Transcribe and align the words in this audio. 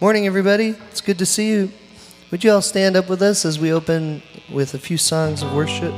Morning, 0.00 0.26
everybody. 0.26 0.74
It's 0.90 1.00
good 1.00 1.18
to 1.20 1.26
see 1.26 1.50
you. 1.50 1.72
Would 2.30 2.42
you 2.42 2.50
all 2.50 2.62
stand 2.62 2.96
up 2.96 3.08
with 3.08 3.22
us 3.22 3.44
as 3.44 3.58
we 3.58 3.72
open 3.72 4.22
with 4.52 4.74
a 4.74 4.78
few 4.78 4.98
songs 4.98 5.42
of 5.42 5.54
worship? 5.54 5.94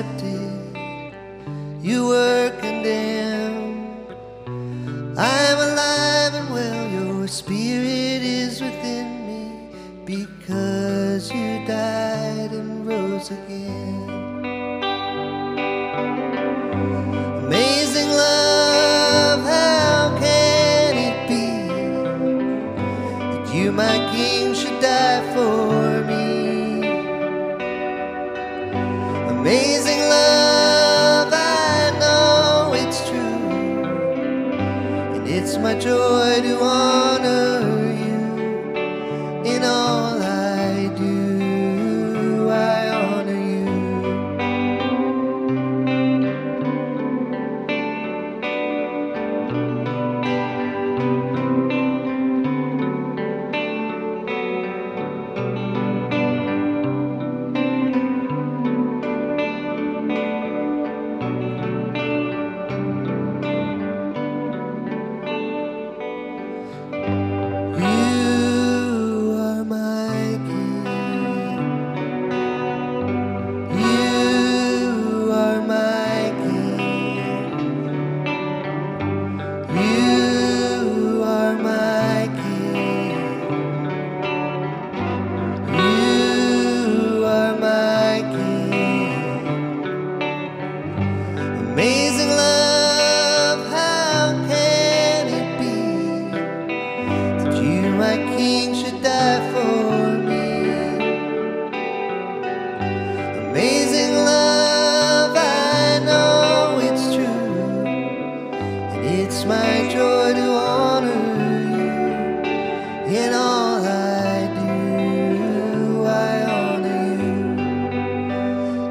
accepted. 0.00 0.76
You 1.82 2.08
were 2.08 2.50
condemned. 2.60 4.06
I'm 5.18 5.58
alive 5.58 6.34
and 6.34 6.50
well, 6.50 6.90
your 6.90 7.28
spirit 7.28 8.22
is 8.22 8.60
within 8.60 9.26
me 9.26 9.76
because 10.04 11.30
you 11.32 11.66
died 11.66 12.52
and 12.52 12.86
rose 12.86 13.30
again. 13.30 13.99
my 35.72 35.78
joy 35.78 36.40
do 36.42 36.58
I 36.60 37.09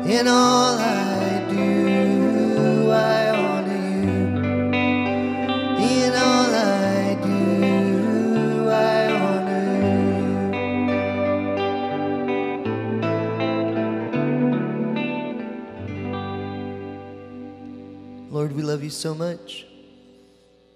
in 0.09 0.27
all 0.27 0.75
I 0.79 1.45
do. 1.51 2.89
I 2.91 3.29
honor 3.29 3.77
you 4.01 4.71
in 5.85 6.13
all 6.15 6.55
I 6.55 7.15
do. 7.23 8.69
I 8.69 9.11
honor 9.13 9.67
you. 18.23 18.31
Lord, 18.31 18.53
we 18.53 18.63
love 18.63 18.83
you 18.83 18.89
so 18.89 19.13
much. 19.13 19.67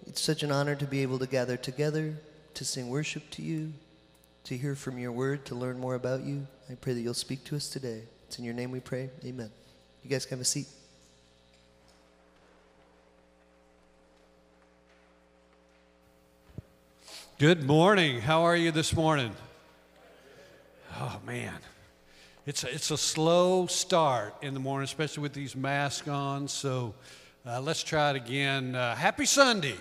It's 0.06 0.22
such 0.22 0.44
an 0.44 0.52
honor 0.52 0.76
to 0.76 0.86
be 0.86 1.02
able 1.02 1.18
to 1.18 1.26
gather 1.26 1.58
together, 1.58 2.14
to 2.54 2.64
sing 2.64 2.88
worship 2.88 3.32
to 3.32 3.42
you, 3.42 3.74
to 4.44 4.56
hear 4.56 4.76
from 4.76 5.00
your 5.00 5.12
word, 5.12 5.44
to 5.46 5.56
learn 5.56 5.80
more 5.80 5.96
about 5.96 6.22
you. 6.22 6.46
I 6.70 6.76
pray 6.76 6.94
that 6.94 7.02
you'll 7.02 7.16
speak 7.16 7.44
to 7.46 7.56
us 7.56 7.68
today. 7.68 8.04
It's 8.34 8.40
in 8.40 8.46
your 8.46 8.56
name 8.56 8.72
we 8.72 8.80
pray. 8.80 9.12
Amen. 9.24 9.52
You 10.04 10.10
guys 10.10 10.26
can 10.26 10.40
have 10.40 10.42
a 10.42 10.44
seat. 10.44 10.66
Good 17.38 17.64
morning. 17.64 18.22
How 18.22 18.42
are 18.42 18.56
you 18.56 18.72
this 18.72 18.96
morning? 18.96 19.36
Oh, 21.00 21.20
man. 21.28 21.54
It's 22.48 22.64
a, 22.64 22.74
it's 22.74 22.90
a 22.90 22.98
slow 22.98 23.68
start 23.68 24.34
in 24.42 24.56
the 24.56 24.60
morning, 24.60 24.86
especially 24.86 25.22
with 25.22 25.34
these 25.34 25.56
masks 25.56 26.08
on. 26.08 26.48
So 26.48 26.96
uh, 27.46 27.62
let's 27.62 27.84
try 27.84 28.10
it 28.10 28.16
again. 28.16 28.74
Uh, 28.74 28.96
happy 28.96 29.28
Sunday. 29.28 29.78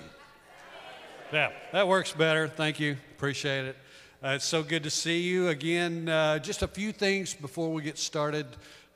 Yeah, 1.32 1.52
that 1.72 1.88
works 1.88 2.12
better. 2.12 2.48
Thank 2.48 2.80
you. 2.80 2.98
Appreciate 3.16 3.64
it. 3.64 3.76
Uh, 4.24 4.34
it's 4.36 4.44
so 4.44 4.62
good 4.62 4.84
to 4.84 4.90
see 4.90 5.22
you 5.22 5.48
again. 5.48 6.08
Uh, 6.08 6.38
just 6.38 6.62
a 6.62 6.68
few 6.68 6.92
things 6.92 7.34
before 7.34 7.72
we 7.72 7.82
get 7.82 7.98
started 7.98 8.46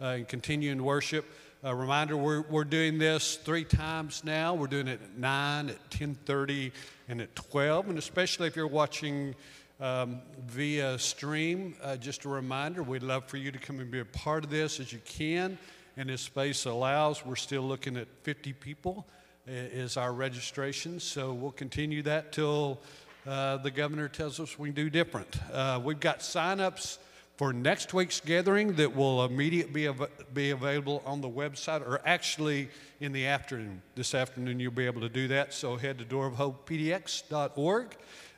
uh, 0.00 0.04
and 0.04 0.28
continue 0.28 0.70
in 0.70 0.84
worship. 0.84 1.24
A 1.64 1.74
reminder, 1.74 2.16
we're, 2.16 2.42
we're 2.42 2.62
doing 2.62 2.96
this 2.96 3.34
three 3.34 3.64
times 3.64 4.22
now. 4.22 4.54
We're 4.54 4.68
doing 4.68 4.86
it 4.86 5.00
at 5.02 5.18
9, 5.18 5.70
at 5.70 5.90
10.30, 5.90 6.70
and 7.08 7.20
at 7.20 7.34
12. 7.34 7.88
And 7.88 7.98
especially 7.98 8.46
if 8.46 8.54
you're 8.54 8.68
watching 8.68 9.34
um, 9.80 10.20
via 10.46 10.96
stream, 10.96 11.74
uh, 11.82 11.96
just 11.96 12.24
a 12.24 12.28
reminder, 12.28 12.84
we'd 12.84 13.02
love 13.02 13.24
for 13.24 13.36
you 13.36 13.50
to 13.50 13.58
come 13.58 13.80
and 13.80 13.90
be 13.90 13.98
a 13.98 14.04
part 14.04 14.44
of 14.44 14.50
this 14.50 14.78
as 14.78 14.92
you 14.92 15.00
can. 15.04 15.58
And 15.96 16.08
as 16.08 16.20
space 16.20 16.66
allows, 16.66 17.26
we're 17.26 17.34
still 17.34 17.62
looking 17.62 17.96
at 17.96 18.06
50 18.22 18.52
people 18.52 19.04
is 19.48 19.96
our 19.96 20.12
registration. 20.12 20.98
So 20.98 21.32
we'll 21.32 21.52
continue 21.52 22.02
that 22.02 22.32
till 22.32 22.80
uh, 23.26 23.56
the 23.58 23.70
governor 23.70 24.08
tells 24.08 24.38
us 24.40 24.58
we 24.58 24.70
do 24.70 24.88
different. 24.88 25.36
Uh, 25.52 25.80
we've 25.82 26.00
got 26.00 26.22
sign-ups 26.22 26.98
for 27.36 27.52
next 27.52 27.92
week's 27.92 28.20
gathering 28.20 28.74
that 28.76 28.94
will 28.94 29.24
immediately 29.24 29.72
be, 29.72 29.88
av- 29.88 30.08
be 30.32 30.50
available 30.50 31.02
on 31.04 31.20
the 31.20 31.28
website, 31.28 31.86
or 31.86 32.00
actually 32.06 32.68
in 33.00 33.12
the 33.12 33.26
afternoon. 33.26 33.82
This 33.94 34.14
afternoon, 34.14 34.58
you'll 34.60 34.72
be 34.72 34.86
able 34.86 35.02
to 35.02 35.08
do 35.08 35.28
that. 35.28 35.52
So 35.52 35.76
head 35.76 35.98
to 35.98 36.04
doorofhopepdx.org 36.04 37.96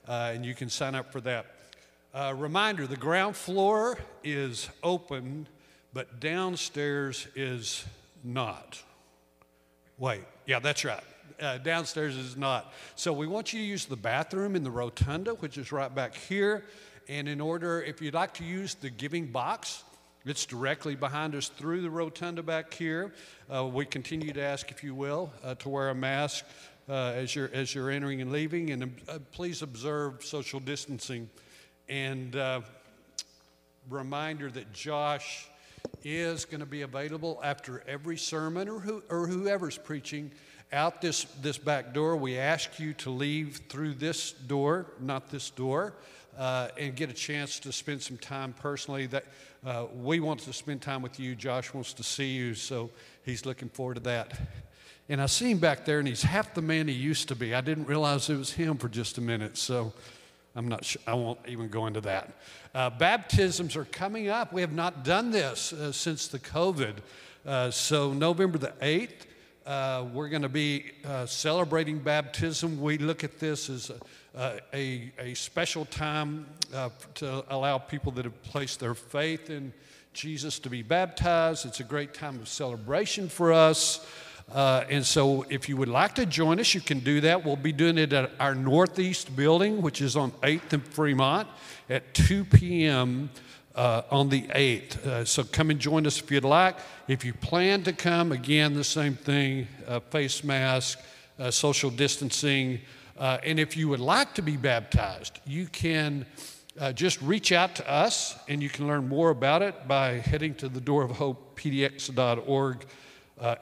uh, 0.08 0.32
and 0.34 0.44
you 0.44 0.54
can 0.54 0.70
sign 0.70 0.94
up 0.94 1.12
for 1.12 1.20
that. 1.20 1.46
Uh, 2.14 2.34
reminder 2.36 2.86
the 2.86 2.96
ground 2.96 3.36
floor 3.36 3.98
is 4.24 4.68
open, 4.82 5.46
but 5.92 6.18
downstairs 6.18 7.28
is 7.36 7.84
not. 8.24 8.82
Wait, 9.98 10.24
yeah, 10.46 10.58
that's 10.58 10.84
right. 10.84 11.04
Uh, 11.40 11.56
downstairs 11.58 12.16
is 12.16 12.36
not. 12.36 12.72
So 12.96 13.12
we 13.12 13.28
want 13.28 13.52
you 13.52 13.60
to 13.60 13.64
use 13.64 13.84
the 13.84 13.96
bathroom 13.96 14.56
in 14.56 14.64
the 14.64 14.70
rotunda, 14.70 15.34
which 15.34 15.56
is 15.56 15.70
right 15.70 15.94
back 15.94 16.16
here. 16.16 16.64
And 17.08 17.28
in 17.28 17.40
order, 17.40 17.80
if 17.80 18.02
you'd 18.02 18.14
like 18.14 18.34
to 18.34 18.44
use 18.44 18.74
the 18.74 18.90
giving 18.90 19.26
box, 19.26 19.84
it's 20.24 20.44
directly 20.44 20.96
behind 20.96 21.36
us 21.36 21.48
through 21.48 21.82
the 21.82 21.90
rotunda 21.90 22.42
back 22.42 22.74
here. 22.74 23.12
Uh, 23.52 23.66
we 23.66 23.86
continue 23.86 24.32
to 24.32 24.42
ask, 24.42 24.70
if 24.72 24.82
you 24.82 24.94
will, 24.94 25.32
uh, 25.44 25.54
to 25.56 25.68
wear 25.68 25.90
a 25.90 25.94
mask 25.94 26.44
uh, 26.88 27.12
as, 27.14 27.36
you're, 27.36 27.50
as 27.54 27.72
you're 27.72 27.90
entering 27.90 28.20
and 28.20 28.32
leaving. 28.32 28.70
And 28.70 29.00
uh, 29.08 29.18
please 29.30 29.62
observe 29.62 30.24
social 30.24 30.58
distancing. 30.58 31.30
And 31.88 32.34
uh, 32.34 32.62
reminder 33.88 34.50
that 34.50 34.72
Josh 34.72 35.48
is 36.02 36.44
going 36.44 36.60
to 36.60 36.66
be 36.66 36.82
available 36.82 37.40
after 37.42 37.82
every 37.86 38.16
sermon 38.16 38.68
or, 38.68 38.80
who, 38.80 39.02
or 39.08 39.26
whoever's 39.26 39.78
preaching 39.78 40.30
out 40.72 41.00
this, 41.00 41.24
this 41.42 41.58
back 41.58 41.94
door. 41.94 42.16
We 42.16 42.38
ask 42.38 42.78
you 42.78 42.92
to 42.94 43.10
leave 43.10 43.60
through 43.68 43.94
this 43.94 44.32
door, 44.32 44.86
not 45.00 45.30
this 45.30 45.50
door 45.50 45.94
uh, 46.38 46.68
and 46.78 46.94
get 46.94 47.10
a 47.10 47.14
chance 47.14 47.58
to 47.58 47.72
spend 47.72 48.00
some 48.00 48.16
time 48.16 48.54
personally. 48.60 49.06
That 49.06 49.24
uh, 49.66 49.86
we 49.94 50.20
want 50.20 50.40
to 50.40 50.52
spend 50.52 50.80
time 50.80 51.02
with 51.02 51.18
you. 51.18 51.34
Josh 51.34 51.74
wants 51.74 51.92
to 51.94 52.02
see 52.02 52.30
you, 52.30 52.54
so 52.54 52.90
he's 53.24 53.44
looking 53.44 53.68
forward 53.68 53.94
to 53.94 54.00
that. 54.00 54.38
And 55.08 55.20
I 55.20 55.26
see 55.26 55.50
him 55.50 55.58
back 55.58 55.84
there, 55.84 55.98
and 55.98 56.06
he's 56.06 56.22
half 56.22 56.54
the 56.54 56.62
man 56.62 56.86
he 56.86 56.94
used 56.94 57.28
to 57.28 57.34
be. 57.34 57.54
I 57.54 57.60
didn't 57.60 57.86
realize 57.86 58.30
it 58.30 58.36
was 58.36 58.52
him 58.52 58.76
for 58.76 58.88
just 58.88 59.18
a 59.18 59.20
minute, 59.20 59.56
so 59.56 59.92
I'm 60.54 60.68
not 60.68 60.84
sure. 60.84 61.02
I 61.06 61.14
won't 61.14 61.40
even 61.48 61.68
go 61.68 61.86
into 61.86 62.00
that. 62.02 62.30
Uh, 62.74 62.90
baptisms 62.90 63.74
are 63.74 63.86
coming 63.86 64.28
up. 64.28 64.52
We 64.52 64.60
have 64.60 64.72
not 64.72 65.04
done 65.04 65.30
this 65.30 65.72
uh, 65.72 65.92
since 65.92 66.28
the 66.28 66.38
COVID. 66.38 66.96
Uh, 67.46 67.70
so 67.70 68.12
November 68.12 68.58
the 68.58 68.74
8th, 68.82 69.24
uh, 69.68 70.06
we're 70.14 70.30
going 70.30 70.40
to 70.40 70.48
be 70.48 70.92
uh, 71.04 71.26
celebrating 71.26 71.98
baptism. 71.98 72.80
We 72.80 72.96
look 72.96 73.22
at 73.22 73.38
this 73.38 73.68
as 73.68 73.90
a, 74.34 74.60
a, 74.72 75.12
a 75.18 75.34
special 75.34 75.84
time 75.84 76.46
uh, 76.74 76.88
to 77.16 77.44
allow 77.50 77.76
people 77.76 78.10
that 78.12 78.24
have 78.24 78.42
placed 78.44 78.80
their 78.80 78.94
faith 78.94 79.50
in 79.50 79.74
Jesus 80.14 80.58
to 80.60 80.70
be 80.70 80.80
baptized. 80.80 81.66
It's 81.66 81.80
a 81.80 81.84
great 81.84 82.14
time 82.14 82.36
of 82.36 82.48
celebration 82.48 83.28
for 83.28 83.52
us. 83.52 84.06
Uh, 84.50 84.84
and 84.88 85.04
so, 85.04 85.44
if 85.50 85.68
you 85.68 85.76
would 85.76 85.90
like 85.90 86.14
to 86.14 86.24
join 86.24 86.58
us, 86.58 86.72
you 86.72 86.80
can 86.80 87.00
do 87.00 87.20
that. 87.20 87.44
We'll 87.44 87.56
be 87.56 87.72
doing 87.72 87.98
it 87.98 88.14
at 88.14 88.30
our 88.40 88.54
Northeast 88.54 89.36
building, 89.36 89.82
which 89.82 90.00
is 90.00 90.16
on 90.16 90.30
8th 90.40 90.72
and 90.72 90.86
Fremont, 90.86 91.46
at 91.90 92.14
2 92.14 92.46
p.m 92.46 93.28
uh, 93.78 94.02
on 94.10 94.28
the 94.28 94.42
8th. 94.42 95.06
Uh, 95.06 95.24
so 95.24 95.44
come 95.44 95.70
and 95.70 95.78
join 95.78 96.04
us 96.04 96.20
if 96.20 96.30
you'd 96.32 96.44
like. 96.44 96.76
If 97.06 97.24
you 97.24 97.32
plan 97.32 97.84
to 97.84 97.92
come, 97.92 98.32
again, 98.32 98.74
the 98.74 98.82
same 98.82 99.14
thing 99.14 99.68
uh, 99.86 100.00
face 100.00 100.42
mask, 100.42 100.98
uh, 101.38 101.52
social 101.52 101.88
distancing. 101.88 102.80
Uh, 103.16 103.38
and 103.44 103.60
if 103.60 103.76
you 103.76 103.88
would 103.88 104.00
like 104.00 104.34
to 104.34 104.42
be 104.42 104.56
baptized, 104.56 105.38
you 105.46 105.68
can 105.68 106.26
uh, 106.80 106.92
just 106.92 107.22
reach 107.22 107.52
out 107.52 107.76
to 107.76 107.88
us 107.88 108.36
and 108.48 108.60
you 108.60 108.68
can 108.68 108.88
learn 108.88 109.08
more 109.08 109.30
about 109.30 109.62
it 109.62 109.86
by 109.86 110.14
heading 110.14 110.54
to 110.56 110.68
the 110.68 110.80
door 110.80 111.04
of 111.04 111.12
hope 111.12 111.56
pdx.org. 111.56 112.84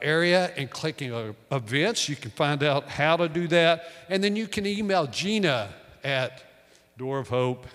area 0.01 0.51
and 0.57 0.71
clicking 0.71 1.13
on 1.13 1.35
events. 1.51 2.09
You 2.09 2.15
can 2.15 2.31
find 2.31 2.63
out 2.63 2.89
how 2.89 3.17
to 3.17 3.29
do 3.29 3.47
that. 3.49 3.91
And 4.09 4.23
then 4.23 4.35
you 4.35 4.47
can 4.47 4.65
email 4.65 5.05
Gina 5.05 5.69
at 6.03 6.43
Door 6.97 7.19
of 7.19 7.27
Hope 7.27 7.67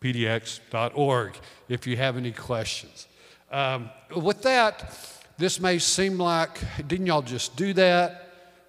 pdx.org 0.00 1.34
if 1.68 1.86
you 1.86 1.96
have 1.96 2.16
any 2.16 2.32
questions. 2.32 3.06
Um, 3.50 3.90
with 4.14 4.42
that, 4.42 4.92
this 5.38 5.60
may 5.60 5.78
seem 5.78 6.18
like, 6.18 6.58
didn't 6.86 7.06
y'all 7.06 7.22
just 7.22 7.56
do 7.56 7.72
that? 7.74 8.24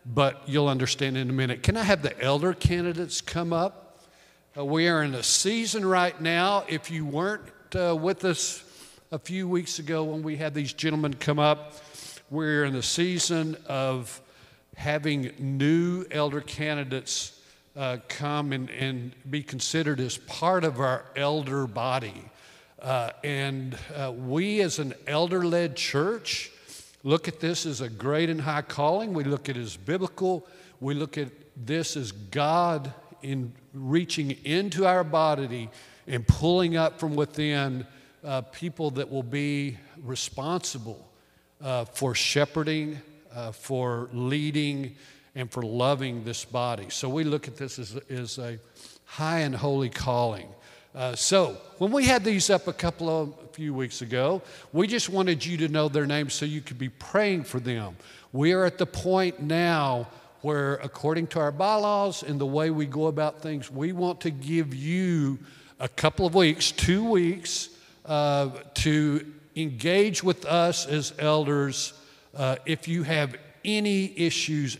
But 0.05 0.41
you'll 0.47 0.69
understand 0.69 1.17
in 1.17 1.29
a 1.29 1.33
minute. 1.33 1.63
Can 1.63 1.77
I 1.77 1.83
have 1.83 2.01
the 2.01 2.19
elder 2.21 2.53
candidates 2.53 3.21
come 3.21 3.53
up? 3.53 4.07
Uh, 4.57 4.65
we 4.65 4.87
are 4.87 5.03
in 5.03 5.13
a 5.13 5.23
season 5.23 5.85
right 5.85 6.19
now. 6.19 6.63
If 6.67 6.89
you 6.89 7.05
weren't 7.05 7.43
uh, 7.75 7.95
with 7.95 8.25
us 8.25 8.63
a 9.11 9.19
few 9.19 9.47
weeks 9.47 9.79
ago 9.79 10.03
when 10.03 10.23
we 10.23 10.37
had 10.37 10.53
these 10.53 10.73
gentlemen 10.73 11.13
come 11.13 11.39
up, 11.39 11.75
we're 12.29 12.65
in 12.65 12.73
the 12.73 12.83
season 12.83 13.57
of 13.67 14.21
having 14.75 15.31
new 15.39 16.05
elder 16.11 16.41
candidates 16.41 17.39
uh, 17.75 17.97
come 18.07 18.53
and, 18.53 18.69
and 18.69 19.11
be 19.29 19.43
considered 19.43 19.99
as 19.99 20.17
part 20.17 20.63
of 20.63 20.79
our 20.79 21.05
elder 21.15 21.67
body. 21.67 22.25
Uh, 22.81 23.11
and 23.23 23.77
uh, 23.95 24.11
we, 24.11 24.61
as 24.61 24.79
an 24.79 24.93
elder 25.05 25.45
led 25.45 25.75
church, 25.75 26.51
look 27.03 27.27
at 27.27 27.39
this 27.39 27.65
as 27.65 27.81
a 27.81 27.89
great 27.89 28.29
and 28.29 28.41
high 28.41 28.61
calling. 28.61 29.13
We 29.13 29.23
look 29.23 29.49
at 29.49 29.57
it 29.57 29.61
as 29.61 29.75
biblical. 29.75 30.47
We 30.79 30.93
look 30.93 31.17
at 31.17 31.29
this 31.57 31.97
as 31.97 32.11
God 32.11 32.93
in 33.21 33.51
reaching 33.73 34.31
into 34.45 34.85
our 34.85 35.03
body 35.03 35.69
and 36.07 36.25
pulling 36.25 36.77
up 36.77 36.99
from 36.99 37.15
within 37.15 37.85
uh, 38.23 38.41
people 38.41 38.91
that 38.91 39.09
will 39.09 39.23
be 39.23 39.77
responsible 40.03 41.05
uh, 41.61 41.85
for 41.85 42.15
shepherding, 42.15 42.99
uh, 43.33 43.51
for 43.51 44.09
leading, 44.13 44.95
and 45.35 45.51
for 45.51 45.61
loving 45.61 46.23
this 46.23 46.45
body. 46.45 46.87
So 46.89 47.09
we 47.09 47.23
look 47.23 47.47
at 47.47 47.57
this 47.57 47.77
as, 47.77 47.97
as 48.09 48.37
a 48.37 48.59
high 49.05 49.39
and 49.39 49.55
holy 49.55 49.89
calling. 49.89 50.47
Uh, 50.95 51.15
so 51.15 51.55
when 51.77 51.91
we 51.91 52.05
had 52.05 52.23
these 52.23 52.49
up 52.49 52.67
a 52.67 52.73
couple 52.73 53.09
of 53.09 53.33
a 53.43 53.47
few 53.53 53.73
weeks 53.73 54.01
ago, 54.01 54.41
we 54.73 54.87
just 54.87 55.09
wanted 55.09 55.45
you 55.45 55.57
to 55.57 55.67
know 55.67 55.87
their 55.87 56.07
names 56.07 56.33
so 56.33 56.45
you 56.45 56.61
could 56.61 56.79
be 56.79 56.89
praying 56.89 57.43
for 57.43 57.59
them. 57.59 57.95
We 58.31 58.53
are 58.53 58.65
at 58.65 58.77
the 58.79 58.87
point 58.87 59.39
now 59.39 60.07
where, 60.41 60.75
according 60.75 61.27
to 61.27 61.39
our 61.39 61.51
bylaws 61.51 62.23
and 62.23 62.39
the 62.39 62.45
way 62.45 62.71
we 62.71 62.85
go 62.85 63.07
about 63.07 63.41
things, 63.41 63.69
we 63.69 63.91
want 63.91 64.21
to 64.21 64.31
give 64.31 64.73
you 64.73 65.37
a 65.79 65.87
couple 65.87 66.25
of 66.25 66.33
weeks, 66.33 66.71
two 66.71 67.07
weeks, 67.07 67.69
uh, 68.05 68.49
to 68.73 69.25
engage 69.55 70.23
with 70.23 70.45
us 70.45 70.87
as 70.87 71.13
elders 71.19 71.93
uh, 72.35 72.55
if 72.65 72.87
you 72.87 73.03
have 73.03 73.35
any 73.63 74.17
issues 74.17 74.77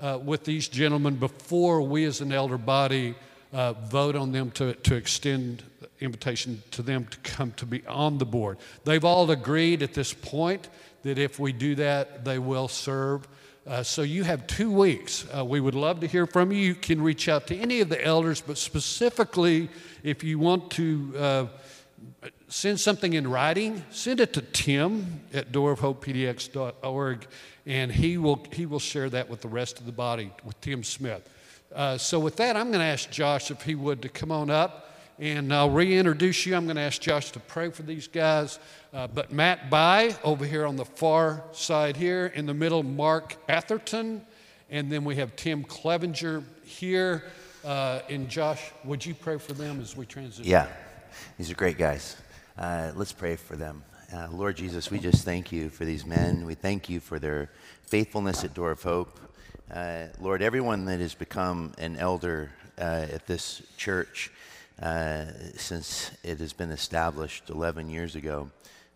uh, 0.00 0.18
with 0.22 0.44
these 0.44 0.68
gentlemen 0.68 1.14
before 1.14 1.80
we 1.80 2.04
as 2.04 2.20
an 2.20 2.32
elder 2.32 2.58
body 2.58 3.14
uh, 3.52 3.72
vote 3.72 4.16
on 4.16 4.32
them 4.32 4.50
to, 4.52 4.74
to 4.74 4.94
extend 4.94 5.62
invitation 6.00 6.62
to 6.70 6.82
them 6.82 7.06
to 7.06 7.18
come 7.18 7.52
to 7.52 7.66
be 7.66 7.86
on 7.86 8.18
the 8.18 8.24
board. 8.24 8.58
They've 8.84 9.04
all 9.04 9.30
agreed 9.30 9.82
at 9.82 9.94
this 9.94 10.12
point 10.12 10.68
that 11.02 11.18
if 11.18 11.38
we 11.38 11.52
do 11.52 11.74
that, 11.76 12.24
they 12.24 12.38
will 12.38 12.68
serve. 12.68 13.26
Uh, 13.66 13.82
so 13.82 14.02
you 14.02 14.24
have 14.24 14.46
two 14.46 14.70
weeks. 14.70 15.26
Uh, 15.36 15.44
we 15.44 15.60
would 15.60 15.74
love 15.74 16.00
to 16.00 16.06
hear 16.06 16.26
from 16.26 16.52
you. 16.52 16.58
You 16.58 16.74
can 16.74 17.02
reach 17.02 17.28
out 17.28 17.46
to 17.48 17.56
any 17.56 17.80
of 17.80 17.88
the 17.88 18.02
elders, 18.02 18.40
but 18.40 18.56
specifically, 18.56 19.68
if 20.02 20.24
you 20.24 20.38
want 20.38 20.70
to 20.72 21.12
uh, 21.18 21.46
send 22.48 22.80
something 22.80 23.12
in 23.12 23.28
writing, 23.28 23.84
send 23.90 24.20
it 24.20 24.32
to 24.34 24.42
Tim 24.42 25.20
at 25.34 25.52
doorofhopepdx.org, 25.52 27.26
and 27.66 27.92
he 27.92 28.16
will, 28.16 28.46
he 28.52 28.64
will 28.64 28.78
share 28.78 29.10
that 29.10 29.28
with 29.28 29.42
the 29.42 29.48
rest 29.48 29.78
of 29.78 29.86
the 29.86 29.92
body, 29.92 30.32
with 30.44 30.58
Tim 30.60 30.82
Smith. 30.82 31.28
Uh, 31.74 31.98
so, 31.98 32.18
with 32.18 32.36
that, 32.36 32.56
I'm 32.56 32.68
going 32.68 32.80
to 32.80 32.86
ask 32.86 33.10
Josh 33.10 33.50
if 33.50 33.62
he 33.62 33.74
would 33.74 34.02
to 34.02 34.08
come 34.08 34.30
on 34.32 34.50
up. 34.50 34.86
And 35.18 35.52
I'll 35.52 35.70
reintroduce 35.70 36.46
you. 36.46 36.54
I'm 36.54 36.64
going 36.64 36.76
to 36.76 36.82
ask 36.82 37.00
Josh 37.00 37.32
to 37.32 37.40
pray 37.40 37.70
for 37.70 37.82
these 37.82 38.06
guys. 38.06 38.60
Uh, 38.94 39.08
but 39.08 39.32
Matt 39.32 39.68
By 39.68 40.14
over 40.22 40.44
here 40.44 40.64
on 40.64 40.76
the 40.76 40.84
far 40.84 41.42
side 41.52 41.96
here, 41.96 42.26
in 42.26 42.46
the 42.46 42.54
middle, 42.54 42.84
Mark 42.84 43.36
Atherton. 43.48 44.24
And 44.70 44.92
then 44.92 45.04
we 45.04 45.16
have 45.16 45.34
Tim 45.34 45.64
Clevenger 45.64 46.44
here. 46.62 47.24
Uh, 47.64 48.00
and 48.08 48.28
Josh, 48.28 48.70
would 48.84 49.04
you 49.04 49.14
pray 49.14 49.38
for 49.38 49.54
them 49.54 49.80
as 49.80 49.96
we 49.96 50.06
transition? 50.06 50.48
Yeah, 50.48 50.68
these 51.36 51.50
are 51.50 51.54
great 51.54 51.78
guys. 51.78 52.16
Uh, 52.56 52.92
let's 52.94 53.12
pray 53.12 53.34
for 53.34 53.56
them. 53.56 53.82
Uh, 54.10 54.26
Lord 54.32 54.56
Jesus, 54.56 54.90
we 54.90 54.98
just 54.98 55.22
thank 55.22 55.52
you 55.52 55.68
for 55.68 55.84
these 55.84 56.06
men. 56.06 56.46
We 56.46 56.54
thank 56.54 56.88
you 56.88 56.98
for 56.98 57.18
their 57.18 57.50
faithfulness 57.82 58.42
at 58.42 58.54
Door 58.54 58.70
of 58.70 58.82
Hope. 58.82 59.20
Uh, 59.70 60.06
Lord, 60.18 60.40
everyone 60.40 60.86
that 60.86 60.98
has 60.98 61.14
become 61.14 61.74
an 61.76 61.98
elder 61.98 62.50
uh, 62.78 63.04
at 63.12 63.26
this 63.26 63.60
church, 63.76 64.30
uh, 64.80 65.26
since 65.56 66.10
it 66.24 66.38
has 66.38 66.54
been 66.54 66.70
established 66.70 67.50
11 67.50 67.90
years 67.90 68.16
ago 68.16 68.50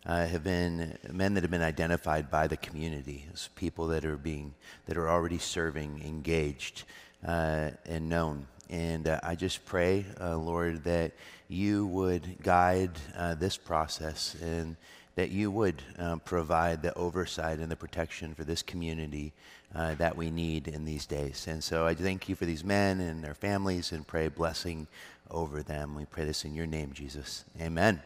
uh, 0.07 0.25
have 0.25 0.43
been 0.43 0.97
men 1.11 1.35
that 1.35 1.43
have 1.43 1.51
been 1.51 1.61
identified 1.61 2.31
by 2.31 2.47
the 2.47 2.57
community 2.57 3.27
as 3.31 3.49
people 3.55 3.85
that 3.89 4.05
are 4.05 4.17
being 4.17 4.55
that 4.87 4.97
are 4.97 5.11
already 5.11 5.37
serving, 5.37 6.01
engaged, 6.03 6.85
uh, 7.23 7.69
and 7.85 8.09
known. 8.09 8.47
And 8.67 9.07
uh, 9.07 9.19
I 9.21 9.35
just 9.35 9.63
pray, 9.65 10.05
uh, 10.19 10.37
Lord, 10.37 10.83
that 10.85 11.11
you 11.47 11.85
would 11.85 12.41
guide 12.41 12.91
uh, 13.15 13.35
this 13.35 13.57
process 13.57 14.35
and 14.41 14.75
that 15.15 15.29
you 15.29 15.51
would 15.51 15.81
um, 15.97 16.19
provide 16.19 16.81
the 16.81 16.93
oversight 16.95 17.59
and 17.59 17.71
the 17.71 17.75
protection 17.75 18.33
for 18.33 18.43
this 18.43 18.61
community 18.61 19.31
uh, 19.75 19.95
that 19.95 20.15
we 20.17 20.31
need 20.31 20.67
in 20.67 20.85
these 20.85 21.05
days. 21.05 21.47
And 21.47 21.63
so 21.63 21.85
I 21.85 21.93
thank 21.93 22.29
you 22.29 22.35
for 22.35 22.45
these 22.45 22.63
men 22.63 22.99
and 22.99 23.23
their 23.23 23.33
families 23.35 23.91
and 23.91 24.05
pray 24.05 24.27
blessing 24.27 24.87
over 25.29 25.61
them. 25.63 25.95
We 25.95 26.05
pray 26.05 26.25
this 26.25 26.45
in 26.45 26.55
your 26.55 26.67
name, 26.67 26.93
Jesus. 26.93 27.45
Amen. 27.61 28.01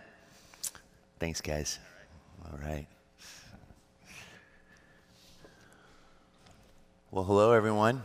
Thanks, 1.19 1.41
guys. 1.41 1.79
All 2.45 2.59
right. 2.59 2.87
Well, 7.09 7.23
hello, 7.23 7.53
everyone. 7.53 8.03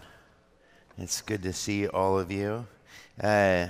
It's 0.97 1.23
good 1.23 1.42
to 1.42 1.52
see 1.52 1.88
all 1.88 2.18
of 2.18 2.30
you. 2.30 2.66
Uh, 3.21 3.66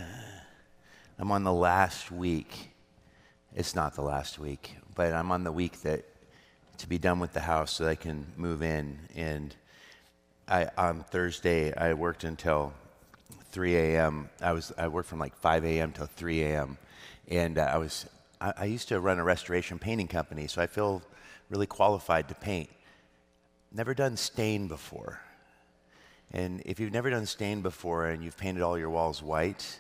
I'm 1.19 1.31
on 1.31 1.45
the 1.45 1.53
last 1.53 2.11
week. 2.11 2.71
It's 3.55 3.75
not 3.75 3.95
the 3.95 4.03
last 4.03 4.39
week, 4.39 4.77
but 4.95 5.13
I'm 5.13 5.31
on 5.33 5.45
the 5.45 5.53
week 5.53 5.83
that 5.83 6.05
to 6.79 6.89
be 6.89 6.99
done 6.99 7.21
with 7.21 7.33
the 7.33 7.41
house 7.41 7.71
so 7.73 7.87
I 7.87 7.95
can 7.95 8.27
move 8.37 8.63
in. 8.63 8.99
And 9.15 9.55
I, 10.49 10.69
on 10.77 11.05
Thursday, 11.05 11.75
I 11.75 11.95
worked 11.95 12.25
until 12.25 12.73
3 13.53 13.77
a.m. 13.77 14.31
I 14.41 14.53
was 14.53 14.73
I 14.77 14.89
worked 14.89 15.09
from 15.09 15.19
like 15.19 15.37
5 15.37 15.65
a.m. 15.65 15.93
till 15.93 16.07
3 16.07 16.43
a.m. 16.43 16.79
And 17.29 17.59
uh, 17.59 17.63
I 17.63 17.77
was 17.77 18.07
I, 18.41 18.53
I 18.59 18.65
used 18.65 18.89
to 18.89 19.01
run 19.01 19.19
a 19.19 19.25
restoration 19.25 19.79
painting 19.79 20.09
company, 20.09 20.47
so 20.47 20.61
I 20.61 20.67
feel 20.67 21.03
really 21.51 21.67
qualified 21.67 22.29
to 22.29 22.35
paint. 22.35 22.71
Never 23.71 23.95
done 23.95 24.17
stain 24.17 24.69
before. 24.69 25.21
And 26.33 26.63
if 26.65 26.81
you've 26.81 26.93
never 26.93 27.11
done 27.11 27.27
stain 27.27 27.61
before 27.61 28.07
and 28.07 28.25
you've 28.25 28.39
painted 28.39 28.63
all 28.63 28.79
your 28.79 28.91
walls 28.91 29.23
white 29.23 29.79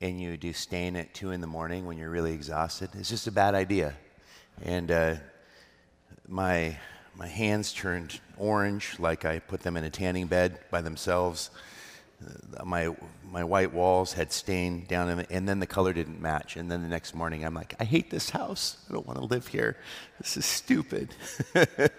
and 0.00 0.20
you 0.20 0.36
do 0.36 0.52
stain 0.52 0.96
at 0.96 1.12
2 1.12 1.30
in 1.30 1.40
the 1.40 1.46
morning 1.46 1.86
when 1.86 1.98
you're 1.98 2.10
really 2.10 2.32
exhausted, 2.32 2.88
it's 2.94 3.10
just 3.10 3.26
a 3.26 3.32
bad 3.32 3.54
idea. 3.54 3.94
And 4.62 4.90
uh, 4.90 5.14
my, 6.26 6.76
my 7.16 7.26
hands 7.26 7.72
turned 7.72 8.18
orange 8.38 8.98
like 8.98 9.24
I 9.24 9.40
put 9.40 9.62
them 9.62 9.76
in 9.76 9.84
a 9.84 9.90
tanning 9.90 10.26
bed 10.26 10.58
by 10.70 10.80
themselves. 10.80 11.50
Uh, 12.56 12.64
my 12.64 12.94
my 13.30 13.44
white 13.44 13.72
walls 13.72 14.12
had 14.12 14.32
stain 14.32 14.84
down 14.86 15.08
in 15.08 15.20
and 15.30 15.48
then 15.48 15.60
the 15.60 15.66
color 15.66 15.92
didn't 15.92 16.20
match. 16.20 16.56
And 16.56 16.70
then 16.70 16.82
the 16.82 16.88
next 16.88 17.14
morning 17.14 17.44
i'm 17.44 17.54
like 17.54 17.74
i 17.78 17.84
hate 17.84 18.10
this 18.10 18.28
house. 18.30 18.76
I 18.88 18.92
don't 18.92 19.06
want 19.06 19.18
to 19.18 19.24
live 19.24 19.46
here. 19.46 19.76
This 20.18 20.36
is 20.36 20.44
stupid. 20.44 21.14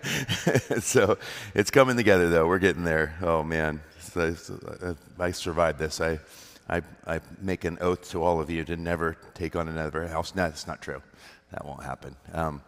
So 0.81 1.17
it's 1.53 1.71
coming 1.71 1.95
together 1.95 2.29
though. 2.29 2.47
We're 2.47 2.59
getting 2.59 2.83
there. 2.83 3.15
Oh 3.21 3.43
man. 3.43 3.81
So, 3.99 4.35
uh, 4.81 4.93
i 5.19 5.31
survived 5.31 5.79
this. 5.79 6.01
I, 6.01 6.19
I, 6.71 6.81
I 7.05 7.19
make 7.41 7.65
an 7.65 7.77
oath 7.81 8.09
to 8.11 8.23
all 8.23 8.39
of 8.39 8.49
you 8.49 8.63
to 8.65 8.77
never 8.77 9.17
take 9.33 9.55
on 9.55 9.67
another 9.67 10.07
house 10.07 10.33
no 10.35 10.43
that's 10.43 10.67
not 10.67 10.81
true 10.81 11.01
that 11.51 11.65
won't 11.65 11.83
happen 11.83 12.15
um, 12.33 12.61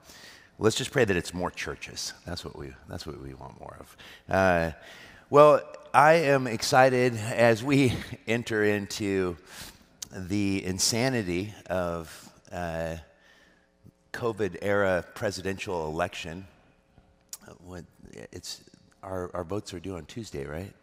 let's 0.60 0.76
just 0.76 0.92
pray 0.92 1.06
that 1.06 1.16
it's 1.16 1.34
more 1.34 1.50
churches 1.50 2.14
that's 2.26 2.44
what 2.46 2.58
we 2.58 2.72
that's 2.88 3.08
what 3.08 3.20
we 3.22 3.34
want 3.34 3.60
more 3.60 3.78
of 3.80 3.98
uh, 4.30 4.72
well 5.30 5.62
I 5.96 6.14
am 6.14 6.48
excited 6.48 7.16
as 7.16 7.64
we 7.64 7.94
enter 8.28 8.64
into 8.64 9.38
the 10.12 10.66
insanity 10.66 11.54
of 11.70 12.32
uh, 12.52 12.96
COVID 14.12 14.58
era 14.64 15.06
presidential 15.14 15.88
election. 15.88 16.48
It's 18.32 18.64
our, 19.04 19.30
our 19.36 19.44
votes 19.44 19.72
are 19.76 19.80
due 19.80 19.96
on 19.96 20.06
Tuesday, 20.06 20.46
right? 20.46 20.74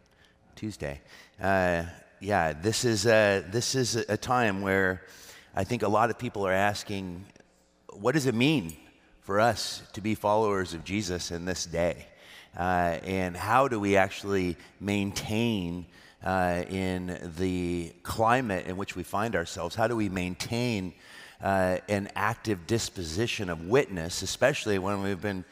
Tuesday. 0.55 1.01
Uh, 1.41 1.83
yeah, 2.21 2.53
this 2.53 2.85
is 2.85 3.05
a, 3.05 3.43
this 3.51 3.75
is 3.75 3.97
a 3.97 4.15
time 4.15 4.61
where 4.61 5.01
I 5.53 5.65
think 5.65 5.83
a 5.83 5.89
lot 5.89 6.09
of 6.09 6.17
people 6.17 6.47
are 6.47 6.53
asking, 6.53 7.25
what 7.91 8.13
does 8.13 8.27
it 8.27 8.35
mean 8.35 8.77
for 9.19 9.41
us 9.41 9.83
to 9.93 10.01
be 10.01 10.15
followers 10.15 10.73
of 10.73 10.85
Jesus 10.85 11.31
in 11.31 11.43
this 11.43 11.65
day? 11.65 12.07
uh, 12.57 12.99
and 13.03 13.35
how 13.35 13.67
do 13.67 13.79
we 13.79 13.95
actually 13.95 14.57
maintain 14.79 15.85
uh, 16.23 16.63
in 16.69 17.33
the 17.37 17.91
climate 18.03 18.67
in 18.67 18.77
which 18.77 18.95
we 18.95 19.03
find 19.03 19.35
ourselves? 19.35 19.75
How 19.75 19.87
do 19.87 19.95
we 19.95 20.09
maintain 20.09 20.93
uh, 21.41 21.77
an 21.89 22.09
active 22.15 22.67
disposition 22.67 23.49
of 23.49 23.67
witness, 23.67 24.21
especially 24.21 24.77
when 24.77 25.01
we've 25.01 25.21
been 25.21 25.45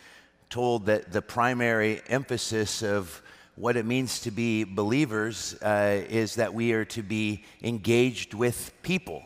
told 0.49 0.87
that 0.87 1.11
the 1.11 1.21
primary 1.21 2.01
emphasis 2.07 2.83
of 2.83 3.21
what 3.59 3.75
it 3.75 3.85
means 3.85 4.21
to 4.21 4.31
be 4.31 4.63
believers 4.63 5.53
uh, 5.61 6.01
is 6.09 6.35
that 6.35 6.53
we 6.53 6.71
are 6.71 6.85
to 6.85 7.03
be 7.03 7.43
engaged 7.61 8.33
with 8.33 8.71
people. 8.83 9.21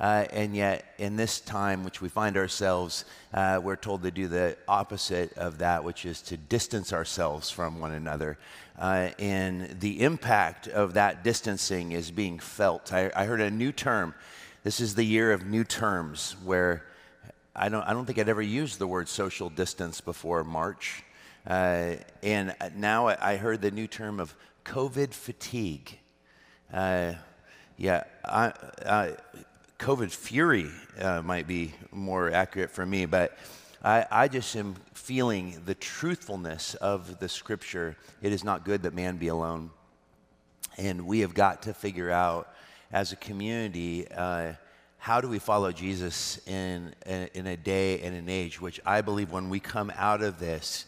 Uh, 0.00 0.24
and 0.32 0.56
yet, 0.56 0.94
in 0.96 1.16
this 1.16 1.38
time 1.38 1.84
which 1.84 2.00
we 2.00 2.08
find 2.08 2.38
ourselves, 2.38 3.04
uh, 3.34 3.60
we're 3.62 3.76
told 3.76 4.02
to 4.02 4.10
do 4.10 4.26
the 4.26 4.56
opposite 4.66 5.34
of 5.34 5.58
that, 5.58 5.84
which 5.84 6.06
is 6.06 6.22
to 6.22 6.36
distance 6.38 6.94
ourselves 6.94 7.50
from 7.50 7.78
one 7.78 7.92
another. 7.92 8.38
Uh, 8.78 9.10
and 9.18 9.78
the 9.80 10.00
impact 10.00 10.66
of 10.66 10.94
that 10.94 11.22
distancing 11.22 11.92
is 11.92 12.10
being 12.10 12.38
felt. 12.38 12.90
I, 12.90 13.12
I, 13.14 13.26
heard 13.26 13.42
a 13.42 13.50
new 13.50 13.70
term. 13.70 14.14
This 14.62 14.80
is 14.80 14.94
the 14.94 15.04
year 15.04 15.30
of 15.30 15.46
new 15.46 15.62
terms, 15.62 16.36
where 16.42 16.86
I 17.54 17.68
don't, 17.68 17.82
I 17.82 17.92
don't 17.92 18.06
think 18.06 18.18
I'd 18.18 18.30
ever 18.30 18.42
used 18.42 18.78
the 18.78 18.86
word 18.86 19.10
social 19.10 19.50
distance 19.50 20.00
before 20.00 20.42
March. 20.42 21.04
Uh, 21.46 21.96
and 22.22 22.54
now 22.74 23.08
I 23.08 23.36
heard 23.36 23.60
the 23.60 23.70
new 23.70 23.86
term 23.86 24.18
of 24.18 24.34
COVID 24.64 25.12
fatigue. 25.12 25.98
Uh, 26.72 27.14
yeah, 27.76 28.04
I, 28.24 29.14
COVID 29.78 30.10
fury 30.10 30.70
uh, 30.98 31.20
might 31.22 31.46
be 31.46 31.74
more 31.92 32.32
accurate 32.32 32.70
for 32.70 32.86
me, 32.86 33.04
but 33.04 33.36
I, 33.82 34.06
I 34.10 34.28
just 34.28 34.56
am 34.56 34.76
feeling 34.94 35.60
the 35.66 35.74
truthfulness 35.74 36.74
of 36.76 37.18
the 37.18 37.28
scripture. 37.28 37.96
It 38.22 38.32
is 38.32 38.42
not 38.42 38.64
good 38.64 38.82
that 38.84 38.94
man 38.94 39.18
be 39.18 39.28
alone. 39.28 39.70
And 40.78 41.06
we 41.06 41.20
have 41.20 41.34
got 41.34 41.62
to 41.64 41.74
figure 41.74 42.10
out 42.10 42.48
as 42.90 43.12
a 43.12 43.16
community 43.16 44.06
uh, 44.10 44.54
how 44.96 45.20
do 45.20 45.28
we 45.28 45.38
follow 45.38 45.70
Jesus 45.70 46.40
in, 46.46 46.94
in 47.04 47.46
a 47.46 47.58
day 47.58 48.00
and 48.00 48.16
an 48.16 48.30
age, 48.30 48.58
which 48.58 48.80
I 48.86 49.02
believe 49.02 49.30
when 49.30 49.50
we 49.50 49.60
come 49.60 49.92
out 49.96 50.22
of 50.22 50.38
this, 50.38 50.86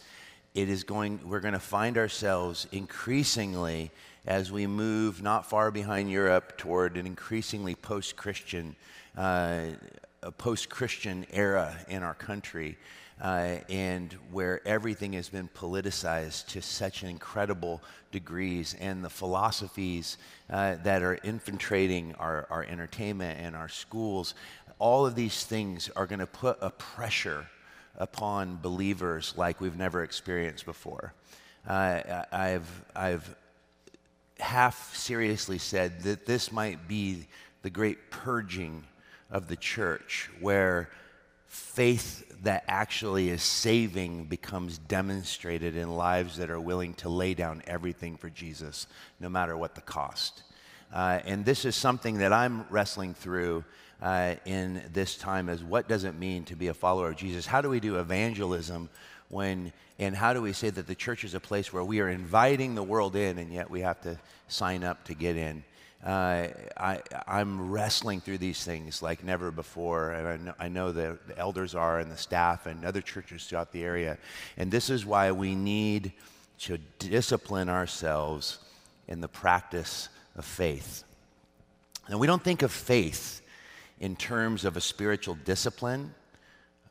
it 0.57 0.69
is 0.69 0.83
going, 0.83 1.19
we're 1.23 1.39
going 1.39 1.53
to 1.53 1.59
find 1.59 1.99
ourselves 1.99 2.65
increasingly 2.71 3.91
as 4.25 4.51
we 4.51 4.65
move 4.65 5.21
not 5.21 5.47
far 5.47 5.69
behind 5.69 6.09
Europe 6.09 6.57
toward 6.57 6.97
an 6.97 7.05
increasingly 7.05 7.75
post 7.75 8.17
Christian, 8.17 8.75
uh, 9.15 9.65
post 10.39 10.67
Christian 10.67 11.27
era 11.31 11.77
in 11.89 12.01
our 12.01 12.15
country. 12.15 12.75
Uh, 13.21 13.57
and 13.69 14.13
where 14.31 14.67
everything 14.67 15.13
has 15.13 15.29
been 15.29 15.47
politicized 15.49 16.47
to 16.47 16.61
such 16.61 17.03
incredible 17.03 17.81
degrees, 18.11 18.75
and 18.79 19.03
the 19.03 19.09
philosophies 19.09 20.17
uh, 20.51 20.75
that 20.83 21.03
are 21.03 21.15
infiltrating 21.23 22.15
our, 22.15 22.47
our 22.49 22.63
entertainment 22.63 23.39
and 23.39 23.55
our 23.55 23.69
schools, 23.69 24.33
all 24.79 25.05
of 25.05 25.13
these 25.13 25.45
things 25.45 25.89
are 25.95 26.07
going 26.07 26.19
to 26.19 26.27
put 26.27 26.57
a 26.61 26.69
pressure 26.71 27.47
upon 27.97 28.57
believers 28.57 29.33
like 29.37 29.59
we've 29.59 29.77
never 29.77 30.03
experienced 30.03 30.65
before. 30.65 31.13
uh, 31.67 32.23
I've, 32.31 32.85
I've 32.95 33.35
half 34.39 34.95
seriously 34.95 35.57
said 35.57 36.01
that 36.01 36.25
this 36.25 36.51
might 36.51 36.87
be 36.87 37.27
the 37.63 37.69
great 37.69 38.11
purging 38.11 38.83
of 39.29 39.47
the 39.47 39.55
church, 39.55 40.29
where 40.39 40.89
faith 41.47 42.23
that 42.43 42.63
actually 42.67 43.29
is 43.29 43.41
saving 43.41 44.25
becomes 44.25 44.77
demonstrated 44.77 45.75
in 45.75 45.95
lives 45.95 46.37
that 46.37 46.49
are 46.49 46.59
willing 46.59 46.93
to 46.93 47.09
lay 47.09 47.33
down 47.33 47.61
everything 47.65 48.15
for 48.15 48.29
Jesus, 48.29 48.87
no 49.19 49.27
matter 49.27 49.57
what 49.57 49.75
the 49.75 49.81
cost. 49.81 50.43
Uh, 50.93 51.19
and 51.25 51.43
this 51.43 51.65
is 51.65 51.75
something 51.75 52.19
that 52.19 52.31
I'm 52.31 52.65
wrestling 52.69 53.13
through 53.13 53.65
uh, 54.01 54.35
in 54.45 54.81
this 54.93 55.17
time 55.17 55.49
is 55.49 55.63
what 55.63 55.87
does 55.87 56.03
it 56.03 56.15
mean 56.15 56.43
to 56.45 56.55
be 56.55 56.67
a 56.67 56.73
follower 56.73 57.09
of 57.09 57.15
Jesus? 57.15 57.45
How 57.45 57.61
do 57.61 57.69
we 57.69 57.79
do 57.79 57.99
evangelism 57.99 58.89
when, 59.29 59.73
and 59.99 60.15
how 60.15 60.33
do 60.33 60.41
we 60.41 60.53
say 60.53 60.69
that 60.69 60.87
the 60.87 60.95
church 60.95 61.23
is 61.23 61.33
a 61.33 61.39
place 61.39 61.73
where 61.73 61.83
we 61.83 61.99
are 61.99 62.09
inviting 62.09 62.75
the 62.75 62.83
world 62.83 63.15
in 63.15 63.37
and 63.37 63.51
yet 63.51 63.69
we 63.69 63.81
have 63.81 63.99
to 64.01 64.17
sign 64.47 64.83
up 64.83 65.03
to 65.05 65.13
get 65.13 65.35
in? 65.35 65.63
Uh, 66.05 66.47
I, 66.77 67.01
I'm 67.27 67.71
wrestling 67.71 68.21
through 68.21 68.37
these 68.37 68.63
things 68.63 69.01
like 69.01 69.23
never 69.23 69.49
before, 69.49 70.11
and 70.11 70.27
I 70.27 70.37
know, 70.37 70.53
I 70.59 70.67
know 70.67 70.91
the, 70.91 71.17
the 71.27 71.37
elders 71.37 71.73
are, 71.73 71.99
and 71.99 72.11
the 72.11 72.17
staff, 72.17 72.67
and 72.67 72.85
other 72.85 73.01
churches 73.01 73.45
throughout 73.45 73.71
the 73.71 73.83
area. 73.83 74.19
And 74.57 74.69
this 74.69 74.91
is 74.91 75.07
why 75.07 75.31
we 75.31 75.55
need 75.55 76.13
to 76.59 76.77
discipline 76.99 77.67
ourselves 77.67 78.59
in 79.07 79.21
the 79.21 79.27
practice 79.27 80.09
of 80.35 80.45
faith. 80.45 81.03
And 82.07 82.19
we 82.19 82.27
don't 82.27 82.43
think 82.43 82.61
of 82.61 82.71
faith 82.71 83.41
in 83.99 84.15
terms 84.15 84.65
of 84.65 84.77
a 84.77 84.81
spiritual 84.81 85.35
discipline, 85.45 86.13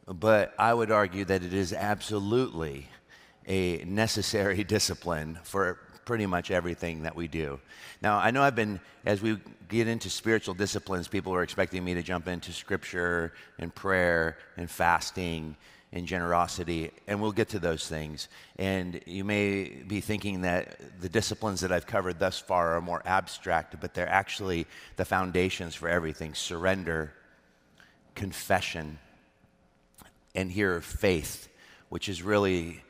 but 0.07 0.55
I 0.59 0.73
would 0.75 0.91
argue 0.91 1.25
that 1.25 1.43
it 1.43 1.55
is 1.55 1.73
absolutely 1.73 2.89
a 3.47 3.85
necessary 3.85 4.65
discipline 4.77 5.39
for 5.43 5.79
pretty 6.05 6.27
much 6.27 6.51
everything 6.51 7.03
that 7.03 7.17
we 7.17 7.27
do. 7.27 7.59
Now, 8.01 8.19
I 8.19 8.31
know 8.31 8.43
I've 8.43 8.55
been, 8.55 8.81
as 9.05 9.21
we 9.21 9.39
get 9.69 9.89
into 9.89 10.09
spiritual 10.09 10.55
disciplines, 10.55 11.09
people 11.09 11.35
are 11.35 11.43
expecting 11.43 11.85
me 11.85 11.95
to 11.95 12.03
jump 12.03 12.29
into 12.29 12.53
scripture 12.53 13.33
and 13.59 13.75
prayer 13.75 14.39
and 14.57 14.71
fasting 14.71 15.57
and 15.93 16.07
generosity, 16.07 16.91
and 17.07 17.21
we'll 17.21 17.33
get 17.33 17.51
to 17.51 17.59
those 17.59 17.89
things. 17.89 18.29
And 18.59 19.01
you 19.07 19.25
may 19.25 19.69
be 19.87 20.01
thinking 20.01 20.43
that 20.43 20.79
the 21.01 21.09
disciplines 21.09 21.61
that 21.61 21.73
I've 21.73 21.87
covered 21.87 22.19
thus 22.19 22.39
far 22.39 22.77
are 22.77 22.81
more 22.81 23.03
abstract, 23.07 23.81
but 23.81 23.95
they're 23.95 24.09
actually 24.09 24.67
the 24.97 25.05
foundations 25.05 25.75
for 25.75 25.89
everything 25.89 26.35
surrender, 26.35 27.13
confession, 28.15 28.99
and 30.35 30.51
here 30.51 30.81
faith, 30.81 31.49
which 31.89 32.09
is 32.09 32.23
really 32.23 32.83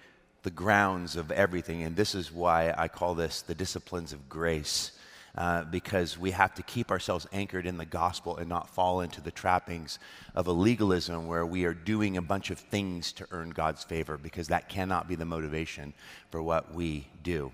the 0.42 0.50
grounds 0.50 1.16
of 1.16 1.30
everything. 1.30 1.82
And 1.82 1.96
this 1.96 2.14
is 2.14 2.32
why 2.32 2.74
I 2.76 2.88
call 2.88 3.14
this 3.14 3.42
the 3.42 3.54
disciplines 3.54 4.12
of 4.12 4.28
grace. 4.28 4.92
Uh, 5.36 5.64
because 5.64 6.16
we 6.16 6.30
have 6.30 6.54
to 6.54 6.62
keep 6.62 6.90
ourselves 6.90 7.26
anchored 7.30 7.66
in 7.66 7.76
the 7.76 7.84
gospel 7.84 8.38
and 8.38 8.48
not 8.48 8.70
fall 8.70 9.02
into 9.02 9.20
the 9.20 9.30
trappings 9.30 9.98
of 10.34 10.46
a 10.46 10.52
legalism 10.52 11.26
where 11.26 11.44
we 11.44 11.66
are 11.66 11.74
doing 11.74 12.16
a 12.16 12.22
bunch 12.22 12.50
of 12.50 12.58
things 12.58 13.12
to 13.12 13.26
earn 13.32 13.50
God's 13.50 13.84
favor, 13.84 14.16
because 14.16 14.48
that 14.48 14.70
cannot 14.70 15.08
be 15.08 15.14
the 15.14 15.26
motivation 15.26 15.92
for 16.30 16.42
what 16.42 16.74
we 16.74 17.06
do. 17.22 17.52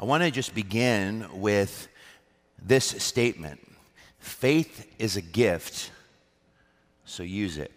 I 0.00 0.06
want 0.06 0.24
to 0.24 0.30
just 0.32 0.56
begin 0.56 1.28
with 1.40 1.86
this 2.60 2.86
statement 2.86 3.60
faith 4.18 4.92
is 4.98 5.16
a 5.16 5.22
gift, 5.22 5.92
so 7.04 7.22
use 7.22 7.58
it. 7.58 7.70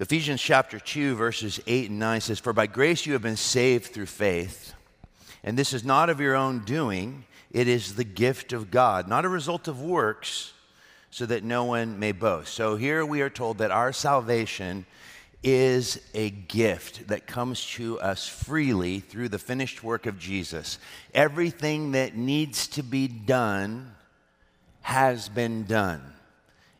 Ephesians 0.00 0.42
chapter 0.42 0.80
2, 0.80 1.14
verses 1.14 1.60
8 1.66 1.90
and 1.90 1.98
9 1.98 2.20
says, 2.20 2.38
For 2.40 2.52
by 2.52 2.66
grace 2.66 3.06
you 3.06 3.12
have 3.12 3.22
been 3.22 3.36
saved 3.36 3.86
through 3.86 4.06
faith. 4.06 4.74
And 5.48 5.56
this 5.56 5.72
is 5.72 5.82
not 5.82 6.10
of 6.10 6.20
your 6.20 6.36
own 6.36 6.58
doing, 6.58 7.24
it 7.50 7.68
is 7.68 7.94
the 7.94 8.04
gift 8.04 8.52
of 8.52 8.70
God, 8.70 9.08
not 9.08 9.24
a 9.24 9.30
result 9.30 9.66
of 9.66 9.80
works, 9.80 10.52
so 11.10 11.24
that 11.24 11.42
no 11.42 11.64
one 11.64 11.98
may 11.98 12.12
boast. 12.12 12.52
So 12.52 12.76
here 12.76 13.02
we 13.06 13.22
are 13.22 13.30
told 13.30 13.56
that 13.56 13.70
our 13.70 13.90
salvation 13.94 14.84
is 15.42 16.02
a 16.12 16.28
gift 16.28 17.08
that 17.08 17.26
comes 17.26 17.64
to 17.64 17.98
us 17.98 18.28
freely 18.28 19.00
through 19.00 19.30
the 19.30 19.38
finished 19.38 19.82
work 19.82 20.04
of 20.04 20.18
Jesus. 20.18 20.78
Everything 21.14 21.92
that 21.92 22.14
needs 22.14 22.68
to 22.68 22.82
be 22.82 23.08
done 23.08 23.94
has 24.82 25.30
been 25.30 25.64
done 25.64 26.02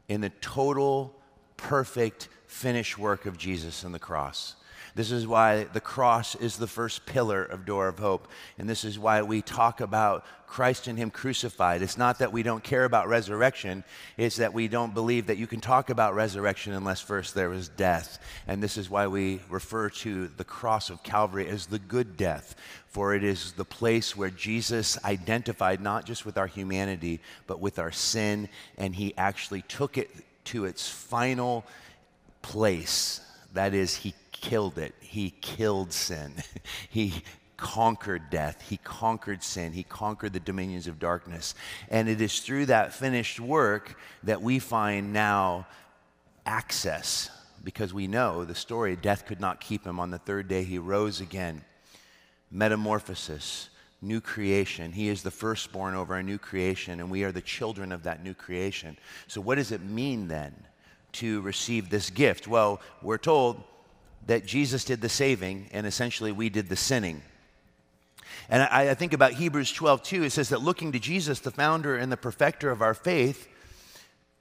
in 0.08 0.20
the 0.20 0.32
total, 0.42 1.14
perfect, 1.56 2.28
finished 2.46 2.98
work 2.98 3.24
of 3.24 3.38
Jesus 3.38 3.82
on 3.82 3.92
the 3.92 3.98
cross. 3.98 4.56
This 4.98 5.12
is 5.12 5.28
why 5.28 5.62
the 5.62 5.80
cross 5.80 6.34
is 6.34 6.56
the 6.56 6.66
first 6.66 7.06
pillar 7.06 7.44
of 7.44 7.64
Door 7.64 7.86
of 7.86 8.00
Hope. 8.00 8.26
And 8.58 8.68
this 8.68 8.82
is 8.82 8.98
why 8.98 9.22
we 9.22 9.42
talk 9.42 9.80
about 9.80 10.26
Christ 10.48 10.88
and 10.88 10.98
Him 10.98 11.12
crucified. 11.12 11.82
It's 11.82 11.96
not 11.96 12.18
that 12.18 12.32
we 12.32 12.42
don't 12.42 12.64
care 12.64 12.84
about 12.84 13.06
resurrection, 13.06 13.84
it's 14.16 14.38
that 14.38 14.52
we 14.52 14.66
don't 14.66 14.94
believe 14.94 15.28
that 15.28 15.38
you 15.38 15.46
can 15.46 15.60
talk 15.60 15.88
about 15.90 16.16
resurrection 16.16 16.72
unless 16.72 17.00
first 17.00 17.36
there 17.36 17.48
was 17.48 17.68
death. 17.68 18.18
And 18.48 18.60
this 18.60 18.76
is 18.76 18.90
why 18.90 19.06
we 19.06 19.40
refer 19.48 19.88
to 19.88 20.26
the 20.36 20.42
cross 20.42 20.90
of 20.90 21.04
Calvary 21.04 21.46
as 21.46 21.66
the 21.66 21.78
good 21.78 22.16
death, 22.16 22.56
for 22.88 23.14
it 23.14 23.22
is 23.22 23.52
the 23.52 23.64
place 23.64 24.16
where 24.16 24.30
Jesus 24.30 24.98
identified 25.04 25.80
not 25.80 26.06
just 26.06 26.26
with 26.26 26.36
our 26.36 26.48
humanity, 26.48 27.20
but 27.46 27.60
with 27.60 27.78
our 27.78 27.92
sin, 27.92 28.48
and 28.76 28.96
He 28.96 29.16
actually 29.16 29.62
took 29.62 29.96
it 29.96 30.10
to 30.46 30.64
its 30.64 30.88
final 30.88 31.64
place. 32.42 33.20
That 33.54 33.74
is, 33.74 33.94
he 33.94 34.14
killed 34.40 34.78
it. 34.78 34.94
He 35.00 35.30
killed 35.40 35.92
sin. 35.92 36.32
he 36.90 37.22
conquered 37.56 38.30
death. 38.30 38.64
He 38.68 38.76
conquered 38.78 39.42
sin. 39.42 39.72
He 39.72 39.82
conquered 39.82 40.32
the 40.32 40.40
dominions 40.40 40.86
of 40.86 40.98
darkness. 40.98 41.54
And 41.88 42.08
it 42.08 42.20
is 42.20 42.40
through 42.40 42.66
that 42.66 42.92
finished 42.92 43.40
work 43.40 43.98
that 44.22 44.40
we 44.40 44.58
find 44.58 45.12
now 45.12 45.66
access 46.46 47.30
because 47.64 47.92
we 47.92 48.06
know 48.06 48.44
the 48.44 48.54
story 48.54 48.96
death 48.96 49.26
could 49.26 49.40
not 49.40 49.60
keep 49.60 49.84
him. 49.84 49.98
On 49.98 50.10
the 50.10 50.18
third 50.18 50.48
day, 50.48 50.62
he 50.64 50.78
rose 50.78 51.20
again. 51.20 51.62
Metamorphosis, 52.50 53.68
new 54.00 54.20
creation. 54.20 54.92
He 54.92 55.08
is 55.08 55.22
the 55.22 55.30
firstborn 55.30 55.94
over 55.94 56.16
a 56.16 56.22
new 56.22 56.38
creation, 56.38 57.00
and 57.00 57.10
we 57.10 57.24
are 57.24 57.32
the 57.32 57.42
children 57.42 57.92
of 57.92 58.04
that 58.04 58.24
new 58.24 58.32
creation. 58.32 58.96
So, 59.26 59.40
what 59.40 59.56
does 59.56 59.72
it 59.72 59.82
mean 59.82 60.28
then? 60.28 60.54
to 61.12 61.40
receive 61.42 61.90
this 61.90 62.10
gift? 62.10 62.46
Well, 62.46 62.80
we're 63.02 63.18
told 63.18 63.62
that 64.28 64.46
Jesus 64.46 64.84
did 64.84 65.00
the 65.00 65.08
saving 65.08 65.68
and 65.72 65.86
essentially 65.86 66.32
we 66.32 66.50
did 66.50 66.68
the 66.68 66.76
sinning. 66.76 67.22
And 68.50 68.62
I, 68.62 68.90
I, 68.90 68.94
think 68.94 69.14
about 69.14 69.32
Hebrews 69.32 69.72
12 69.72 70.02
too. 70.02 70.22
It 70.22 70.30
says 70.30 70.50
that 70.50 70.62
looking 70.62 70.92
to 70.92 70.98
Jesus, 70.98 71.40
the 71.40 71.50
founder 71.50 71.96
and 71.96 72.12
the 72.12 72.16
perfecter 72.16 72.70
of 72.70 72.82
our 72.82 72.94
faith, 72.94 73.48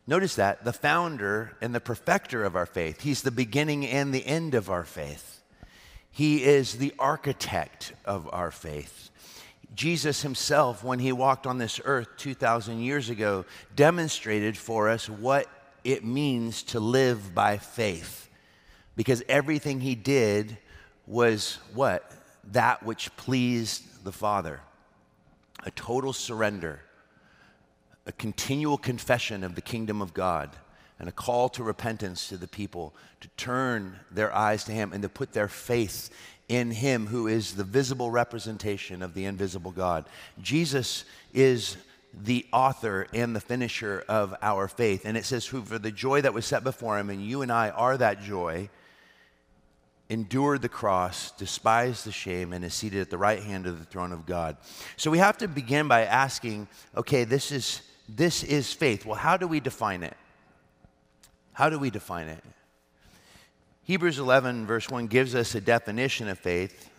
notice 0.06 0.36
that, 0.36 0.66
the 0.66 0.74
founder 0.74 1.54
and 1.62 1.74
the 1.74 1.80
perfecter 1.80 2.44
of 2.44 2.56
our 2.56 2.66
faith. 2.66 3.02
He's 3.02 3.22
the 3.22 3.32
beginning 3.32 3.88
and 3.88 4.14
the 4.14 4.26
end 4.26 4.56
of 4.56 4.70
our 4.70 4.84
faith. 4.84 5.42
He 6.12 6.44
is 6.44 6.78
the 6.78 6.94
architect 7.00 7.94
of 8.04 8.30
our 8.34 8.52
faith. 8.52 9.10
Jesus 9.74 10.22
himself, 10.22 10.84
when 10.84 11.00
he 11.00 11.12
walked 11.12 11.48
on 11.48 11.60
this 11.60 11.80
earth 11.86 12.10
2,000 12.18 12.80
years 12.82 13.10
ago, 13.10 13.46
demonstrated 13.76 14.58
for 14.58 14.90
us 14.90 15.10
what 15.10 15.48
it 15.84 16.04
means 16.04 16.64
to 16.64 16.80
live 16.80 17.34
by 17.34 17.58
faith. 17.58 18.27
Because 18.98 19.24
everything 19.30 19.80
he 19.80 19.96
did 19.96 20.58
was 21.06 21.60
what? 21.74 22.12
That 22.52 22.84
which 22.84 23.16
pleased 23.16 24.04
the 24.04 24.12
Father. 24.12 24.60
A 25.64 25.72
total 25.72 26.12
surrender, 26.12 26.82
a 28.06 28.12
continual 28.12 28.78
confession 28.78 29.44
of 29.44 29.56
the 29.56 29.62
kingdom 29.62 30.02
of 30.02 30.14
God, 30.14 30.50
and 31.00 31.08
a 31.08 31.12
call 31.12 31.48
to 31.50 31.64
repentance 31.64 32.28
to 32.30 32.38
the 32.38 32.48
people 32.48 32.94
to 33.22 33.28
turn 33.38 34.00
their 34.10 34.34
eyes 34.34 34.64
to 34.64 34.72
him 34.72 34.92
and 34.92 35.04
to 35.04 35.10
put 35.10 35.32
their 35.32 35.48
faith 35.48 36.10
in 36.50 36.72
him 36.72 37.08
who 37.08 37.28
is 37.28 37.56
the 37.56 37.64
visible 37.64 38.10
representation 38.10 39.04
of 39.04 39.14
the 39.14 39.26
invisible 39.26 39.72
God. 39.72 40.06
Jesus 40.42 41.04
is 41.34 41.78
the 42.14 42.48
author 42.52 43.08
and 43.14 43.36
the 43.36 43.42
finisher 43.42 44.04
of 44.08 44.34
our 44.42 44.68
faith. 44.68 45.06
And 45.06 45.18
it 45.18 45.26
says, 45.26 45.46
Who 45.46 45.62
for 45.62 45.78
the 45.78 45.92
joy 45.92 46.22
that 46.22 46.34
was 46.34 46.46
set 46.46 46.64
before 46.64 46.98
him, 46.98 47.10
and 47.12 47.24
you 47.24 47.44
and 47.44 47.52
I 47.52 47.70
are 47.70 47.98
that 47.98 48.24
joy, 48.24 48.70
endured 50.10 50.62
the 50.62 50.70
cross, 50.70 51.32
despised 51.32 52.06
the 52.06 52.12
shame, 52.12 52.54
and 52.54 52.64
is 52.64 52.74
seated 52.74 53.02
at 53.02 53.10
the 53.10 53.18
right 53.18 53.44
hand 53.44 53.68
of 53.68 53.80
the 53.80 53.86
throne 53.86 54.12
of 54.12 54.26
God. 54.26 54.58
So 54.96 55.12
we 55.12 55.18
have 55.18 55.38
to 55.40 55.48
begin 55.48 55.88
by 55.88 56.06
asking, 56.06 56.68
okay, 56.96 57.24
this 57.24 57.52
is 57.52 57.82
this 58.10 58.44
is 58.44 58.72
faith. 58.72 59.06
Well, 59.06 59.16
how 59.18 59.36
do 59.36 59.48
we 59.48 59.60
define 59.60 60.02
it? 60.02 60.16
How 61.52 61.70
do 61.70 61.78
we 61.78 61.90
define 61.90 62.28
it? 62.28 62.44
Hebrews 63.84 64.20
11, 64.20 64.66
verse 64.66 64.90
1, 64.90 65.08
gives 65.08 65.36
us 65.36 65.56
a 65.56 65.62
definition 65.62 66.28
of 66.28 66.40
faith, 66.40 66.90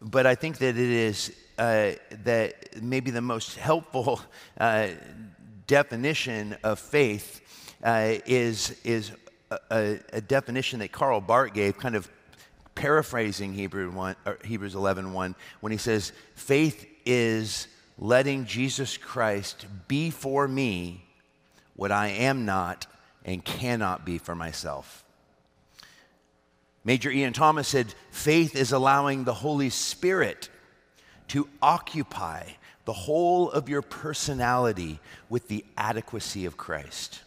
but 0.00 0.26
I 0.26 0.34
think 0.34 0.58
that 0.58 0.76
it 0.76 0.78
is 0.78 1.32
uh, 1.58 1.92
that 2.24 2.82
maybe 2.82 3.10
the 3.10 3.20
most 3.20 3.56
helpful 3.56 4.20
uh, 4.60 4.88
definition 5.66 6.56
of 6.62 6.78
faith 6.78 7.40
uh, 7.82 8.14
is, 8.26 8.78
is 8.82 9.12
a, 9.70 9.98
a, 10.12 10.20
definition 10.20 10.78
that 10.80 10.92
Karl 10.92 11.20
Barth 11.20 11.54
gave, 11.54 11.78
kind 11.78 11.94
of 11.94 12.10
paraphrasing 12.74 13.54
Hebrew 13.54 13.90
1, 13.90 14.16
Hebrews 14.44 14.74
11 14.74 15.12
1, 15.12 15.34
when 15.60 15.72
he 15.72 15.78
says, 15.78 16.12
Faith 16.34 16.86
is 17.04 17.66
letting 17.98 18.46
Jesus 18.46 18.96
Christ 18.96 19.66
be 19.88 20.10
for 20.10 20.48
me 20.48 21.04
what 21.74 21.92
I 21.92 22.08
am 22.08 22.44
not 22.44 22.86
and 23.24 23.44
cannot 23.44 24.04
be 24.04 24.18
for 24.18 24.34
myself. 24.34 25.04
Major 26.84 27.10
Ian 27.10 27.32
Thomas 27.32 27.68
said, 27.68 27.94
faith 28.10 28.56
is 28.56 28.72
allowing 28.72 29.24
the 29.24 29.34
Holy 29.34 29.70
Spirit 29.70 30.48
to 31.28 31.48
occupy 31.60 32.44
the 32.86 32.92
whole 32.92 33.50
of 33.50 33.68
your 33.68 33.82
personality 33.82 34.98
with 35.28 35.48
the 35.48 35.64
adequacy 35.76 36.46
of 36.46 36.56
Christ. 36.56 37.20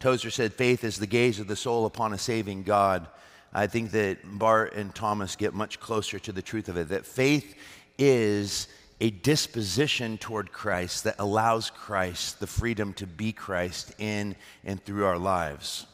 Tozer 0.00 0.30
said, 0.30 0.52
faith 0.52 0.84
is 0.84 0.98
the 0.98 1.06
gaze 1.06 1.40
of 1.40 1.48
the 1.48 1.56
soul 1.56 1.86
upon 1.86 2.12
a 2.12 2.18
saving 2.18 2.62
God. 2.62 3.08
I 3.52 3.66
think 3.66 3.90
that 3.92 4.18
Barth 4.24 4.76
and 4.76 4.94
Thomas 4.94 5.34
get 5.34 5.54
much 5.54 5.80
closer 5.80 6.18
to 6.20 6.32
the 6.32 6.42
truth 6.42 6.68
of 6.68 6.76
it, 6.76 6.90
that 6.90 7.06
faith 7.06 7.54
is 7.98 8.68
a 9.00 9.10
disposition 9.10 10.18
toward 10.18 10.52
Christ 10.52 11.04
that 11.04 11.16
allows 11.18 11.70
Christ 11.70 12.40
the 12.40 12.46
freedom 12.46 12.92
to 12.94 13.06
be 13.06 13.32
Christ 13.32 13.92
in 13.98 14.36
and 14.64 14.82
through 14.84 15.04
our 15.04 15.18
lives. 15.18 15.86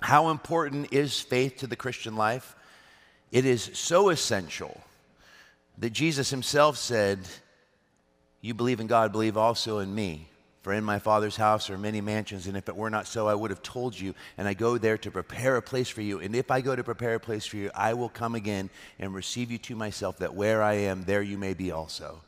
How 0.00 0.30
important 0.30 0.92
is 0.92 1.20
faith 1.20 1.58
to 1.58 1.66
the 1.66 1.76
Christian 1.76 2.16
life? 2.16 2.54
It 3.32 3.44
is 3.44 3.70
so 3.74 4.10
essential 4.10 4.80
that 5.78 5.90
Jesus 5.90 6.30
himself 6.30 6.76
said, 6.76 7.20
You 8.40 8.54
believe 8.54 8.80
in 8.80 8.86
God, 8.86 9.12
believe 9.12 9.36
also 9.36 9.78
in 9.78 9.94
me. 9.94 10.28
For 10.66 10.72
in 10.72 10.82
my 10.82 10.98
Father's 10.98 11.36
house 11.36 11.70
are 11.70 11.78
many 11.78 12.00
mansions, 12.00 12.48
and 12.48 12.56
if 12.56 12.68
it 12.68 12.74
were 12.74 12.90
not 12.90 13.06
so, 13.06 13.28
I 13.28 13.36
would 13.36 13.52
have 13.52 13.62
told 13.62 13.96
you. 13.96 14.16
And 14.36 14.48
I 14.48 14.54
go 14.54 14.78
there 14.78 14.98
to 14.98 15.12
prepare 15.12 15.56
a 15.56 15.62
place 15.62 15.88
for 15.88 16.02
you. 16.02 16.18
And 16.18 16.34
if 16.34 16.50
I 16.50 16.60
go 16.60 16.74
to 16.74 16.82
prepare 16.82 17.14
a 17.14 17.20
place 17.20 17.46
for 17.46 17.56
you, 17.56 17.70
I 17.72 17.94
will 17.94 18.08
come 18.08 18.34
again 18.34 18.68
and 18.98 19.14
receive 19.14 19.52
you 19.52 19.58
to 19.58 19.76
myself, 19.76 20.18
that 20.18 20.34
where 20.34 20.64
I 20.64 20.72
am, 20.72 21.04
there 21.04 21.22
you 21.22 21.38
may 21.38 21.54
be 21.54 21.70
also. 21.70 22.20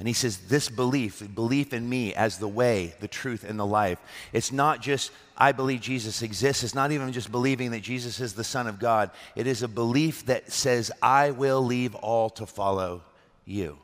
And 0.00 0.08
he 0.08 0.12
says, 0.12 0.38
This 0.38 0.68
belief, 0.68 1.22
belief 1.36 1.72
in 1.72 1.88
me 1.88 2.12
as 2.14 2.38
the 2.38 2.48
way, 2.48 2.94
the 2.98 3.06
truth, 3.06 3.44
and 3.48 3.60
the 3.60 3.64
life, 3.64 4.00
it's 4.32 4.50
not 4.50 4.82
just, 4.82 5.12
I 5.38 5.52
believe 5.52 5.82
Jesus 5.82 6.20
exists. 6.20 6.64
It's 6.64 6.74
not 6.74 6.90
even 6.90 7.12
just 7.12 7.30
believing 7.30 7.70
that 7.70 7.82
Jesus 7.82 8.18
is 8.18 8.34
the 8.34 8.42
Son 8.42 8.66
of 8.66 8.80
God. 8.80 9.12
It 9.36 9.46
is 9.46 9.62
a 9.62 9.68
belief 9.68 10.26
that 10.26 10.50
says, 10.50 10.90
I 11.00 11.30
will 11.30 11.62
leave 11.62 11.94
all 11.94 12.28
to 12.30 12.44
follow 12.44 13.02
you. 13.44 13.78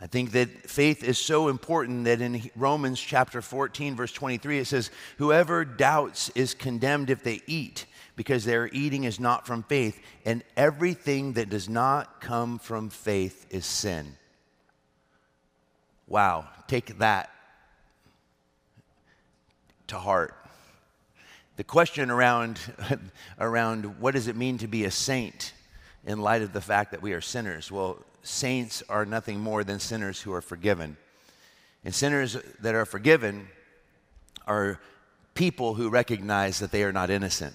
I 0.00 0.06
think 0.06 0.32
that 0.32 0.68
faith 0.68 1.02
is 1.02 1.16
so 1.16 1.48
important 1.48 2.04
that 2.04 2.20
in 2.20 2.50
Romans 2.54 3.00
chapter 3.00 3.40
14, 3.40 3.96
verse 3.96 4.12
23, 4.12 4.58
it 4.58 4.66
says, 4.66 4.90
Whoever 5.16 5.64
doubts 5.64 6.30
is 6.34 6.52
condemned 6.52 7.08
if 7.08 7.22
they 7.22 7.40
eat, 7.46 7.86
because 8.14 8.44
their 8.44 8.68
eating 8.68 9.04
is 9.04 9.18
not 9.18 9.46
from 9.46 9.62
faith, 9.62 9.98
and 10.26 10.44
everything 10.54 11.32
that 11.34 11.48
does 11.48 11.68
not 11.68 12.20
come 12.20 12.58
from 12.58 12.90
faith 12.90 13.46
is 13.50 13.64
sin. 13.64 14.16
Wow, 16.06 16.46
take 16.68 16.98
that 16.98 17.30
to 19.86 19.98
heart. 19.98 20.34
The 21.56 21.64
question 21.64 22.10
around, 22.10 22.60
around 23.40 23.98
what 23.98 24.14
does 24.14 24.28
it 24.28 24.36
mean 24.36 24.58
to 24.58 24.66
be 24.66 24.84
a 24.84 24.90
saint 24.90 25.54
in 26.04 26.20
light 26.20 26.42
of 26.42 26.52
the 26.52 26.60
fact 26.60 26.90
that 26.90 27.00
we 27.00 27.14
are 27.14 27.22
sinners? 27.22 27.72
Well, 27.72 28.04
saints 28.26 28.82
are 28.88 29.06
nothing 29.06 29.40
more 29.40 29.64
than 29.64 29.78
sinners 29.78 30.20
who 30.20 30.32
are 30.32 30.40
forgiven. 30.40 30.96
And 31.84 31.94
sinners 31.94 32.36
that 32.60 32.74
are 32.74 32.84
forgiven 32.84 33.48
are 34.46 34.80
people 35.34 35.74
who 35.74 35.88
recognize 35.88 36.58
that 36.58 36.72
they 36.72 36.82
are 36.82 36.92
not 36.92 37.10
innocent. 37.10 37.54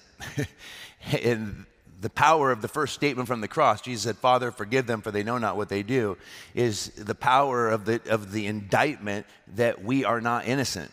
and 1.22 1.66
the 2.00 2.10
power 2.10 2.50
of 2.50 2.62
the 2.62 2.68
first 2.68 2.94
statement 2.94 3.28
from 3.28 3.40
the 3.40 3.48
cross, 3.48 3.80
Jesus 3.80 4.02
said, 4.02 4.16
Father, 4.16 4.50
forgive 4.50 4.86
them, 4.86 5.02
for 5.02 5.10
they 5.10 5.22
know 5.22 5.38
not 5.38 5.56
what 5.56 5.68
they 5.68 5.82
do, 5.82 6.16
is 6.54 6.88
the 6.90 7.14
power 7.14 7.68
of 7.68 7.84
the, 7.84 8.00
of 8.10 8.32
the 8.32 8.46
indictment 8.46 9.26
that 9.54 9.84
we 9.84 10.04
are 10.04 10.20
not 10.20 10.46
innocent. 10.46 10.90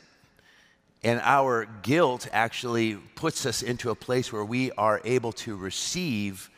And 1.02 1.22
our 1.24 1.65
guilt 1.82 2.28
actually 2.32 2.96
puts 3.15 3.46
us 3.46 3.62
into 3.62 3.89
a 3.89 3.96
place 3.96 4.34
where 4.34 4.44
we 4.44 4.72
are 4.74 5.02
able 5.06 5.32
to 5.32 5.56
receive 5.56 6.50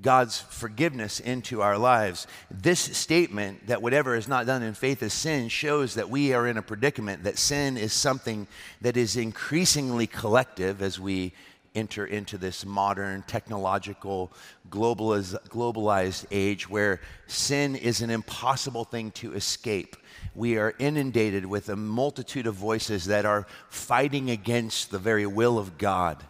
God's 0.00 0.40
forgiveness 0.40 1.20
into 1.20 1.62
our 1.62 1.78
lives. 1.78 2.26
This 2.50 2.80
statement 2.80 3.68
that 3.68 3.82
whatever 3.82 4.16
is 4.16 4.28
not 4.28 4.46
done 4.46 4.62
in 4.62 4.74
faith 4.74 5.02
is 5.02 5.12
sin 5.12 5.48
shows 5.48 5.94
that 5.94 6.10
we 6.10 6.32
are 6.32 6.46
in 6.46 6.56
a 6.56 6.62
predicament, 6.62 7.24
that 7.24 7.38
sin 7.38 7.76
is 7.76 7.92
something 7.92 8.46
that 8.80 8.96
is 8.96 9.16
increasingly 9.16 10.06
collective 10.06 10.82
as 10.82 10.98
we 10.98 11.32
enter 11.74 12.06
into 12.06 12.38
this 12.38 12.64
modern 12.64 13.22
technological 13.22 14.32
globaliz- 14.70 15.36
globalized 15.48 16.24
age 16.30 16.68
where 16.68 17.00
sin 17.26 17.74
is 17.74 18.00
an 18.00 18.10
impossible 18.10 18.84
thing 18.84 19.10
to 19.10 19.34
escape. 19.34 19.96
We 20.34 20.56
are 20.56 20.74
inundated 20.78 21.46
with 21.46 21.68
a 21.68 21.76
multitude 21.76 22.46
of 22.46 22.54
voices 22.54 23.06
that 23.06 23.24
are 23.24 23.46
fighting 23.68 24.30
against 24.30 24.90
the 24.90 24.98
very 24.98 25.26
will 25.26 25.58
of 25.58 25.78
God 25.78 26.24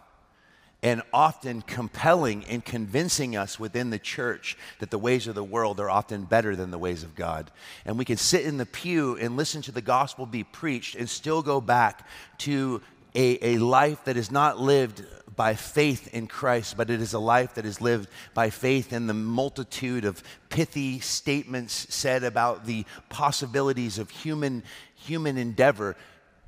and 0.83 1.01
often 1.11 1.61
compelling 1.61 2.45
and 2.45 2.63
convincing 2.63 3.35
us 3.35 3.59
within 3.59 3.89
the 3.89 3.99
church 3.99 4.57
that 4.79 4.91
the 4.91 4.99
ways 4.99 5.27
of 5.27 5.35
the 5.35 5.43
world 5.43 5.79
are 5.79 5.89
often 5.89 6.23
better 6.23 6.55
than 6.55 6.71
the 6.71 6.77
ways 6.77 7.03
of 7.03 7.15
God. 7.15 7.49
And 7.85 7.97
we 7.97 8.05
can 8.05 8.17
sit 8.17 8.45
in 8.45 8.57
the 8.57 8.65
pew 8.65 9.17
and 9.17 9.35
listen 9.35 9.61
to 9.63 9.71
the 9.71 9.81
gospel 9.81 10.25
be 10.25 10.43
preached 10.43 10.95
and 10.95 11.09
still 11.09 11.41
go 11.41 11.59
back 11.59 12.07
to 12.39 12.81
a, 13.15 13.55
a 13.55 13.57
life 13.57 14.03
that 14.03 14.17
is 14.17 14.29
not 14.29 14.59
lived 14.59 15.03
by 15.35 15.55
faith 15.55 16.13
in 16.13 16.27
Christ, 16.27 16.77
but 16.77 16.89
it 16.89 17.01
is 17.01 17.13
a 17.13 17.19
life 17.19 17.55
that 17.55 17.65
is 17.65 17.81
lived 17.81 18.09
by 18.33 18.49
faith 18.49 18.93
in 18.93 19.07
the 19.07 19.13
multitude 19.13 20.05
of 20.05 20.23
pithy 20.49 20.99
statements 20.99 21.87
said 21.93 22.23
about 22.23 22.65
the 22.65 22.85
possibilities 23.09 23.97
of 23.97 24.09
human, 24.09 24.63
human 24.95 25.37
endeavor 25.37 25.95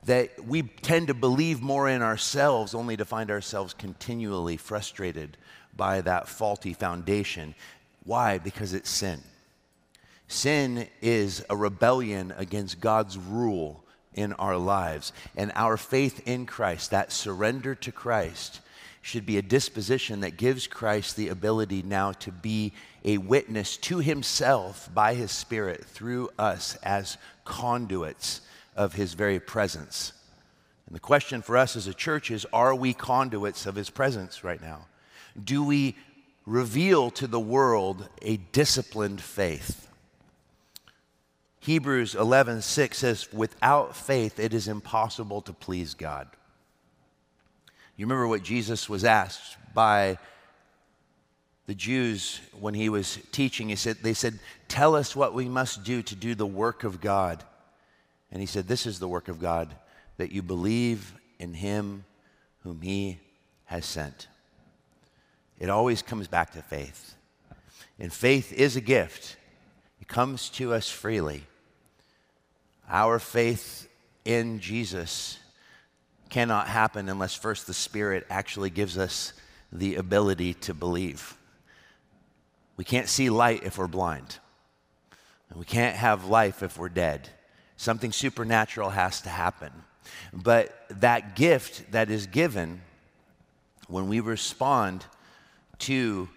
that 0.06 0.46
we 0.46 0.64
tend 0.64 1.08
to 1.08 1.14
believe 1.14 1.62
more 1.62 1.90
in 1.90 2.02
ourselves 2.02 2.74
only 2.74 2.98
to 2.98 3.06
find 3.06 3.30
ourselves 3.30 3.74
continually 3.74 4.58
frustrated 4.58 5.38
by 5.76 6.02
that 6.02 6.28
faulty 6.28 6.74
foundation. 6.74 7.56
Why? 8.04 8.38
Because 8.38 8.74
it's 8.74 8.90
sin. 8.90 9.22
Sin 10.28 10.88
is 11.02 11.46
a 11.50 11.56
rebellion 11.56 12.34
against 12.38 12.82
God's 12.82 13.18
rule 13.18 13.84
in 14.14 14.34
our 14.34 14.58
lives. 14.58 15.14
And 15.36 15.52
our 15.56 15.78
faith 15.78 16.28
in 16.28 16.46
Christ, 16.46 16.92
that 16.92 17.12
surrender 17.12 17.76
to 17.76 17.92
Christ, 17.92 18.62
should 19.02 19.26
be 19.26 19.38
a 19.38 19.42
disposition 19.42 20.20
that 20.22 20.36
gives 20.36 20.68
Christ 20.68 21.16
the 21.16 21.30
ability 21.30 21.82
now 21.82 22.12
to 22.14 22.32
be 22.32 22.74
a 23.06 23.18
witness 23.20 23.78
to 23.78 24.00
himself 24.00 24.90
by 24.94 25.14
his 25.14 25.32
Spirit 25.32 25.86
through 25.86 26.30
us 26.38 26.76
as 26.84 27.18
conduits 27.46 28.42
of 28.78 28.94
his 28.94 29.16
very 29.16 29.40
presence. 29.40 30.13
And 30.86 30.96
the 30.96 31.02
question 31.02 31.42
for 31.42 31.58
us 31.58 31.76
as 31.76 31.88
a 31.88 31.94
church 31.94 32.32
is 32.32 32.46
are 32.54 32.74
we 32.74 32.94
conduits 32.94 33.66
of 33.66 33.76
his 33.76 33.90
presence 33.90 34.44
right 34.44 34.62
now? 34.62 34.86
Do 35.42 35.63
we 35.63 35.98
reveal 36.46 37.12
to 37.12 37.28
the 37.28 37.40
world 37.40 38.08
a 38.22 38.38
disciplined 38.38 39.20
faith? 39.20 39.90
Hebrews 41.60 42.16
11:6 42.16 42.94
says 42.94 43.34
without 43.34 43.94
faith 43.96 44.40
it 44.40 44.54
is 44.54 44.70
impossible 44.70 45.42
to 45.42 45.52
please 45.52 45.94
God. 45.94 46.30
You 47.98 48.06
remember 48.06 48.28
what 48.28 48.44
Jesus 48.44 48.88
was 48.88 49.04
asked 49.04 49.58
by 49.74 50.20
the 51.66 51.76
Jews 51.76 52.40
when 52.58 52.74
he 52.74 52.88
was 52.88 53.20
teaching 53.34 53.68
he 53.68 53.76
said 53.76 53.98
they 54.02 54.13
said 54.13 54.40
tell 54.70 54.96
us 54.96 55.13
what 55.13 55.34
we 55.34 55.50
must 55.50 55.84
do 55.84 56.02
to 56.04 56.16
do 56.16 56.34
the 56.34 56.46
work 56.46 56.86
of 56.86 57.02
God. 57.02 57.44
And 58.32 58.42
he 58.42 58.46
said, 58.46 58.68
This 58.68 58.86
is 58.86 59.00
the 59.00 59.08
work 59.08 59.28
of 59.28 59.40
God, 59.40 59.74
that 60.18 60.32
you 60.32 60.42
believe 60.42 61.13
in 61.40 61.54
him 61.54 62.06
whom 62.63 62.82
he 62.82 63.20
has 63.66 63.86
sent. 63.86 64.28
It 65.60 65.70
always 65.70 66.02
comes 66.02 66.28
back 66.28 66.52
to 66.54 66.62
faith. 66.62 67.16
And 68.00 68.13
faith 68.13 68.54
is 68.54 68.76
a 68.76 68.82
gift, 68.82 69.38
it 70.02 70.08
comes 70.08 70.50
to 70.52 70.74
us 70.74 70.90
freely. 70.90 71.44
Our 72.90 73.20
faith 73.20 73.90
in 74.24 74.60
Jesus 74.60 75.40
cannot 76.30 76.68
happen 76.68 77.10
unless 77.10 77.34
first 77.34 77.68
the 77.68 77.74
Spirit 77.74 78.26
actually 78.30 78.70
gives 78.70 78.98
us 78.98 79.34
the 79.72 79.96
ability 79.96 80.54
to 80.54 80.74
believe. 80.74 81.38
We 82.78 82.84
can't 82.84 83.10
see 83.10 83.30
light 83.30 83.63
if 83.63 83.78
we're 83.78 83.88
blind. 83.88 84.38
And 85.50 85.60
we 85.60 85.66
can't 85.66 85.96
have 85.96 86.26
life 86.26 86.62
if 86.63 86.78
we're 86.78 86.90
dead. 86.90 87.30
Something 87.78 88.12
supernatural 88.12 88.90
has 88.90 89.22
to 89.22 89.30
happen. 89.30 89.72
But 90.34 90.76
that 90.90 91.36
gift 91.36 91.92
that 91.92 92.10
is 92.10 92.28
given 92.28 92.82
when 93.88 94.10
we 94.10 94.20
respond 94.20 95.06
to 95.80 96.28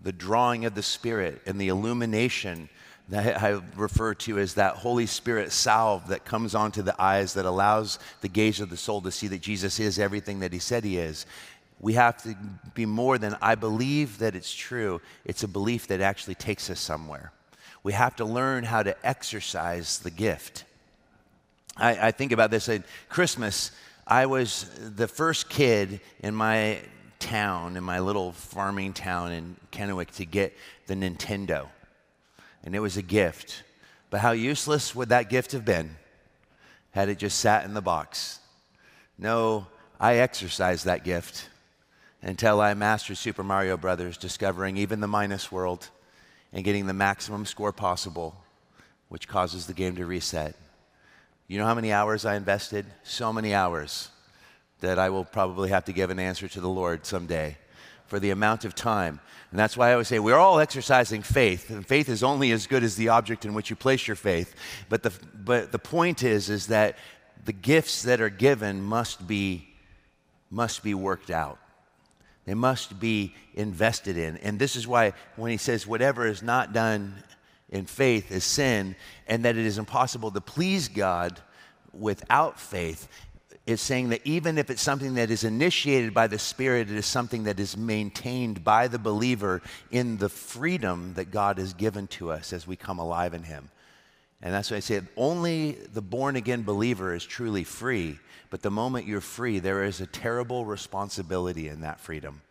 the 0.00 0.12
drawing 0.12 0.66
of 0.66 0.74
the 0.74 0.82
Spirit 0.82 1.40
and 1.46 1.60
the 1.60 1.68
illumination 1.68 2.68
that 3.08 3.42
I 3.42 3.60
refer 3.76 4.14
to 4.14 4.38
as 4.38 4.54
that 4.54 4.76
Holy 4.76 5.06
Spirit 5.06 5.52
salve 5.52 6.08
that 6.08 6.24
comes 6.24 6.54
onto 6.54 6.82
the 6.82 7.00
eyes 7.00 7.34
that 7.34 7.44
allows 7.44 7.98
the 8.20 8.28
gaze 8.28 8.60
of 8.60 8.70
the 8.70 8.76
soul 8.76 9.00
to 9.02 9.10
see 9.10 9.28
that 9.28 9.40
Jesus 9.40 9.78
is 9.80 9.98
everything 9.98 10.40
that 10.40 10.52
he 10.52 10.58
said 10.58 10.84
he 10.84 10.98
is. 10.98 11.26
we 11.80 11.94
have 11.94 12.22
to 12.22 12.34
be 12.72 12.86
more 12.86 13.18
than 13.18 13.36
I 13.42 13.56
believe 13.56 14.18
that 14.18 14.34
it's 14.34 14.54
true. 14.54 15.00
It's 15.24 15.42
a 15.42 15.48
belief 15.48 15.86
that 15.88 16.00
actually 16.00 16.36
takes 16.36 16.70
us 16.70 16.80
somewhere. 16.80 17.32
We 17.82 17.92
have 17.92 18.16
to 18.16 18.24
learn 18.24 18.64
how 18.64 18.82
to 18.82 18.96
exercise 19.06 19.98
the 19.98 20.10
gift. 20.10 20.64
I, 21.76 22.08
I 22.08 22.10
think 22.12 22.32
about 22.32 22.50
this 22.50 22.68
at 22.68 22.84
Christmas. 23.08 23.72
I 24.06 24.26
was 24.26 24.70
the 24.78 25.08
first 25.08 25.48
kid 25.48 26.00
in 26.20 26.34
my 26.34 26.80
town, 27.18 27.76
in 27.76 27.84
my 27.84 28.00
little 28.00 28.32
farming 28.32 28.92
town 28.92 29.32
in 29.32 29.56
Kennewick, 29.72 30.10
to 30.16 30.24
get 30.24 30.56
the 30.86 30.94
Nintendo. 30.94 31.68
And 32.62 32.74
it 32.74 32.80
was 32.80 32.96
a 32.96 33.02
gift. 33.02 33.62
But 34.10 34.20
how 34.20 34.32
useless 34.32 34.94
would 34.94 35.08
that 35.08 35.30
gift 35.30 35.52
have 35.52 35.64
been 35.64 35.96
had 36.92 37.08
it 37.08 37.18
just 37.18 37.40
sat 37.40 37.64
in 37.64 37.74
the 37.74 37.82
box? 37.82 38.38
No, 39.18 39.66
I 39.98 40.16
exercised 40.16 40.84
that 40.84 41.04
gift 41.04 41.48
until 42.22 42.60
I 42.60 42.74
mastered 42.74 43.16
Super 43.16 43.42
Mario 43.42 43.76
Brothers, 43.76 44.16
discovering 44.16 44.76
even 44.76 45.00
the 45.00 45.06
minus 45.06 45.50
world 45.50 45.88
and 46.52 46.64
getting 46.64 46.86
the 46.86 46.94
maximum 46.94 47.44
score 47.44 47.72
possible, 47.72 48.34
which 49.08 49.28
causes 49.28 49.66
the 49.66 49.74
game 49.74 49.96
to 49.96 50.06
reset. 50.06 50.54
You 51.46 51.58
know 51.58 51.66
how 51.66 51.74
many 51.74 51.92
hours 51.92 52.24
I 52.24 52.36
invested? 52.36 52.86
So 53.02 53.32
many 53.32 53.52
hours 53.52 54.08
that 54.80 54.98
I 54.98 55.10
will 55.10 55.24
probably 55.24 55.68
have 55.70 55.84
to 55.86 55.92
give 55.92 56.10
an 56.10 56.18
answer 56.18 56.48
to 56.48 56.60
the 56.60 56.68
Lord 56.68 57.04
someday 57.04 57.58
for 58.06 58.18
the 58.18 58.30
amount 58.30 58.64
of 58.64 58.74
time. 58.74 59.20
And 59.50 59.58
that's 59.58 59.76
why 59.76 59.90
I 59.90 59.92
always 59.92 60.08
say 60.08 60.18
we're 60.18 60.38
all 60.38 60.58
exercising 60.58 61.22
faith, 61.22 61.70
and 61.70 61.86
faith 61.86 62.08
is 62.08 62.22
only 62.22 62.50
as 62.52 62.66
good 62.66 62.82
as 62.82 62.96
the 62.96 63.10
object 63.10 63.44
in 63.44 63.54
which 63.54 63.70
you 63.70 63.76
place 63.76 64.06
your 64.06 64.16
faith. 64.16 64.54
But 64.88 65.02
the, 65.02 65.12
but 65.34 65.70
the 65.70 65.78
point 65.78 66.22
is, 66.22 66.48
is 66.48 66.68
that 66.68 66.96
the 67.44 67.52
gifts 67.52 68.02
that 68.02 68.20
are 68.20 68.30
given 68.30 68.82
must 68.82 69.26
be, 69.26 69.68
must 70.50 70.82
be 70.82 70.94
worked 70.94 71.30
out. 71.30 71.58
They 72.46 72.54
must 72.54 72.98
be 72.98 73.34
invested 73.54 74.16
in. 74.16 74.38
And 74.38 74.58
this 74.58 74.76
is 74.76 74.86
why 74.86 75.12
when 75.36 75.50
he 75.50 75.56
says, 75.56 75.86
whatever 75.86 76.26
is 76.26 76.42
not 76.42 76.72
done 76.72 77.22
in 77.74 77.86
faith 77.86 78.30
is 78.30 78.44
sin, 78.44 78.94
and 79.26 79.44
that 79.44 79.56
it 79.56 79.66
is 79.66 79.78
impossible 79.78 80.30
to 80.30 80.40
please 80.40 80.88
God 80.88 81.40
without 81.92 82.58
faith, 82.58 83.08
is 83.66 83.80
saying 83.80 84.10
that 84.10 84.20
even 84.24 84.58
if 84.58 84.70
it's 84.70 84.80
something 84.80 85.14
that 85.14 85.30
is 85.30 85.42
initiated 85.42 86.14
by 86.14 86.28
the 86.28 86.38
Spirit, 86.38 86.88
it 86.88 86.96
is 86.96 87.06
something 87.06 87.44
that 87.44 87.58
is 87.58 87.76
maintained 87.76 88.62
by 88.62 88.86
the 88.86 88.98
believer 88.98 89.60
in 89.90 90.18
the 90.18 90.28
freedom 90.28 91.14
that 91.14 91.32
God 91.32 91.58
has 91.58 91.74
given 91.74 92.06
to 92.08 92.30
us 92.30 92.52
as 92.52 92.66
we 92.66 92.76
come 92.76 93.00
alive 93.00 93.34
in 93.34 93.42
Him. 93.42 93.70
And 94.40 94.54
that's 94.54 94.70
why 94.70 94.76
I 94.76 94.80
say 94.80 95.00
only 95.16 95.72
the 95.72 96.02
born 96.02 96.36
again 96.36 96.62
believer 96.62 97.12
is 97.12 97.24
truly 97.24 97.64
free. 97.64 98.18
But 98.50 98.62
the 98.62 98.70
moment 98.70 99.06
you're 99.06 99.20
free, 99.20 99.58
there 99.58 99.82
is 99.82 100.00
a 100.00 100.06
terrible 100.06 100.64
responsibility 100.64 101.68
in 101.68 101.80
that 101.80 101.98
freedom. 101.98 102.42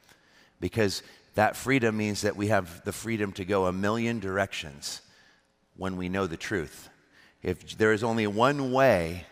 Because 0.60 1.02
that 1.36 1.56
freedom 1.56 1.96
means 1.96 2.24
that 2.24 2.36
we 2.36 2.48
have 2.48 2.84
the 2.84 2.92
freedom 2.92 3.32
to 3.34 3.46
go 3.46 3.68
a 3.68 3.72
million 3.72 4.20
directions 4.20 5.02
when 5.78 5.98
we 5.98 6.10
know 6.10 6.28
the 6.28 6.38
truth. 6.38 6.90
If 7.42 7.78
there 7.78 7.94
is 7.94 8.04
only 8.04 8.28
one 8.28 8.72
way, 8.72 9.26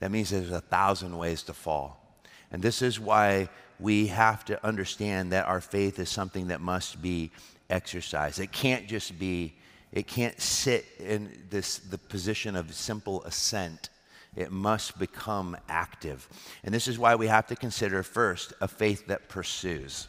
that 0.00 0.10
means 0.10 0.30
there's 0.30 0.50
a 0.50 0.60
thousand 0.60 1.16
ways 1.16 1.42
to 1.44 1.52
fall. 1.52 2.18
And 2.50 2.62
this 2.62 2.82
is 2.82 2.98
why 2.98 3.48
we 3.80 4.08
have 4.08 4.44
to 4.46 4.64
understand 4.64 5.32
that 5.32 5.46
our 5.46 5.60
faith 5.60 5.98
is 5.98 6.08
something 6.08 6.48
that 6.48 6.60
must 6.60 7.02
be 7.02 7.30
exercised. 7.70 8.38
It 8.38 8.52
can't 8.52 8.86
just 8.86 9.18
be, 9.18 9.54
it 9.92 10.06
can't 10.06 10.40
sit 10.40 10.84
in 10.98 11.44
this 11.50 11.78
the 11.78 11.98
position 11.98 12.56
of 12.56 12.74
simple 12.74 13.22
assent. 13.24 13.90
It 14.36 14.50
must 14.50 14.98
become 14.98 15.56
active. 15.68 16.28
And 16.64 16.74
this 16.74 16.88
is 16.88 16.98
why 16.98 17.14
we 17.14 17.28
have 17.28 17.46
to 17.48 17.56
consider 17.56 18.02
first 18.02 18.52
a 18.60 18.66
faith 18.66 19.06
that 19.06 19.28
pursues. 19.28 20.08